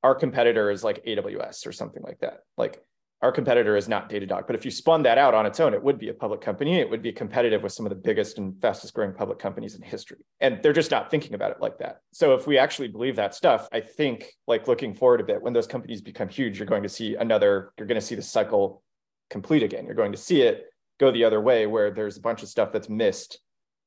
our 0.03 0.15
competitor 0.15 0.69
is 0.69 0.83
like 0.83 1.05
AWS 1.05 1.65
or 1.65 1.71
something 1.71 2.03
like 2.03 2.19
that. 2.19 2.39
Like 2.57 2.83
our 3.23 3.31
competitor 3.31 3.77
is 3.77 3.87
not 3.87 4.09
Datadog. 4.09 4.47
But 4.47 4.55
if 4.57 4.65
you 4.65 4.69
spun 4.69 5.01
that 5.03 5.17
out 5.17 5.33
on 5.33 5.45
its 5.45 5.61
own, 5.61 5.73
it 5.73 5.81
would 5.81 5.97
be 5.97 6.09
a 6.09 6.13
public 6.13 6.41
company. 6.41 6.79
It 6.79 6.89
would 6.89 7.01
be 7.01 7.13
competitive 7.13 7.63
with 7.63 7.71
some 7.71 7.85
of 7.85 7.89
the 7.89 7.95
biggest 7.95 8.37
and 8.37 8.61
fastest 8.61 8.93
growing 8.93 9.13
public 9.13 9.39
companies 9.39 9.75
in 9.75 9.81
history. 9.81 10.17
And 10.41 10.61
they're 10.61 10.73
just 10.73 10.91
not 10.91 11.09
thinking 11.09 11.33
about 11.33 11.51
it 11.51 11.61
like 11.61 11.77
that. 11.77 12.01
So 12.11 12.33
if 12.33 12.45
we 12.47 12.57
actually 12.57 12.89
believe 12.89 13.15
that 13.15 13.33
stuff, 13.33 13.69
I 13.71 13.79
think 13.79 14.33
like 14.45 14.67
looking 14.67 14.93
forward 14.93 15.21
a 15.21 15.23
bit, 15.23 15.41
when 15.41 15.53
those 15.53 15.67
companies 15.67 16.01
become 16.01 16.27
huge, 16.27 16.59
you're 16.59 16.67
going 16.67 16.83
to 16.83 16.89
see 16.89 17.15
another, 17.15 17.71
you're 17.77 17.87
going 17.87 17.99
to 17.99 18.05
see 18.05 18.15
the 18.15 18.21
cycle 18.21 18.83
complete 19.29 19.63
again. 19.63 19.85
You're 19.85 19.95
going 19.95 20.11
to 20.11 20.17
see 20.17 20.41
it 20.41 20.65
go 20.99 21.09
the 21.09 21.23
other 21.23 21.39
way 21.39 21.65
where 21.65 21.91
there's 21.91 22.17
a 22.17 22.21
bunch 22.21 22.43
of 22.43 22.49
stuff 22.49 22.73
that's 22.73 22.89
missed, 22.89 23.39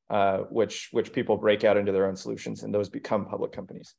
uh, 0.09 0.39
which 0.49 0.89
which 0.93 1.13
people 1.13 1.37
break 1.37 1.63
out 1.63 1.77
into 1.77 1.93
their 1.93 2.07
own 2.07 2.17
solutions 2.17 2.63
and 2.63 2.75
those 2.75 2.89
become 2.89 3.27
public 3.27 3.53
companies. 3.53 3.95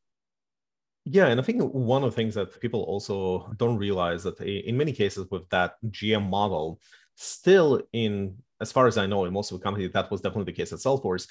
Yeah, 1.09 1.27
and 1.27 1.39
I 1.39 1.43
think 1.43 1.61
one 1.61 2.03
of 2.03 2.11
the 2.11 2.15
things 2.15 2.35
that 2.35 2.59
people 2.59 2.83
also 2.83 3.53
don't 3.55 3.77
realize 3.77 4.23
that 4.23 4.41
in 4.41 4.75
many 4.75 4.91
cases 4.91 5.25
with 5.31 5.47
that 5.49 5.75
GM 5.89 6.29
model, 6.29 6.81
still 7.15 7.81
in 7.93 8.35
as 8.59 8.73
far 8.73 8.87
as 8.87 8.97
I 8.97 9.05
know, 9.05 9.23
in 9.23 9.31
most 9.31 9.51
of 9.51 9.59
the 9.59 9.63
companies, 9.63 9.91
that 9.93 10.11
was 10.11 10.19
definitely 10.19 10.51
the 10.51 10.57
case 10.57 10.73
at 10.73 10.79
Salesforce. 10.79 11.27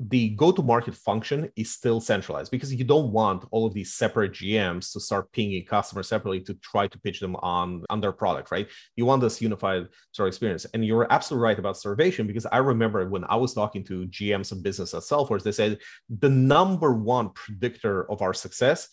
The 0.00 0.30
go-to-market 0.30 0.94
function 0.94 1.50
is 1.56 1.72
still 1.72 2.00
centralized 2.00 2.52
because 2.52 2.72
you 2.72 2.84
don't 2.84 3.10
want 3.10 3.44
all 3.50 3.66
of 3.66 3.74
these 3.74 3.94
separate 3.94 4.30
GMs 4.30 4.92
to 4.92 5.00
start 5.00 5.32
pinging 5.32 5.64
customers 5.64 6.08
separately 6.08 6.40
to 6.42 6.54
try 6.54 6.86
to 6.86 7.00
pitch 7.00 7.18
them 7.18 7.34
on, 7.36 7.84
on 7.90 8.00
their 8.00 8.12
product, 8.12 8.52
right? 8.52 8.68
You 8.94 9.06
want 9.06 9.22
this 9.22 9.42
unified 9.42 9.88
sort 10.12 10.28
of 10.28 10.30
experience. 10.30 10.66
And 10.72 10.84
you're 10.84 11.12
absolutely 11.12 11.42
right 11.42 11.58
about 11.58 11.76
starvation 11.76 12.28
because 12.28 12.46
I 12.46 12.58
remember 12.58 13.08
when 13.08 13.24
I 13.24 13.34
was 13.34 13.54
talking 13.54 13.82
to 13.86 14.06
GMs 14.06 14.52
of 14.52 14.62
business 14.62 14.94
at 14.94 15.02
Salesforce, 15.02 15.42
they 15.42 15.50
said 15.50 15.78
the 16.08 16.30
number 16.30 16.92
one 16.92 17.30
predictor 17.30 18.08
of 18.08 18.22
our 18.22 18.32
success 18.32 18.88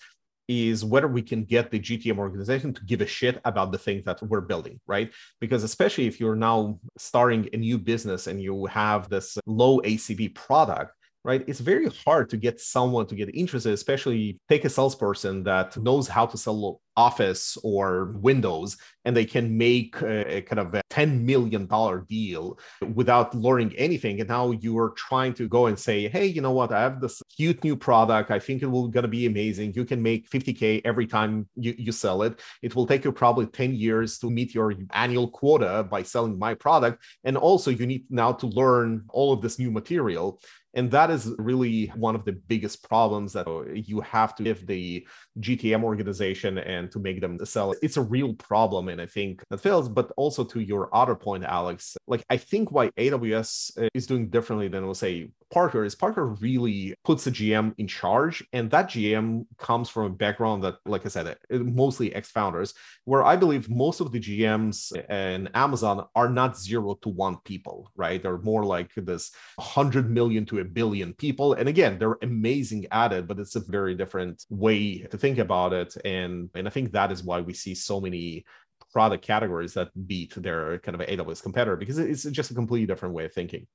is 0.48 0.86
whether 0.86 1.08
we 1.08 1.22
can 1.22 1.44
get 1.44 1.72
the 1.72 1.80
GTM 1.80 2.18
organization 2.18 2.74
to 2.74 2.84
give 2.86 3.02
a 3.02 3.06
shit 3.06 3.42
about 3.46 3.72
the 3.72 3.78
things 3.78 4.04
that 4.06 4.22
we're 4.22 4.42
building, 4.42 4.80
right? 4.88 5.12
Because 5.40 5.64
especially 5.64 6.08
if 6.08 6.20
you're 6.20 6.36
now 6.36 6.80
starting 6.98 7.50
a 7.54 7.58
new 7.58 7.78
business 7.78 8.28
and 8.28 8.42
you 8.42 8.66
have 8.68 9.10
this 9.10 9.38
low 9.46 9.80
ACV 9.82 10.36
product, 10.36 10.92
right? 11.26 11.44
It's 11.48 11.60
very 11.60 11.90
hard 12.06 12.30
to 12.30 12.38
get 12.38 12.62
someone 12.62 13.08
to 13.08 13.16
get 13.16 13.36
interested, 13.36 13.74
especially 13.74 14.40
take 14.48 14.64
a 14.64 14.70
salesperson 14.70 15.44
that 15.44 15.76
knows 15.76 16.08
how 16.08 16.28
to 16.28 16.38
sell 16.38 16.80
Office 16.98 17.58
or 17.64 18.14
Windows, 18.22 18.78
and 19.04 19.18
they 19.18 19.26
can 19.26 19.58
make 19.58 20.02
a, 20.02 20.38
a 20.38 20.42
kind 20.42 20.60
of 20.60 20.74
a 20.74 20.82
$10 20.92 21.22
million 21.22 21.68
deal 22.08 22.58
without 22.94 23.36
learning 23.36 23.76
anything. 23.76 24.20
And 24.22 24.30
now 24.30 24.52
you 24.52 24.78
are 24.78 24.92
trying 24.92 25.34
to 25.34 25.48
go 25.50 25.66
and 25.66 25.78
say, 25.78 26.08
hey, 26.08 26.26
you 26.26 26.42
know 26.42 26.52
what? 26.52 26.72
I 26.72 26.82
have 26.82 27.02
this 27.02 27.22
cute 27.36 27.64
new 27.64 27.76
product. 27.76 28.32
I 28.32 28.40
think 28.40 28.62
it 28.62 28.68
will 28.68 28.88
gonna 28.88 29.08
be 29.08 29.26
amazing. 29.26 29.74
You 29.76 29.84
can 29.84 30.02
make 30.02 30.30
50K 30.30 30.82
every 30.86 31.08
time 31.08 31.48
you, 31.56 31.76
you 31.78 31.92
sell 31.92 32.22
it. 32.22 32.40
It 32.62 32.76
will 32.76 32.88
take 32.88 33.04
you 33.04 33.12
probably 33.12 33.48
10 33.48 33.76
years 33.76 34.18
to 34.20 34.30
meet 34.30 34.54
your 34.54 34.74
annual 34.92 35.28
quota 35.28 35.84
by 35.84 36.04
selling 36.04 36.40
my 36.40 36.54
product. 36.54 37.04
And 37.24 37.36
also 37.36 37.72
you 37.72 37.86
need 37.86 38.06
now 38.10 38.32
to 38.34 38.48
learn 38.48 39.04
all 39.10 39.34
of 39.34 39.42
this 39.42 39.60
new 39.60 39.72
material 39.72 40.40
and 40.76 40.92
that 40.92 41.10
is 41.10 41.34
really 41.38 41.88
one 41.96 42.16
of 42.16 42.26
the 42.26 42.34
biggest 42.34 42.88
problems 42.88 43.32
that 43.34 43.48
uh, 43.48 43.64
you 43.72 44.02
have 44.02 44.36
to 44.36 44.44
give 44.44 44.68
the 44.68 45.08
GTM 45.40 45.84
organization 45.84 46.58
and 46.58 46.92
to 46.92 47.00
make 47.00 47.22
them 47.22 47.40
sell. 47.46 47.74
It's 47.82 47.98
a 47.98 48.02
real 48.02 48.34
problem. 48.34 48.90
And 48.90 49.02
I 49.02 49.06
think 49.06 49.42
that 49.50 49.62
fails. 49.62 49.88
But 49.88 50.12
also 50.18 50.44
to 50.44 50.60
your 50.60 50.94
other 50.94 51.16
point, 51.16 51.46
Alex, 51.46 51.96
like 52.08 52.26
I 52.30 52.38
think 52.38 52.72
why 52.72 52.90
AWS 52.90 53.86
uh, 53.86 53.90
is 53.94 54.06
doing 54.06 54.30
differently 54.30 54.68
than, 54.68 54.84
we'll 54.86 54.94
say, 54.94 55.30
Parker 55.52 55.86
is 55.86 55.96
Parker 55.96 56.26
really 56.26 56.96
puts 57.04 57.24
the 57.24 57.32
GM 57.32 57.74
in 57.78 57.88
charge, 57.88 58.44
and 58.52 58.70
that 58.72 58.90
GM 58.90 59.46
comes 59.58 59.90
from 59.90 60.06
a 60.06 60.10
background 60.10 60.64
that, 60.64 60.76
like 60.86 61.06
I 61.06 61.10
said, 61.10 61.38
mostly 61.50 62.14
ex-founders, 62.14 62.74
where 63.06 63.24
I 63.24 63.36
believe 63.36 63.70
most 63.70 64.00
of 64.00 64.12
the 64.12 64.20
GMs 64.20 64.92
in 65.10 65.48
Amazon 65.54 66.06
are 66.16 66.30
not 66.30 66.58
zero 66.58 66.96
to 67.02 67.10
one 67.10 67.38
people, 67.46 67.92
right? 67.96 68.22
They're 68.22 68.38
more 68.40 68.66
like 68.66 68.94
this 68.96 69.32
hundred 69.60 70.10
million 70.10 70.46
to 70.48 70.60
a 70.60 70.66
billion 70.66 71.14
people, 71.14 71.54
and 71.54 71.70
again, 71.70 72.00
they're 72.00 72.18
amazing 72.22 72.88
at 72.92 73.14
it, 73.14 73.28
but 73.28 73.40
it's 73.40 73.56
a 73.56 73.60
very 73.60 73.96
different 73.96 74.46
way 74.50 75.00
to 75.00 75.18
think 75.18 75.38
about 75.38 75.74
it, 75.74 75.96
and 76.04 76.50
and 76.56 76.68
I 76.68 76.72
think 76.72 76.92
that 76.92 77.12
is 77.12 77.24
why 77.24 77.42
we 77.42 77.54
see 77.54 77.76
so 77.76 78.02
many 78.02 78.46
product 78.92 79.26
categories 79.26 79.74
that 79.74 79.90
beat 80.08 80.34
their 80.36 80.80
kind 80.80 81.00
of 81.00 81.08
AWS 81.08 81.44
competitor 81.44 81.76
because 81.76 81.98
it's 81.98 82.24
just 82.24 82.52
a 82.52 82.54
completely 82.54 82.88
different 82.88 83.14
way 83.14 83.26
of 83.26 83.34
thinking. 83.34 83.68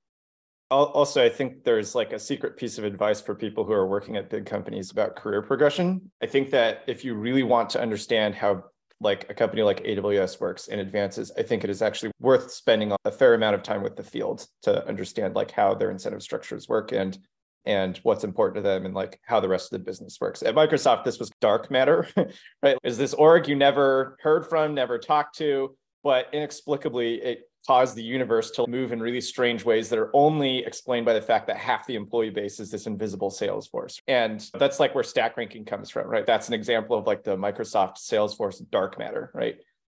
Also, 0.71 1.25
I 1.25 1.29
think 1.29 1.65
there's 1.65 1.97
like 1.97 2.13
a 2.13 2.19
secret 2.19 2.57
piece 2.57 2.79
of 2.79 2.85
advice 2.85 3.21
for 3.21 3.35
people 3.35 3.65
who 3.65 3.73
are 3.73 3.89
working 3.89 4.17
at 4.17 4.31
big 4.31 4.47
companies 4.47 4.93
about 4.93 5.17
career 5.17 5.43
progression. 5.43 6.13
I 6.23 6.27
think 6.27 6.51
that 6.51 6.85
if 6.87 7.05
you 7.05 7.15
really 7.15 7.43
want 7.43 7.71
to 7.71 7.81
understand 7.81 8.37
how 8.37 8.65
like 9.01 9.29
a 9.31 9.35
company 9.35 9.63
like 9.63 9.83
AWS 9.83 10.41
works 10.41 10.69
and 10.69 10.81
advances, 10.81 11.33
I 11.37 11.43
think 11.43 11.65
it 11.65 11.71
is 11.71 11.83
actually 11.83 12.13
worth 12.21 12.53
spending 12.53 12.93
a 13.05 13.11
fair 13.11 13.35
amount 13.35 13.55
of 13.55 13.63
time 13.63 13.83
with 13.83 13.97
the 13.97 14.05
field 14.05 14.47
to 14.63 14.87
understand 14.87 15.35
like 15.35 15.51
how 15.51 15.75
their 15.75 15.91
incentive 15.91 16.23
structures 16.23 16.69
work 16.69 16.93
and 16.93 17.19
and 17.67 17.99
what's 18.05 18.25
important 18.25 18.57
to 18.57 18.63
them 18.63 18.87
and 18.87 18.95
like 18.95 19.21
how 19.25 19.39
the 19.39 19.49
rest 19.49 19.73
of 19.73 19.79
the 19.79 19.85
business 19.85 20.19
works. 20.21 20.43
At 20.43 20.55
Microsoft, 20.55 21.05
this 21.05 21.19
was 21.19 21.31
dark 21.41 21.71
matter, 21.71 22.09
right? 22.63 22.79
Is 22.83 22.97
this 22.97 23.13
org 23.13 23.49
you 23.49 23.57
never 23.57 24.17
heard 24.21 24.47
from, 24.47 24.75
never 24.75 24.99
talked 24.99 25.37
to, 25.39 25.77
but 26.03 26.27
inexplicably 26.33 27.21
it 27.21 27.50
caused 27.67 27.95
the 27.95 28.03
universe 28.03 28.51
to 28.53 28.67
move 28.67 28.93
in 28.93 29.01
really 29.01 29.21
strange 29.21 29.65
ways 29.65 29.89
that 29.89 29.99
are 29.99 30.11
only 30.15 30.59
explained 30.59 31.07
by 31.07 31.13
the 31.13 31.21
fact 31.21 31.47
that 31.47 31.57
half 31.57 31.87
the 31.87 31.95
employee 31.95 32.31
base 32.31 32.61
is 32.61 32.71
this 32.71 32.87
invisible 32.87 33.31
sales 33.31 33.67
force. 33.67 34.01
And 34.09 34.45
that's 34.59 34.81
like 34.81 34.95
where 34.95 35.05
stack 35.05 35.37
ranking 35.37 35.65
comes 35.65 35.91
from, 35.91 36.09
right? 36.09 36.27
That's 36.27 36.49
an 36.49 36.55
example 36.55 36.97
of 36.97 37.07
like 37.07 37.23
the 37.23 37.37
Microsoft 37.37 37.99
Salesforce 37.99 38.63
dark 38.71 38.99
matter, 38.99 39.31
right? 39.35 39.57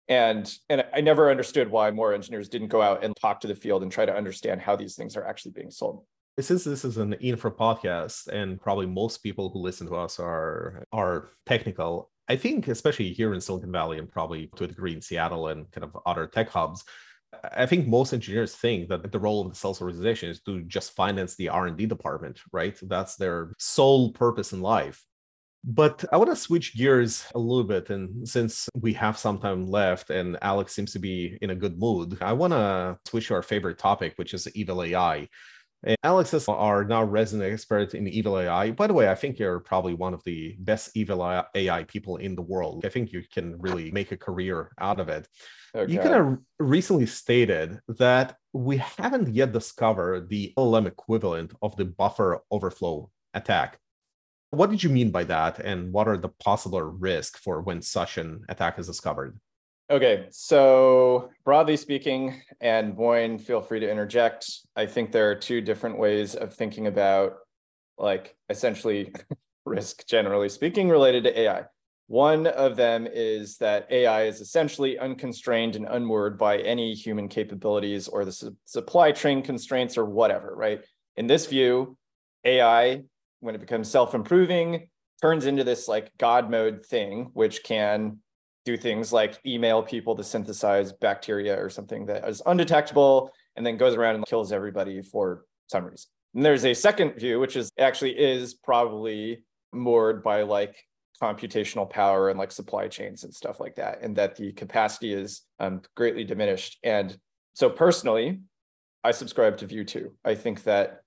And 0.07 0.51
and 0.69 0.83
I 0.93 1.01
never 1.01 1.29
understood 1.29 1.69
why 1.69 1.91
more 1.91 2.13
engineers 2.13 2.49
didn't 2.49 2.69
go 2.69 2.81
out 2.81 3.03
and 3.03 3.15
talk 3.15 3.41
to 3.41 3.47
the 3.47 3.55
field 3.55 3.83
and 3.83 3.91
try 3.91 4.05
to 4.05 4.13
understand 4.13 4.61
how 4.61 4.75
these 4.75 4.95
things 4.95 5.15
are 5.15 5.25
actually 5.25 5.51
being 5.51 5.71
sold 5.71 6.03
since 6.39 6.63
this 6.63 6.85
is 6.85 6.97
an 6.97 7.13
infra 7.13 7.51
podcast 7.51 8.27
and 8.27 8.59
probably 8.59 8.85
most 8.85 9.17
people 9.17 9.49
who 9.49 9.59
listen 9.59 9.85
to 9.87 9.95
us 9.95 10.19
are 10.19 10.83
are 10.91 11.31
technical 11.45 12.09
i 12.29 12.35
think 12.35 12.67
especially 12.67 13.11
here 13.11 13.33
in 13.33 13.41
silicon 13.41 13.71
valley 13.71 13.97
and 13.97 14.09
probably 14.09 14.49
to 14.55 14.63
a 14.63 14.67
degree 14.67 14.93
in 14.93 15.01
seattle 15.01 15.49
and 15.49 15.69
kind 15.71 15.83
of 15.83 15.95
other 16.05 16.27
tech 16.27 16.49
hubs 16.49 16.83
i 17.55 17.65
think 17.65 17.87
most 17.87 18.13
engineers 18.13 18.55
think 18.55 18.89
that 18.89 19.11
the 19.11 19.19
role 19.19 19.41
of 19.41 19.49
the 19.49 19.55
sales 19.55 19.81
organization 19.81 20.29
is 20.29 20.41
to 20.41 20.61
just 20.63 20.95
finance 20.95 21.35
the 21.35 21.49
r&d 21.49 21.85
department 21.85 22.39
right 22.51 22.77
that's 22.83 23.15
their 23.15 23.51
sole 23.57 24.11
purpose 24.11 24.53
in 24.53 24.61
life 24.61 25.05
but 25.63 26.03
I 26.11 26.17
want 26.17 26.29
to 26.29 26.35
switch 26.35 26.75
gears 26.75 27.25
a 27.35 27.39
little 27.39 27.63
bit. 27.63 27.89
And 27.89 28.27
since 28.27 28.67
we 28.73 28.93
have 28.93 29.17
some 29.17 29.37
time 29.37 29.67
left 29.67 30.09
and 30.09 30.37
Alex 30.41 30.73
seems 30.73 30.91
to 30.93 30.99
be 30.99 31.37
in 31.41 31.51
a 31.51 31.55
good 31.55 31.77
mood, 31.77 32.17
I 32.21 32.33
want 32.33 32.53
to 32.53 32.97
switch 33.07 33.27
to 33.27 33.35
our 33.35 33.43
favorite 33.43 33.77
topic, 33.77 34.13
which 34.15 34.33
is 34.33 34.47
evil 34.55 34.81
AI. 34.81 35.27
And 35.83 35.97
Alex 36.03 36.33
is 36.33 36.47
our 36.47 36.83
now 36.83 37.03
resident 37.03 37.51
expert 37.51 37.95
in 37.95 38.07
evil 38.07 38.39
AI. 38.39 38.71
By 38.71 38.85
the 38.85 38.93
way, 38.93 39.09
I 39.09 39.15
think 39.15 39.39
you're 39.39 39.59
probably 39.59 39.95
one 39.95 40.13
of 40.13 40.23
the 40.25 40.55
best 40.59 40.91
evil 40.95 41.43
AI 41.55 41.83
people 41.85 42.17
in 42.17 42.35
the 42.35 42.43
world. 42.43 42.85
I 42.85 42.89
think 42.89 43.11
you 43.11 43.23
can 43.33 43.59
really 43.59 43.89
make 43.91 44.11
a 44.11 44.17
career 44.17 44.71
out 44.79 44.99
of 44.99 45.09
it. 45.09 45.27
Okay. 45.73 45.91
You 45.91 45.99
kind 45.99 46.13
of 46.13 46.37
recently 46.59 47.07
stated 47.07 47.79
that 47.87 48.35
we 48.53 48.77
haven't 48.77 49.33
yet 49.33 49.53
discovered 49.53 50.29
the 50.29 50.53
LLM 50.55 50.85
equivalent 50.85 51.53
of 51.61 51.75
the 51.77 51.85
buffer 51.85 52.41
overflow 52.51 53.09
attack. 53.33 53.79
What 54.51 54.69
did 54.69 54.83
you 54.83 54.89
mean 54.89 55.09
by 55.11 55.23
that? 55.23 55.59
And 55.59 55.91
what 55.93 56.07
are 56.07 56.17
the 56.17 56.29
possible 56.29 56.81
risks 56.81 57.39
for 57.39 57.61
when 57.61 57.81
such 57.81 58.17
an 58.17 58.43
attack 58.49 58.77
is 58.77 58.85
discovered? 58.85 59.39
Okay, 59.91 60.27
so 60.29 61.31
broadly 61.43 61.75
speaking, 61.75 62.41
and 62.61 62.95
Moin, 62.95 63.37
feel 63.37 63.59
free 63.59 63.81
to 63.81 63.91
interject. 63.91 64.49
I 64.73 64.85
think 64.85 65.11
there 65.11 65.29
are 65.29 65.35
two 65.35 65.59
different 65.59 65.97
ways 65.97 66.33
of 66.33 66.53
thinking 66.53 66.87
about, 66.87 67.33
like, 67.97 68.33
essentially 68.49 69.11
risk, 69.65 70.07
generally 70.07 70.47
speaking, 70.47 70.87
related 70.87 71.25
to 71.25 71.37
AI. 71.37 71.65
One 72.07 72.47
of 72.47 72.77
them 72.77 73.05
is 73.05 73.57
that 73.57 73.91
AI 73.91 74.27
is 74.27 74.39
essentially 74.39 74.97
unconstrained 74.97 75.75
and 75.75 75.85
unmoored 75.85 76.37
by 76.37 76.59
any 76.59 76.93
human 76.93 77.27
capabilities 77.27 78.07
or 78.07 78.23
the 78.23 78.31
su- 78.31 78.55
supply 78.63 79.11
chain 79.11 79.41
constraints 79.41 79.97
or 79.97 80.05
whatever, 80.05 80.55
right? 80.55 80.85
In 81.17 81.27
this 81.27 81.47
view, 81.47 81.97
AI, 82.45 83.03
when 83.41 83.55
it 83.55 83.61
becomes 83.61 83.91
self 83.91 84.15
improving, 84.15 84.87
turns 85.21 85.47
into 85.47 85.65
this 85.65 85.89
like 85.89 86.17
God 86.17 86.49
mode 86.49 86.85
thing, 86.85 87.31
which 87.33 87.65
can 87.65 88.19
do 88.65 88.77
things 88.77 89.11
like 89.11 89.39
email 89.45 89.81
people 89.81 90.15
to 90.15 90.23
synthesize 90.23 90.93
bacteria 90.93 91.59
or 91.59 91.69
something 91.69 92.05
that 92.05 92.27
is 92.27 92.41
undetectable 92.45 93.31
and 93.55 93.65
then 93.65 93.77
goes 93.77 93.95
around 93.95 94.15
and 94.15 94.25
kills 94.25 94.51
everybody 94.51 95.01
for 95.01 95.45
some 95.67 95.85
reason. 95.85 96.09
And 96.35 96.45
there's 96.45 96.65
a 96.65 96.73
second 96.73 97.15
view, 97.15 97.39
which 97.39 97.55
is 97.55 97.71
actually 97.77 98.17
is 98.17 98.53
probably 98.53 99.43
moored 99.73 100.23
by 100.23 100.43
like 100.43 100.75
computational 101.21 101.89
power 101.89 102.29
and 102.29 102.39
like 102.39 102.51
supply 102.51 102.87
chains 102.87 103.23
and 103.23 103.33
stuff 103.33 103.59
like 103.59 103.75
that, 103.75 103.99
and 104.01 104.15
that 104.15 104.35
the 104.35 104.51
capacity 104.53 105.13
is 105.13 105.41
um, 105.59 105.81
greatly 105.95 106.23
diminished. 106.23 106.79
And 106.83 107.15
so 107.53 107.69
personally, 107.69 108.41
I 109.03 109.11
subscribe 109.11 109.57
to 109.57 109.67
view 109.67 109.83
two. 109.83 110.13
I 110.23 110.35
think 110.35 110.63
that 110.63 111.01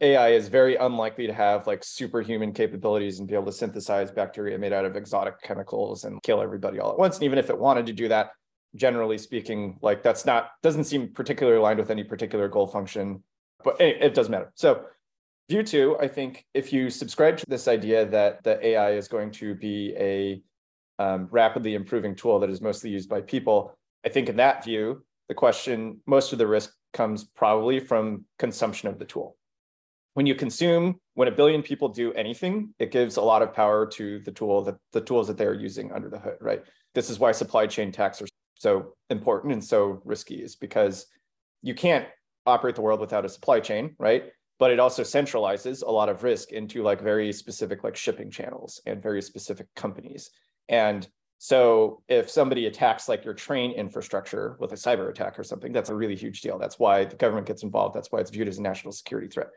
AI 0.00 0.30
is 0.30 0.48
very 0.48 0.76
unlikely 0.76 1.26
to 1.26 1.32
have 1.32 1.66
like 1.66 1.84
superhuman 1.84 2.52
capabilities 2.52 3.18
and 3.18 3.28
be 3.28 3.34
able 3.34 3.46
to 3.46 3.52
synthesize 3.52 4.10
bacteria 4.10 4.58
made 4.58 4.72
out 4.72 4.86
of 4.86 4.96
exotic 4.96 5.40
chemicals 5.42 6.04
and 6.04 6.22
kill 6.22 6.40
everybody 6.40 6.78
all 6.78 6.92
at 6.92 6.98
once. 6.98 7.16
And 7.16 7.24
even 7.24 7.38
if 7.38 7.50
it 7.50 7.58
wanted 7.58 7.86
to 7.86 7.92
do 7.92 8.08
that, 8.08 8.30
generally 8.74 9.18
speaking, 9.18 9.78
like 9.82 10.02
that's 10.02 10.24
not 10.24 10.50
doesn't 10.62 10.84
seem 10.84 11.08
particularly 11.12 11.58
aligned 11.58 11.78
with 11.78 11.90
any 11.90 12.04
particular 12.04 12.48
goal 12.48 12.66
function, 12.66 13.22
but 13.62 13.78
it, 13.80 14.00
it 14.00 14.14
doesn't 14.14 14.30
matter. 14.30 14.50
So 14.54 14.84
view 15.50 15.62
two, 15.62 15.96
I 16.00 16.08
think 16.08 16.46
if 16.54 16.72
you 16.72 16.88
subscribe 16.88 17.36
to 17.38 17.44
this 17.46 17.68
idea 17.68 18.06
that 18.06 18.42
the 18.42 18.64
AI 18.66 18.92
is 18.92 19.06
going 19.06 19.32
to 19.32 19.54
be 19.54 19.94
a 19.98 20.42
um, 20.98 21.28
rapidly 21.30 21.74
improving 21.74 22.14
tool 22.14 22.38
that 22.40 22.50
is 22.50 22.62
mostly 22.62 22.90
used 22.90 23.08
by 23.08 23.20
people, 23.20 23.76
I 24.04 24.08
think 24.08 24.30
in 24.30 24.36
that 24.36 24.64
view, 24.64 25.04
the 25.28 25.34
question, 25.34 26.00
most 26.06 26.32
of 26.32 26.38
the 26.38 26.46
risk 26.46 26.72
comes 26.92 27.24
probably 27.24 27.80
from 27.80 28.24
consumption 28.38 28.88
of 28.88 28.98
the 28.98 29.04
tool 29.04 29.36
when 30.14 30.26
you 30.26 30.34
consume, 30.34 30.98
when 31.14 31.28
a 31.28 31.32
billion 31.32 31.62
people 31.62 31.88
do 31.88 32.12
anything, 32.14 32.74
it 32.78 32.90
gives 32.90 33.16
a 33.16 33.22
lot 33.22 33.42
of 33.42 33.54
power 33.54 33.86
to 33.86 34.18
the 34.20 34.32
tool 34.32 34.62
that 34.64 34.76
the 34.92 35.00
tools 35.00 35.28
that 35.28 35.36
they're 35.36 35.54
using 35.54 35.92
under 35.92 36.08
the 36.08 36.18
hood, 36.18 36.36
right? 36.40 36.62
This 36.94 37.10
is 37.10 37.18
why 37.18 37.32
supply 37.32 37.66
chain 37.66 37.88
attacks 37.88 38.20
are 38.20 38.26
so 38.56 38.94
important 39.08 39.52
and 39.52 39.64
so 39.64 40.00
risky, 40.04 40.42
is 40.42 40.56
because 40.56 41.06
you 41.62 41.74
can't 41.74 42.06
operate 42.46 42.74
the 42.74 42.80
world 42.80 43.00
without 43.00 43.24
a 43.24 43.28
supply 43.28 43.60
chain, 43.60 43.94
right? 43.98 44.24
But 44.58 44.72
it 44.72 44.80
also 44.80 45.02
centralizes 45.02 45.82
a 45.82 45.90
lot 45.90 46.08
of 46.08 46.22
risk 46.22 46.52
into 46.52 46.82
like 46.82 47.00
very 47.00 47.32
specific 47.32 47.84
like 47.84 47.96
shipping 47.96 48.30
channels 48.30 48.80
and 48.86 49.02
very 49.02 49.22
specific 49.22 49.68
companies. 49.76 50.30
And 50.68 51.08
so 51.38 52.02
if 52.08 52.28
somebody 52.28 52.66
attacks 52.66 53.08
like 53.08 53.24
your 53.24 53.32
train 53.32 53.72
infrastructure 53.72 54.56
with 54.58 54.72
a 54.72 54.76
cyber 54.76 55.08
attack 55.08 55.38
or 55.38 55.44
something, 55.44 55.72
that's 55.72 55.88
a 55.88 55.94
really 55.94 56.16
huge 56.16 56.42
deal. 56.42 56.58
That's 56.58 56.78
why 56.78 57.04
the 57.06 57.16
government 57.16 57.46
gets 57.46 57.62
involved. 57.62 57.94
That's 57.94 58.12
why 58.12 58.20
it's 58.20 58.30
viewed 58.30 58.48
as 58.48 58.58
a 58.58 58.62
national 58.62 58.92
security 58.92 59.28
threat 59.28 59.48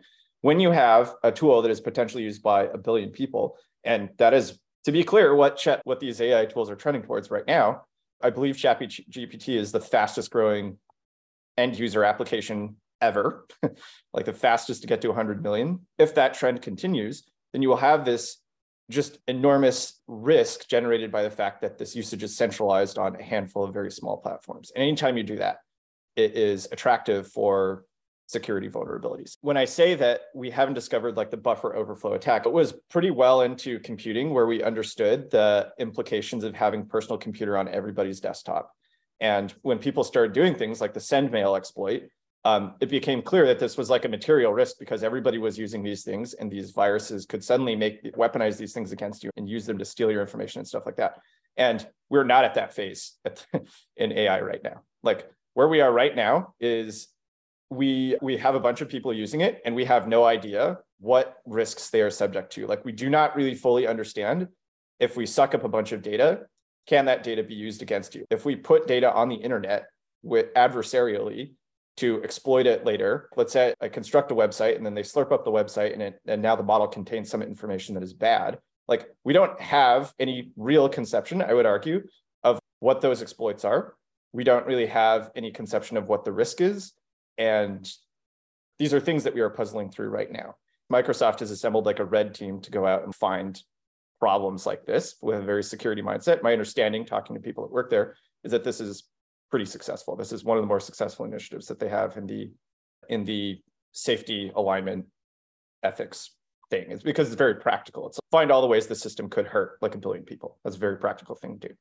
when 0.44 0.60
you 0.60 0.72
have 0.72 1.16
a 1.24 1.32
tool 1.32 1.62
that 1.62 1.72
is 1.72 1.80
potentially 1.80 2.22
used 2.22 2.44
by 2.44 2.66
a 2.66 2.78
billion 2.78 3.12
people, 3.12 3.58
and 3.86 4.10
that 4.18 4.34
is, 4.34 4.60
to 4.84 4.91
be 4.91 5.02
clear, 5.02 5.34
what 5.34 5.56
chat, 5.56 5.82
what 5.86 6.02
these 6.02 6.20
AI 6.20 6.46
tools 6.46 6.70
are 6.70 6.76
trending 6.76 7.02
towards 7.02 7.32
right 7.32 7.48
now. 7.48 7.86
I 8.22 8.30
believe 8.30 8.58
GPT 8.58 9.56
is 9.58 9.72
the 9.72 9.80
fastest 9.80 10.32
growing 10.32 10.78
end 11.58 11.80
user 11.80 12.04
application 12.04 12.76
ever, 13.00 13.48
like 14.14 14.26
the 14.26 14.34
fastest 14.34 14.82
to 14.82 14.88
get 14.88 15.02
to 15.02 15.08
100 15.08 15.41
million. 15.41 15.88
If 15.98 16.14
that 16.16 16.34
trend 16.34 16.62
continues, 16.62 17.24
then 17.54 17.62
you 17.62 17.70
will 17.70 17.78
have 17.78 18.04
this 18.04 18.41
just 18.91 19.20
enormous 19.30 20.02
risk 20.08 20.68
generated 20.68 21.10
by 21.10 21.24
the 21.24 21.32
fact 21.32 21.62
that 21.62 21.78
this 21.78 21.96
usage 21.96 22.22
is 22.22 22.36
centralized 22.36 22.98
on 22.98 23.16
a 23.16 23.24
handful 23.24 23.64
of 23.64 23.74
very 23.74 23.91
small 23.91 24.18
platforms. 24.18 24.74
And 24.76 24.84
anytime 24.84 25.16
you 25.16 25.24
do 25.24 25.38
that, 25.38 25.60
it 26.18 26.36
is 26.36 26.68
attractive 26.70 27.28
for 27.28 27.86
security 28.28 28.69
vulnerabilities. 28.69 29.38
When 29.41 29.57
I 29.57 29.65
say 29.65 29.95
that 29.95 30.21
we 30.34 30.49
haven't 30.49 30.74
discovered 30.74 31.17
like 31.17 31.32
the 31.32 31.38
buffer 31.38 31.76
overflow 31.76 32.13
attack, 32.13 32.45
it 32.45 32.51
was 32.51 32.74
pretty 32.89 33.11
well 33.11 33.41
into 33.41 33.80
computing 33.80 34.34
where 34.34 34.45
we 34.45 34.63
understood 34.63 35.30
the 35.32 35.69
implications 35.80 36.43
of 36.43 36.55
having 36.55 36.86
personal 36.86 37.17
computer 37.17 37.57
on 37.57 37.67
everybody's 37.67 38.19
desktop. 38.19 38.71
And 39.19 39.53
when 39.61 39.80
people 39.80 40.03
started 40.03 40.34
doing 40.34 40.55
things 40.55 40.82
like 40.82 40.93
the 40.93 40.99
Sendmail 40.99 41.55
exploit, 41.55 42.03
um, 42.45 42.76
it 42.82 42.89
became 42.89 43.21
clear 43.21 43.45
that 43.47 43.59
this 43.59 43.78
was 43.78 43.89
like 43.89 44.03
a 44.03 44.09
material 44.09 44.51
risk 44.51 44.78
because 44.78 45.01
everybody 45.01 45.38
was 45.38 45.57
using 45.57 45.82
these 45.82 46.03
things 46.03 46.34
and 46.34 46.51
these 46.51 46.71
viruses 46.71 47.26
could 47.26 47.43
suddenly 47.43 47.76
make 47.76 48.03
weaponize 48.15 48.57
these 48.57 48.74
things 48.74 48.91
against 48.91 49.24
you 49.24 49.30
and 49.38 49.47
use 49.47 49.65
them 49.65 49.78
to 49.78 49.86
steal 49.86 50.11
your 50.11 50.21
information 50.21 50.59
and 50.59 50.67
stuff 50.67 50.86
like 50.86 50.97
that. 50.97 51.19
And 51.55 51.88
we're 52.09 52.26
not 52.26 52.43
at 52.43 52.55
that 52.55 52.74
phase 52.74 53.13
in 53.97 54.11
AI 54.11 54.41
right 54.41 54.61
now. 54.61 54.82
Like 55.03 55.30
where 55.53 55.69
we 55.69 55.80
are 55.80 55.91
right 55.91 56.15
now 56.15 56.53
is 56.59 57.07
we 57.74 58.17
we 58.21 58.38
have 58.38 58.55
a 58.55 58.59
bunch 58.59 58.82
of 58.82 58.89
people 58.89 59.13
using 59.13 59.41
it 59.41 59.61
and 59.65 59.76
we 59.76 59.86
have 59.86 60.07
no 60.07 60.24
idea 60.24 60.80
what 60.99 61.38
risks 61.45 61.89
they 61.89 62.01
are 62.01 62.09
subject 62.09 62.51
to. 62.53 62.67
Like 62.67 62.86
we 62.86 62.91
do 62.91 63.09
not 63.09 63.36
really 63.36 63.55
fully 63.55 63.88
understand 63.88 64.47
if 64.99 65.17
we 65.17 65.26
suck 65.26 65.53
up 65.53 65.63
a 65.63 65.69
bunch 65.69 65.91
of 65.91 66.01
data, 66.01 66.45
can 66.88 67.05
that 67.05 67.24
data 67.24 67.43
be 67.43 67.55
used 67.55 67.82
against 67.82 68.15
you? 68.15 68.26
If 68.30 68.45
we 68.45 68.55
put 68.55 68.88
data 68.88 69.11
on 69.11 69.30
the 69.30 69.36
internet 69.36 69.88
with 70.21 70.53
adversarially 70.53 71.53
to 71.97 72.24
exploit 72.24 72.65
it 72.65 72.86
later, 72.86 73.30
let's 73.36 73.53
say 73.53 73.74
I 73.82 73.89
construct 73.89 74.32
a 74.32 74.36
website 74.36 74.78
and 74.78 74.86
then 74.86 74.93
they 74.93 75.03
slurp 75.03 75.32
up 75.32 75.43
the 75.43 75.51
website 75.51 75.93
and 75.93 76.01
it 76.01 76.19
and 76.26 76.41
now 76.41 76.55
the 76.55 76.63
model 76.63 76.88
contains 76.88 77.30
some 77.30 77.41
information 77.41 77.95
that 77.95 78.03
is 78.03 78.13
bad. 78.13 78.59
Like 78.88 79.09
we 79.24 79.34
don't 79.34 79.59
have 79.59 80.13
any 80.19 80.51
real 80.55 80.89
conception, 80.89 81.41
I 81.41 81.53
would 81.53 81.65
argue, 81.65 82.03
of 82.43 82.59
what 82.80 83.01
those 83.01 83.21
exploits 83.21 83.65
are. 83.65 83.95
We 84.34 84.43
don't 84.43 84.65
really 84.65 84.88
have 84.88 85.32
any 85.36 85.51
conception 85.51 85.95
of 85.95 86.07
what 86.07 86.26
the 86.26 86.32
risk 86.32 86.59
is. 86.59 86.93
And 87.38 87.90
these 88.80 88.94
are 88.94 89.00
things 89.00 89.24
that 89.24 89.34
we 89.34 89.42
are 89.42 89.50
puzzling 89.50 89.90
through 89.90 90.10
right 90.10 90.32
now. 90.32 90.56
Microsoft 90.92 91.40
has 91.40 91.52
assembled 91.52 91.86
like 91.86 92.00
a 92.00 92.06
red 92.06 92.34
team 92.34 92.62
to 92.62 92.72
go 92.72 92.86
out 92.86 93.04
and 93.04 93.16
find 93.16 93.62
problems 94.20 94.66
like 94.66 94.86
this 94.86 95.16
with 95.22 95.40
a 95.40 95.44
very 95.44 95.64
security 95.64 96.02
mindset. 96.02 96.44
My 96.44 96.54
understanding, 96.54 97.06
talking 97.06 97.36
to 97.36 97.42
people 97.42 97.64
that 97.64 97.74
work 97.74 97.90
there, 97.90 98.16
is 98.44 98.52
that 98.52 98.64
this 98.64 98.80
is 98.80 99.04
pretty 99.50 99.66
successful. 99.66 100.16
This 100.16 100.32
is 100.32 100.44
one 100.44 100.58
of 100.58 100.64
the 100.64 100.68
more 100.68 100.80
successful 100.80 101.26
initiatives 101.26 101.68
that 101.68 101.80
they 101.80 101.90
have 101.90 102.18
in 102.18 102.26
the 102.26 102.52
in 103.10 103.26
the 103.26 103.60
safety 103.92 104.52
alignment 104.56 105.06
ethics 105.84 106.32
thing. 106.70 106.86
It's 106.90 107.04
because 107.04 107.28
it's 107.28 107.38
very 107.38 107.56
practical. 107.56 108.08
It's 108.08 108.20
find 108.32 108.52
all 108.52 108.62
the 108.62 108.68
ways 108.68 108.88
the 108.88 108.96
system 108.96 109.30
could 109.30 109.46
hurt 109.46 109.78
like 109.82 109.96
a 109.96 110.00
billion 110.00 110.24
people. 110.24 110.58
That's 110.64 110.76
a 110.76 110.80
very 110.80 110.98
practical 110.98 111.36
thing 111.36 111.60
to 111.60 111.68
do. 111.68 111.74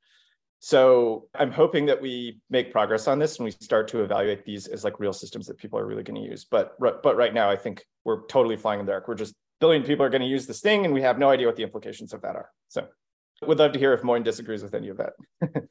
So 0.65 1.27
I'm 1.35 1.51
hoping 1.51 1.87
that 1.87 2.01
we 2.01 2.39
make 2.49 2.71
progress 2.71 3.09
on 3.09 3.19
this 3.19 3.39
and 3.39 3.45
we 3.45 3.51
start 3.51 3.89
to 3.89 4.05
evaluate 4.05 4.45
these 4.45 4.69
as 4.69 4.85
like 4.85 5.01
real 5.01 5.13
systems 5.13 5.49
that 5.49 5.59
people 5.59 5.77
are 5.77 5.85
really 5.85 6.05
going 6.05 6.23
to 6.23 6.31
use. 6.31 6.45
But 6.49 6.79
but 6.79 7.17
right 7.17 7.35
now, 7.35 7.51
I 7.51 7.57
think 7.57 7.85
we're 8.05 8.25
totally 8.27 8.57
flying 8.57 8.79
in 8.79 8.87
the 8.87 8.93
dark. 8.93 9.09
We're 9.09 9.17
just 9.17 9.35
billion 9.59 9.83
people 9.83 10.07
are 10.07 10.09
going 10.09 10.23
to 10.23 10.29
use 10.29 10.47
this 10.47 10.61
thing, 10.61 10.85
and 10.85 10.95
we 10.95 11.03
have 11.03 11.19
no 11.19 11.31
idea 11.31 11.49
what 11.49 11.57
the 11.57 11.65
implications 11.65 12.13
of 12.13 12.23
that 12.23 12.37
are. 12.37 12.49
So 12.69 12.87
would 13.45 13.59
love 13.59 13.73
to 13.73 13.79
hear 13.81 13.93
if 13.93 14.05
Moin 14.05 14.23
disagrees 14.23 14.63
with 14.63 14.75
any 14.75 14.89
of 14.89 14.99
that. 14.99 15.15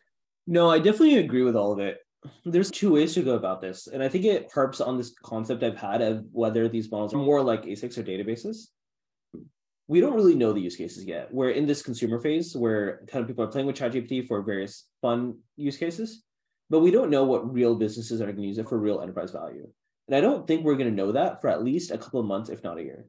no, 0.46 0.70
I 0.70 0.78
definitely 0.78 1.20
agree 1.20 1.44
with 1.44 1.56
all 1.56 1.72
of 1.72 1.80
it. 1.80 2.00
There's 2.44 2.70
two 2.70 2.92
ways 2.92 3.14
to 3.14 3.22
go 3.22 3.36
about 3.36 3.62
this, 3.62 3.88
and 3.88 4.04
I 4.04 4.10
think 4.10 4.26
it 4.26 4.52
harps 4.54 4.82
on 4.82 4.98
this 4.98 5.14
concept 5.24 5.64
I've 5.64 5.78
had 5.78 6.02
of 6.02 6.26
whether 6.34 6.68
these 6.68 6.92
models 6.92 7.14
are 7.14 7.18
more 7.18 7.42
like 7.42 7.64
ASICs 7.64 7.98
or 7.98 8.04
databases 8.04 8.68
we 9.92 10.00
don't 10.00 10.16
really 10.16 10.36
know 10.36 10.54
the 10.54 10.62
use 10.62 10.78
cases 10.78 11.04
yet. 11.04 11.28
We're 11.34 11.50
in 11.50 11.68
this 11.68 11.82
consumer 11.82 12.18
phase 12.18 12.56
where 12.56 13.02
kind 13.12 13.22
of 13.22 13.28
people 13.28 13.44
are 13.44 13.50
playing 13.50 13.68
with 13.68 13.76
ChatGPT 13.76 14.26
for 14.26 14.42
various 14.42 14.86
fun 15.02 15.40
use 15.58 15.76
cases, 15.76 16.24
but 16.70 16.80
we 16.80 16.92
don't 16.92 17.10
know 17.10 17.26
what 17.26 17.54
real 17.54 17.76
businesses 17.76 18.22
are 18.22 18.28
going 18.28 18.38
to 18.38 18.48
use 18.48 18.58
it 18.58 18.70
for 18.70 18.80
real 18.80 19.02
enterprise 19.02 19.32
value. 19.32 19.68
And 20.08 20.16
I 20.16 20.22
don't 20.22 20.48
think 20.48 20.64
we're 20.64 20.78
going 20.78 20.90
to 20.90 20.96
know 20.96 21.12
that 21.12 21.42
for 21.42 21.50
at 21.50 21.62
least 21.62 21.92
a 21.92 21.98
couple 21.98 22.22
of 22.22 22.26
months, 22.26 22.50
if 22.50 22.64
not 22.64 22.78
a 22.78 22.84
year. 22.84 23.06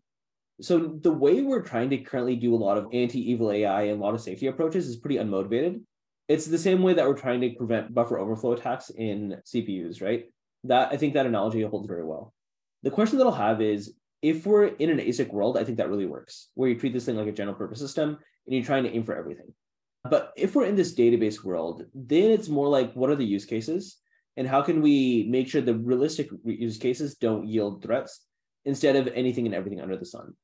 So 0.60 0.98
the 1.00 1.12
way 1.12 1.42
we're 1.42 1.62
trying 1.62 1.88
to 1.90 1.98
currently 1.98 2.34
do 2.34 2.52
a 2.52 2.56
lot 2.56 2.78
of 2.78 2.88
anti-evil 2.92 3.52
AI 3.52 3.82
and 3.82 4.00
a 4.00 4.04
lot 4.04 4.14
of 4.14 4.20
safety 4.20 4.48
approaches 4.48 4.88
is 4.88 4.96
pretty 4.96 5.18
unmotivated. 5.18 5.82
It's 6.26 6.46
the 6.46 6.58
same 6.58 6.82
way 6.82 6.94
that 6.94 7.06
we're 7.06 7.14
trying 7.14 7.42
to 7.42 7.50
prevent 7.50 7.94
buffer 7.94 8.18
overflow 8.18 8.54
attacks 8.54 8.90
in 8.90 9.40
CPUs, 9.46 10.02
right? 10.02 10.24
That 10.64 10.92
I 10.92 10.96
think 10.96 11.14
that 11.14 11.26
analogy 11.26 11.62
holds 11.62 11.86
very 11.86 12.04
well. 12.04 12.34
The 12.82 12.90
question 12.90 13.18
that 13.18 13.26
I'll 13.26 13.30
have 13.30 13.62
is 13.62 13.94
if 14.22 14.46
we're 14.46 14.66
in 14.66 14.88
an 14.88 14.98
ASIC 14.98 15.32
world, 15.32 15.58
I 15.58 15.64
think 15.64 15.78
that 15.78 15.90
really 15.90 16.06
works, 16.06 16.48
where 16.54 16.68
you 16.68 16.78
treat 16.78 16.92
this 16.92 17.04
thing 17.04 17.16
like 17.16 17.26
a 17.26 17.32
general 17.32 17.56
purpose 17.56 17.80
system 17.80 18.10
and 18.10 18.54
you're 18.54 18.64
trying 18.64 18.84
to 18.84 18.94
aim 18.94 19.02
for 19.02 19.16
everything. 19.16 19.52
But 20.08 20.32
if 20.36 20.54
we're 20.54 20.66
in 20.66 20.76
this 20.76 20.94
database 20.94 21.44
world, 21.44 21.84
then 21.94 22.30
it's 22.30 22.48
more 22.48 22.68
like 22.68 22.92
what 22.94 23.10
are 23.10 23.16
the 23.16 23.24
use 23.24 23.44
cases 23.44 23.98
and 24.36 24.48
how 24.48 24.62
can 24.62 24.80
we 24.80 25.26
make 25.28 25.48
sure 25.48 25.60
the 25.60 25.76
realistic 25.76 26.30
use 26.44 26.78
cases 26.78 27.16
don't 27.16 27.46
yield 27.46 27.82
threats 27.82 28.24
instead 28.64 28.96
of 28.96 29.08
anything 29.08 29.46
and 29.46 29.54
everything 29.54 29.80
under 29.80 29.96
the 29.96 30.06
sun? 30.06 30.34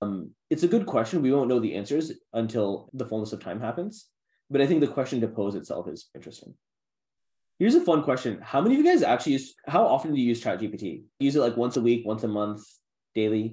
Um, 0.00 0.30
it's 0.50 0.62
a 0.62 0.68
good 0.68 0.86
question. 0.86 1.22
We 1.22 1.32
won't 1.32 1.48
know 1.48 1.60
the 1.60 1.74
answers 1.74 2.12
until 2.32 2.90
the 2.92 3.06
fullness 3.06 3.32
of 3.32 3.40
time 3.40 3.60
happens. 3.60 4.06
But 4.50 4.60
I 4.60 4.66
think 4.66 4.80
the 4.80 4.88
question 4.88 5.20
to 5.20 5.28
pose 5.28 5.54
itself 5.54 5.88
is 5.88 6.08
interesting. 6.14 6.54
Here's 7.58 7.74
a 7.74 7.80
fun 7.80 8.02
question. 8.02 8.38
How 8.40 8.60
many 8.60 8.76
of 8.76 8.84
you 8.84 8.90
guys 8.90 9.02
actually 9.02 9.32
use, 9.32 9.54
how 9.66 9.84
often 9.84 10.14
do 10.14 10.20
you 10.20 10.28
use 10.28 10.42
ChatGPT? 10.42 11.02
Use 11.18 11.36
it 11.36 11.40
like 11.40 11.56
once 11.56 11.76
a 11.76 11.80
week, 11.80 12.06
once 12.06 12.22
a 12.22 12.28
month? 12.28 12.62
Daily? 13.20 13.46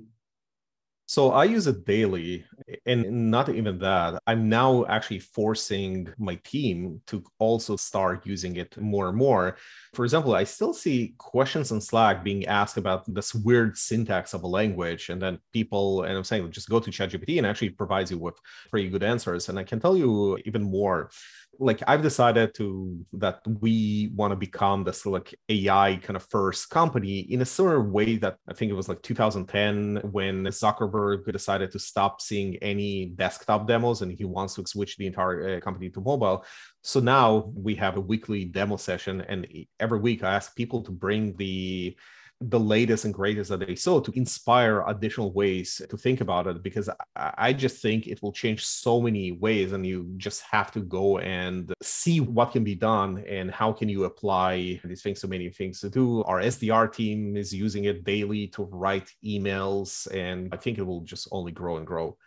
So 1.08 1.32
I 1.42 1.44
use 1.44 1.68
it 1.68 1.86
daily, 1.86 2.46
and 2.88 3.30
not 3.30 3.48
even 3.50 3.78
that. 3.78 4.18
I'm 4.26 4.50
now 4.50 4.86
actually 4.96 5.20
forcing 5.20 6.10
my 6.18 6.36
team 6.44 7.00
to 7.06 7.24
also 7.38 7.76
start 7.76 8.26
using 8.26 8.56
it 8.56 8.76
more 8.82 9.10
and 9.10 9.18
more. 9.18 9.58
For 9.94 10.04
example, 10.04 10.34
I 10.34 10.46
still 10.46 10.74
see 10.74 11.14
questions 11.20 11.72
on 11.72 11.80
Slack 11.80 12.24
being 12.24 12.48
asked 12.48 12.78
about 12.78 13.06
this 13.14 13.36
weird 13.36 13.78
syntax 13.78 14.34
of 14.34 14.42
a 14.42 14.48
language, 14.60 15.10
and 15.12 15.22
then 15.22 15.38
people, 15.54 16.06
and 16.06 16.18
I'm 16.18 16.24
saying 16.24 16.52
just 16.52 16.74
go 16.74 16.80
to 16.80 16.90
ChatGPT 16.90 17.38
and 17.38 17.46
actually 17.46 17.70
provides 17.70 18.10
you 18.10 18.18
with 18.18 18.38
pretty 18.72 18.90
good 18.90 19.04
answers. 19.04 19.48
And 19.50 19.60
I 19.60 19.64
can 19.64 19.80
tell 19.80 19.96
you 19.96 20.40
even 20.46 20.64
more 20.64 21.12
like 21.60 21.82
I've 21.88 22.02
decided 22.02 22.54
to 22.56 23.06
that 23.14 23.42
we 23.62 24.12
want 24.16 24.32
to 24.32 24.36
become 24.36 24.84
this 24.84 25.06
like 25.06 25.34
AI 25.50 26.00
kind 26.04 26.16
of 26.16 26.28
first 26.30 26.70
company 26.70 27.20
in 27.20 27.42
a 27.42 27.46
similar 27.46 27.82
way 27.82 28.18
that 28.18 28.38
I 28.48 28.54
think 28.54 28.72
it 28.72 28.76
was 28.76 28.90
like 28.90 29.02
2010 29.02 30.02
when 30.12 30.44
Zuckerberg 30.46 31.32
decided 31.32 31.72
to 31.72 31.80
stop 31.80 32.22
seeing 32.22 32.56
any 32.58 33.08
desktop 33.08 33.68
demos 33.68 34.02
and 34.02 34.12
he 34.12 34.26
wants 34.26 34.56
to 34.56 34.66
switch 34.66 34.98
the 34.98 35.08
entire 35.08 35.58
uh, 35.58 35.60
company 35.60 35.90
to 35.90 36.02
mobile. 36.02 36.46
So 36.82 37.00
now 37.00 37.52
we 37.56 37.76
have 37.76 37.98
a 37.98 38.02
weekly 38.02 38.46
demo 38.46 38.78
session, 38.78 39.22
and 39.22 39.48
every 39.80 40.00
week 40.00 40.24
I 40.24 40.36
ask 40.36 40.56
people 40.56 40.84
to 40.84 40.92
bring 40.92 41.36
the 41.38 41.98
the 42.42 42.60
latest 42.60 43.06
and 43.06 43.14
greatest 43.14 43.50
that 43.50 43.66
they 43.66 43.76
saw 43.76 44.00
to 44.00 44.12
inspire 44.12 44.84
additional 44.88 45.32
ways 45.32 45.82
to 45.90 45.98
think 45.98 46.20
about 46.20 46.48
it 46.48 46.62
because 46.62 46.90
I 47.16 47.54
just 47.54 47.82
think 47.82 48.08
it 48.08 48.22
will 48.22 48.34
change 48.34 48.66
so 48.66 49.02
many 49.02 49.32
ways 49.32 49.72
and 49.72 49.86
you 49.86 50.12
just 50.18 50.42
have 50.42 50.70
to 50.74 50.82
go 50.82 51.20
and 51.20 51.74
see 51.82 52.20
what 52.20 52.52
can 52.52 52.64
be 52.64 52.76
done 52.76 53.24
and 53.28 53.50
how 53.50 53.72
can 53.72 53.88
you 53.88 54.04
apply 54.04 54.82
these 54.84 55.02
things 55.02 55.22
so 55.22 55.30
many 55.30 55.50
things 55.50 55.80
to 55.80 55.90
do. 55.90 56.24
Our 56.24 56.42
SDR 56.42 56.94
team 56.94 57.38
is 57.38 57.54
using 57.54 57.86
it 57.86 58.04
daily 58.04 58.48
to 58.48 58.64
write 58.64 59.10
emails 59.24 60.14
and 60.14 60.54
I 60.54 60.58
think 60.58 60.78
it 60.78 60.84
will 60.84 61.02
just 61.02 61.30
only 61.32 61.54
grow 61.54 61.78
and 61.78 61.88
grow. 61.88 62.18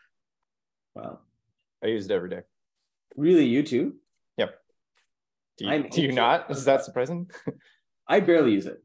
Wow. 0.94 1.18
I 1.84 1.88
use 1.88 2.06
it 2.06 2.12
every 2.12 2.30
day. 2.30 2.40
Really 3.14 3.44
you 3.44 3.62
too? 3.62 3.96
Yep. 4.38 4.58
Do 5.58 5.66
you, 5.66 5.88
do 5.90 6.02
you 6.02 6.12
not? 6.12 6.50
Is 6.50 6.64
that 6.64 6.84
surprising? 6.84 7.30
I 8.08 8.20
barely 8.20 8.52
use 8.52 8.64
it. 8.64 8.82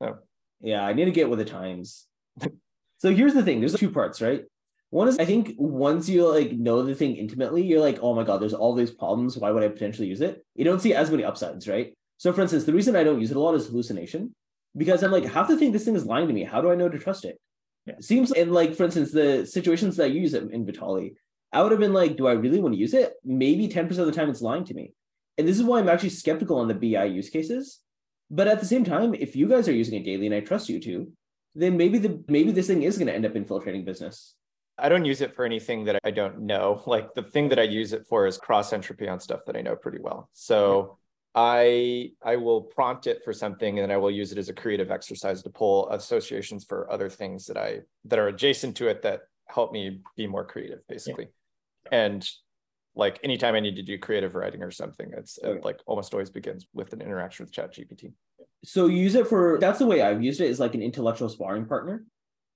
No 0.00 0.18
yeah, 0.60 0.84
I 0.84 0.92
need 0.92 1.06
to 1.06 1.10
get 1.10 1.28
with 1.28 1.38
the 1.38 1.44
times. 1.44 2.06
so 2.98 3.12
here's 3.12 3.34
the 3.34 3.42
thing: 3.42 3.60
there's 3.60 3.74
two 3.74 3.90
parts, 3.90 4.20
right? 4.20 4.44
One 4.90 5.06
is 5.06 5.18
I 5.18 5.24
think 5.24 5.54
once 5.56 6.08
you 6.08 6.28
like 6.28 6.52
know 6.52 6.82
the 6.82 6.94
thing 6.94 7.16
intimately, 7.16 7.62
you're 7.62 7.80
like, 7.80 8.00
oh 8.02 8.14
my 8.14 8.24
god, 8.24 8.40
there's 8.40 8.54
all 8.54 8.74
these 8.74 8.90
problems. 8.90 9.36
Why 9.36 9.50
would 9.50 9.62
I 9.62 9.68
potentially 9.68 10.08
use 10.08 10.20
it? 10.20 10.44
You 10.56 10.64
don't 10.64 10.80
see 10.80 10.94
as 10.94 11.10
many 11.10 11.24
upsides, 11.24 11.68
right? 11.68 11.94
So 12.18 12.32
for 12.32 12.42
instance, 12.42 12.64
the 12.64 12.72
reason 12.72 12.96
I 12.96 13.04
don't 13.04 13.20
use 13.20 13.30
it 13.30 13.36
a 13.36 13.40
lot 13.40 13.54
is 13.54 13.68
hallucination, 13.68 14.34
because 14.76 15.02
I'm 15.02 15.12
like, 15.12 15.24
half 15.24 15.48
the 15.48 15.56
thing 15.56 15.72
this 15.72 15.84
thing 15.84 15.94
is 15.94 16.06
lying 16.06 16.26
to 16.26 16.34
me. 16.34 16.42
How 16.42 16.60
do 16.60 16.70
I 16.70 16.74
know 16.74 16.88
to 16.88 16.98
trust 16.98 17.24
it? 17.24 17.38
Yeah. 17.86 17.94
It 17.94 18.04
seems 18.04 18.32
and 18.32 18.52
like 18.52 18.74
for 18.74 18.84
instance, 18.84 19.12
the 19.12 19.46
situations 19.46 19.96
that 19.96 20.04
I 20.04 20.08
use 20.08 20.34
it 20.34 20.50
in 20.50 20.66
Vitaly, 20.66 21.14
I 21.52 21.62
would 21.62 21.70
have 21.70 21.80
been 21.80 21.94
like, 21.94 22.16
do 22.16 22.26
I 22.26 22.32
really 22.32 22.60
want 22.60 22.74
to 22.74 22.80
use 22.80 22.94
it? 22.94 23.14
Maybe 23.24 23.68
10% 23.68 23.90
of 23.98 24.06
the 24.06 24.12
time 24.12 24.28
it's 24.28 24.42
lying 24.42 24.64
to 24.64 24.74
me. 24.74 24.92
And 25.38 25.46
this 25.46 25.56
is 25.56 25.64
why 25.64 25.78
I'm 25.78 25.88
actually 25.88 26.10
skeptical 26.10 26.58
on 26.58 26.68
the 26.68 26.74
BI 26.74 27.04
use 27.04 27.30
cases 27.30 27.80
but 28.30 28.48
at 28.48 28.60
the 28.60 28.66
same 28.66 28.84
time, 28.84 29.14
if 29.14 29.34
you 29.34 29.48
guys 29.48 29.68
are 29.68 29.72
using 29.72 30.00
it 30.00 30.04
daily 30.04 30.26
and 30.26 30.34
I 30.34 30.40
trust 30.40 30.68
you 30.68 30.80
to, 30.80 31.12
then 31.54 31.76
maybe 31.76 31.98
the 31.98 32.22
maybe 32.28 32.52
this 32.52 32.68
thing 32.68 32.82
is 32.82 32.96
going 32.96 33.08
to 33.08 33.14
end 33.14 33.26
up 33.26 33.34
infiltrating 33.34 33.84
business. 33.84 34.34
I 34.78 34.88
don't 34.88 35.04
use 35.04 35.20
it 35.20 35.34
for 35.34 35.44
anything 35.44 35.84
that 35.84 35.98
I 36.04 36.10
don't 36.10 36.42
know. 36.42 36.82
Like 36.86 37.14
the 37.14 37.22
thing 37.22 37.48
that 37.50 37.58
I 37.58 37.64
use 37.64 37.92
it 37.92 38.06
for 38.08 38.26
is 38.26 38.38
cross 38.38 38.72
entropy 38.72 39.08
on 39.08 39.20
stuff 39.20 39.40
that 39.46 39.56
I 39.56 39.62
know 39.62 39.76
pretty 39.76 39.98
well. 40.00 40.30
So 40.32 40.98
I 41.34 42.12
I 42.24 42.36
will 42.36 42.62
prompt 42.62 43.06
it 43.06 43.22
for 43.24 43.32
something 43.32 43.78
and 43.78 43.90
then 43.90 43.94
I 43.94 43.98
will 43.98 44.10
use 44.10 44.32
it 44.32 44.38
as 44.38 44.48
a 44.48 44.54
creative 44.54 44.90
exercise 44.90 45.42
to 45.42 45.50
pull 45.50 45.90
associations 45.90 46.64
for 46.64 46.90
other 46.90 47.10
things 47.10 47.46
that 47.46 47.56
I 47.56 47.80
that 48.06 48.18
are 48.18 48.28
adjacent 48.28 48.76
to 48.78 48.88
it 48.88 49.02
that 49.02 49.22
help 49.46 49.72
me 49.72 50.00
be 50.16 50.26
more 50.26 50.44
creative, 50.44 50.86
basically. 50.88 51.28
Yeah. 51.90 52.04
And 52.04 52.30
like 53.00 53.18
anytime 53.24 53.54
I 53.54 53.60
need 53.60 53.76
to 53.76 53.82
do 53.82 53.98
creative 53.98 54.34
writing 54.34 54.62
or 54.62 54.70
something, 54.70 55.10
it's 55.16 55.38
okay. 55.42 55.58
it 55.58 55.64
like 55.64 55.80
almost 55.86 56.12
always 56.12 56.30
begins 56.30 56.66
with 56.72 56.92
an 56.92 57.00
interaction 57.00 57.44
with 57.44 57.52
Chat 57.52 57.74
GPT. 57.74 58.12
So 58.62 58.86
you 58.86 58.98
use 58.98 59.14
it 59.14 59.26
for 59.26 59.58
that's 59.58 59.78
the 59.78 59.86
way 59.86 60.02
I've 60.02 60.22
used 60.22 60.40
it 60.40 60.50
is 60.50 60.60
like 60.60 60.74
an 60.74 60.82
intellectual 60.82 61.30
sparring 61.30 61.66
partner. 61.66 62.04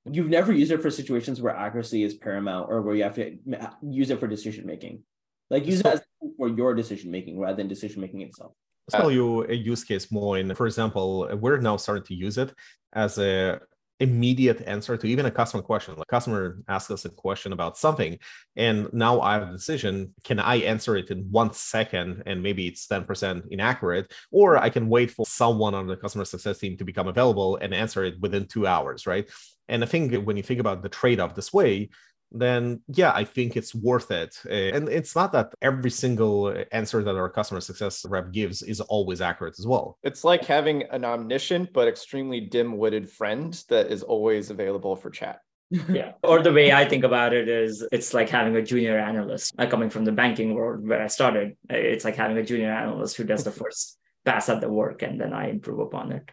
Mm-hmm. 0.06 0.14
You've 0.14 0.28
never 0.28 0.52
used 0.52 0.70
it 0.70 0.82
for 0.82 0.90
situations 0.90 1.40
where 1.40 1.56
accuracy 1.56 2.02
is 2.04 2.14
paramount 2.14 2.70
or 2.70 2.82
where 2.82 2.94
you 2.94 3.02
have 3.02 3.16
to 3.16 3.38
use 3.82 4.10
it 4.10 4.20
for 4.20 4.28
decision 4.28 4.66
making. 4.66 5.02
Like 5.50 5.66
use 5.66 5.80
so, 5.80 5.88
it 5.88 5.94
as 5.94 6.02
for 6.36 6.48
your 6.48 6.74
decision 6.74 7.10
making 7.10 7.40
rather 7.40 7.56
than 7.56 7.68
decision 7.68 8.02
making 8.02 8.20
itself. 8.20 8.52
I'll 8.92 9.00
tell 9.00 9.10
you 9.10 9.44
a 9.44 9.54
use 9.54 9.82
case 9.82 10.12
more 10.12 10.38
in, 10.38 10.54
for 10.54 10.66
example, 10.66 11.26
we're 11.40 11.56
now 11.58 11.78
starting 11.78 12.04
to 12.04 12.14
use 12.14 12.36
it 12.36 12.52
as 12.92 13.16
a 13.16 13.60
immediate 14.00 14.62
answer 14.66 14.96
to 14.96 15.06
even 15.06 15.26
a 15.26 15.30
customer 15.30 15.62
question. 15.62 15.94
Like 15.96 16.08
customer 16.08 16.58
asks 16.68 16.90
us 16.90 17.04
a 17.04 17.10
question 17.10 17.52
about 17.52 17.78
something, 17.78 18.18
and 18.56 18.92
now 18.92 19.20
I 19.20 19.34
have 19.34 19.48
a 19.48 19.52
decision. 19.52 20.14
Can 20.24 20.40
I 20.40 20.56
answer 20.56 20.96
it 20.96 21.10
in 21.10 21.30
one 21.30 21.52
second 21.52 22.22
and 22.26 22.42
maybe 22.42 22.66
it's 22.66 22.86
10% 22.86 23.44
inaccurate? 23.50 24.12
Or 24.30 24.56
I 24.56 24.68
can 24.70 24.88
wait 24.88 25.10
for 25.10 25.26
someone 25.26 25.74
on 25.74 25.86
the 25.86 25.96
customer 25.96 26.24
success 26.24 26.58
team 26.58 26.76
to 26.78 26.84
become 26.84 27.08
available 27.08 27.56
and 27.56 27.72
answer 27.72 28.04
it 28.04 28.20
within 28.20 28.46
two 28.46 28.66
hours, 28.66 29.06
right? 29.06 29.30
And 29.68 29.82
I 29.82 29.86
think 29.86 30.14
when 30.26 30.36
you 30.36 30.42
think 30.42 30.60
about 30.60 30.82
the 30.82 30.88
trade-off 30.88 31.34
this 31.34 31.52
way, 31.52 31.88
then 32.30 32.82
yeah, 32.88 33.12
I 33.14 33.24
think 33.24 33.56
it's 33.56 33.74
worth 33.74 34.10
it. 34.10 34.38
Eh, 34.48 34.70
and 34.74 34.88
it's 34.88 35.14
not 35.14 35.32
that 35.32 35.54
every 35.62 35.90
single 35.90 36.54
answer 36.72 37.02
that 37.02 37.14
our 37.14 37.28
customer 37.28 37.60
success 37.60 38.04
rep 38.08 38.32
gives 38.32 38.62
is 38.62 38.80
always 38.80 39.20
accurate 39.20 39.58
as 39.58 39.66
well. 39.66 39.98
It's 40.02 40.24
like 40.24 40.44
having 40.44 40.82
an 40.90 41.04
omniscient 41.04 41.72
but 41.72 41.88
extremely 41.88 42.40
dim-witted 42.40 43.08
friend 43.08 43.52
that 43.68 43.90
is 43.90 44.02
always 44.02 44.50
available 44.50 44.96
for 44.96 45.10
chat. 45.10 45.40
yeah. 45.88 46.12
Or 46.22 46.42
the 46.42 46.52
way 46.52 46.72
I 46.72 46.88
think 46.88 47.04
about 47.04 47.32
it 47.32 47.48
is 47.48 47.86
it's 47.90 48.14
like 48.14 48.28
having 48.28 48.54
a 48.56 48.62
junior 48.62 48.98
analyst. 48.98 49.54
Uh, 49.58 49.66
coming 49.66 49.90
from 49.90 50.04
the 50.04 50.12
banking 50.12 50.54
world 50.54 50.86
where 50.86 51.02
I 51.02 51.08
started, 51.08 51.56
it's 51.68 52.04
like 52.04 52.16
having 52.16 52.38
a 52.38 52.44
junior 52.44 52.70
analyst 52.70 53.16
who 53.16 53.24
does 53.24 53.44
the 53.44 53.50
first 53.62 53.98
pass 54.24 54.48
at 54.48 54.60
the 54.60 54.68
work 54.68 55.02
and 55.02 55.20
then 55.20 55.32
I 55.32 55.50
improve 55.50 55.80
upon 55.80 56.12
it. 56.12 56.30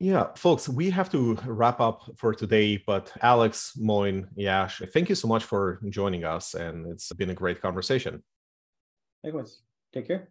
Yeah, 0.00 0.28
folks, 0.34 0.68
we 0.68 0.90
have 0.90 1.10
to 1.12 1.38
wrap 1.46 1.80
up 1.80 2.02
for 2.16 2.34
today. 2.34 2.82
But 2.84 3.12
Alex, 3.22 3.72
Moin, 3.76 4.28
Yash, 4.34 4.82
thank 4.92 5.08
you 5.08 5.14
so 5.14 5.28
much 5.28 5.44
for 5.44 5.80
joining 5.88 6.24
us. 6.24 6.54
And 6.54 6.86
it's 6.86 7.12
been 7.12 7.30
a 7.30 7.34
great 7.34 7.62
conversation. 7.62 8.22
Likewise. 9.22 9.60
Take 9.92 10.08
care. 10.08 10.28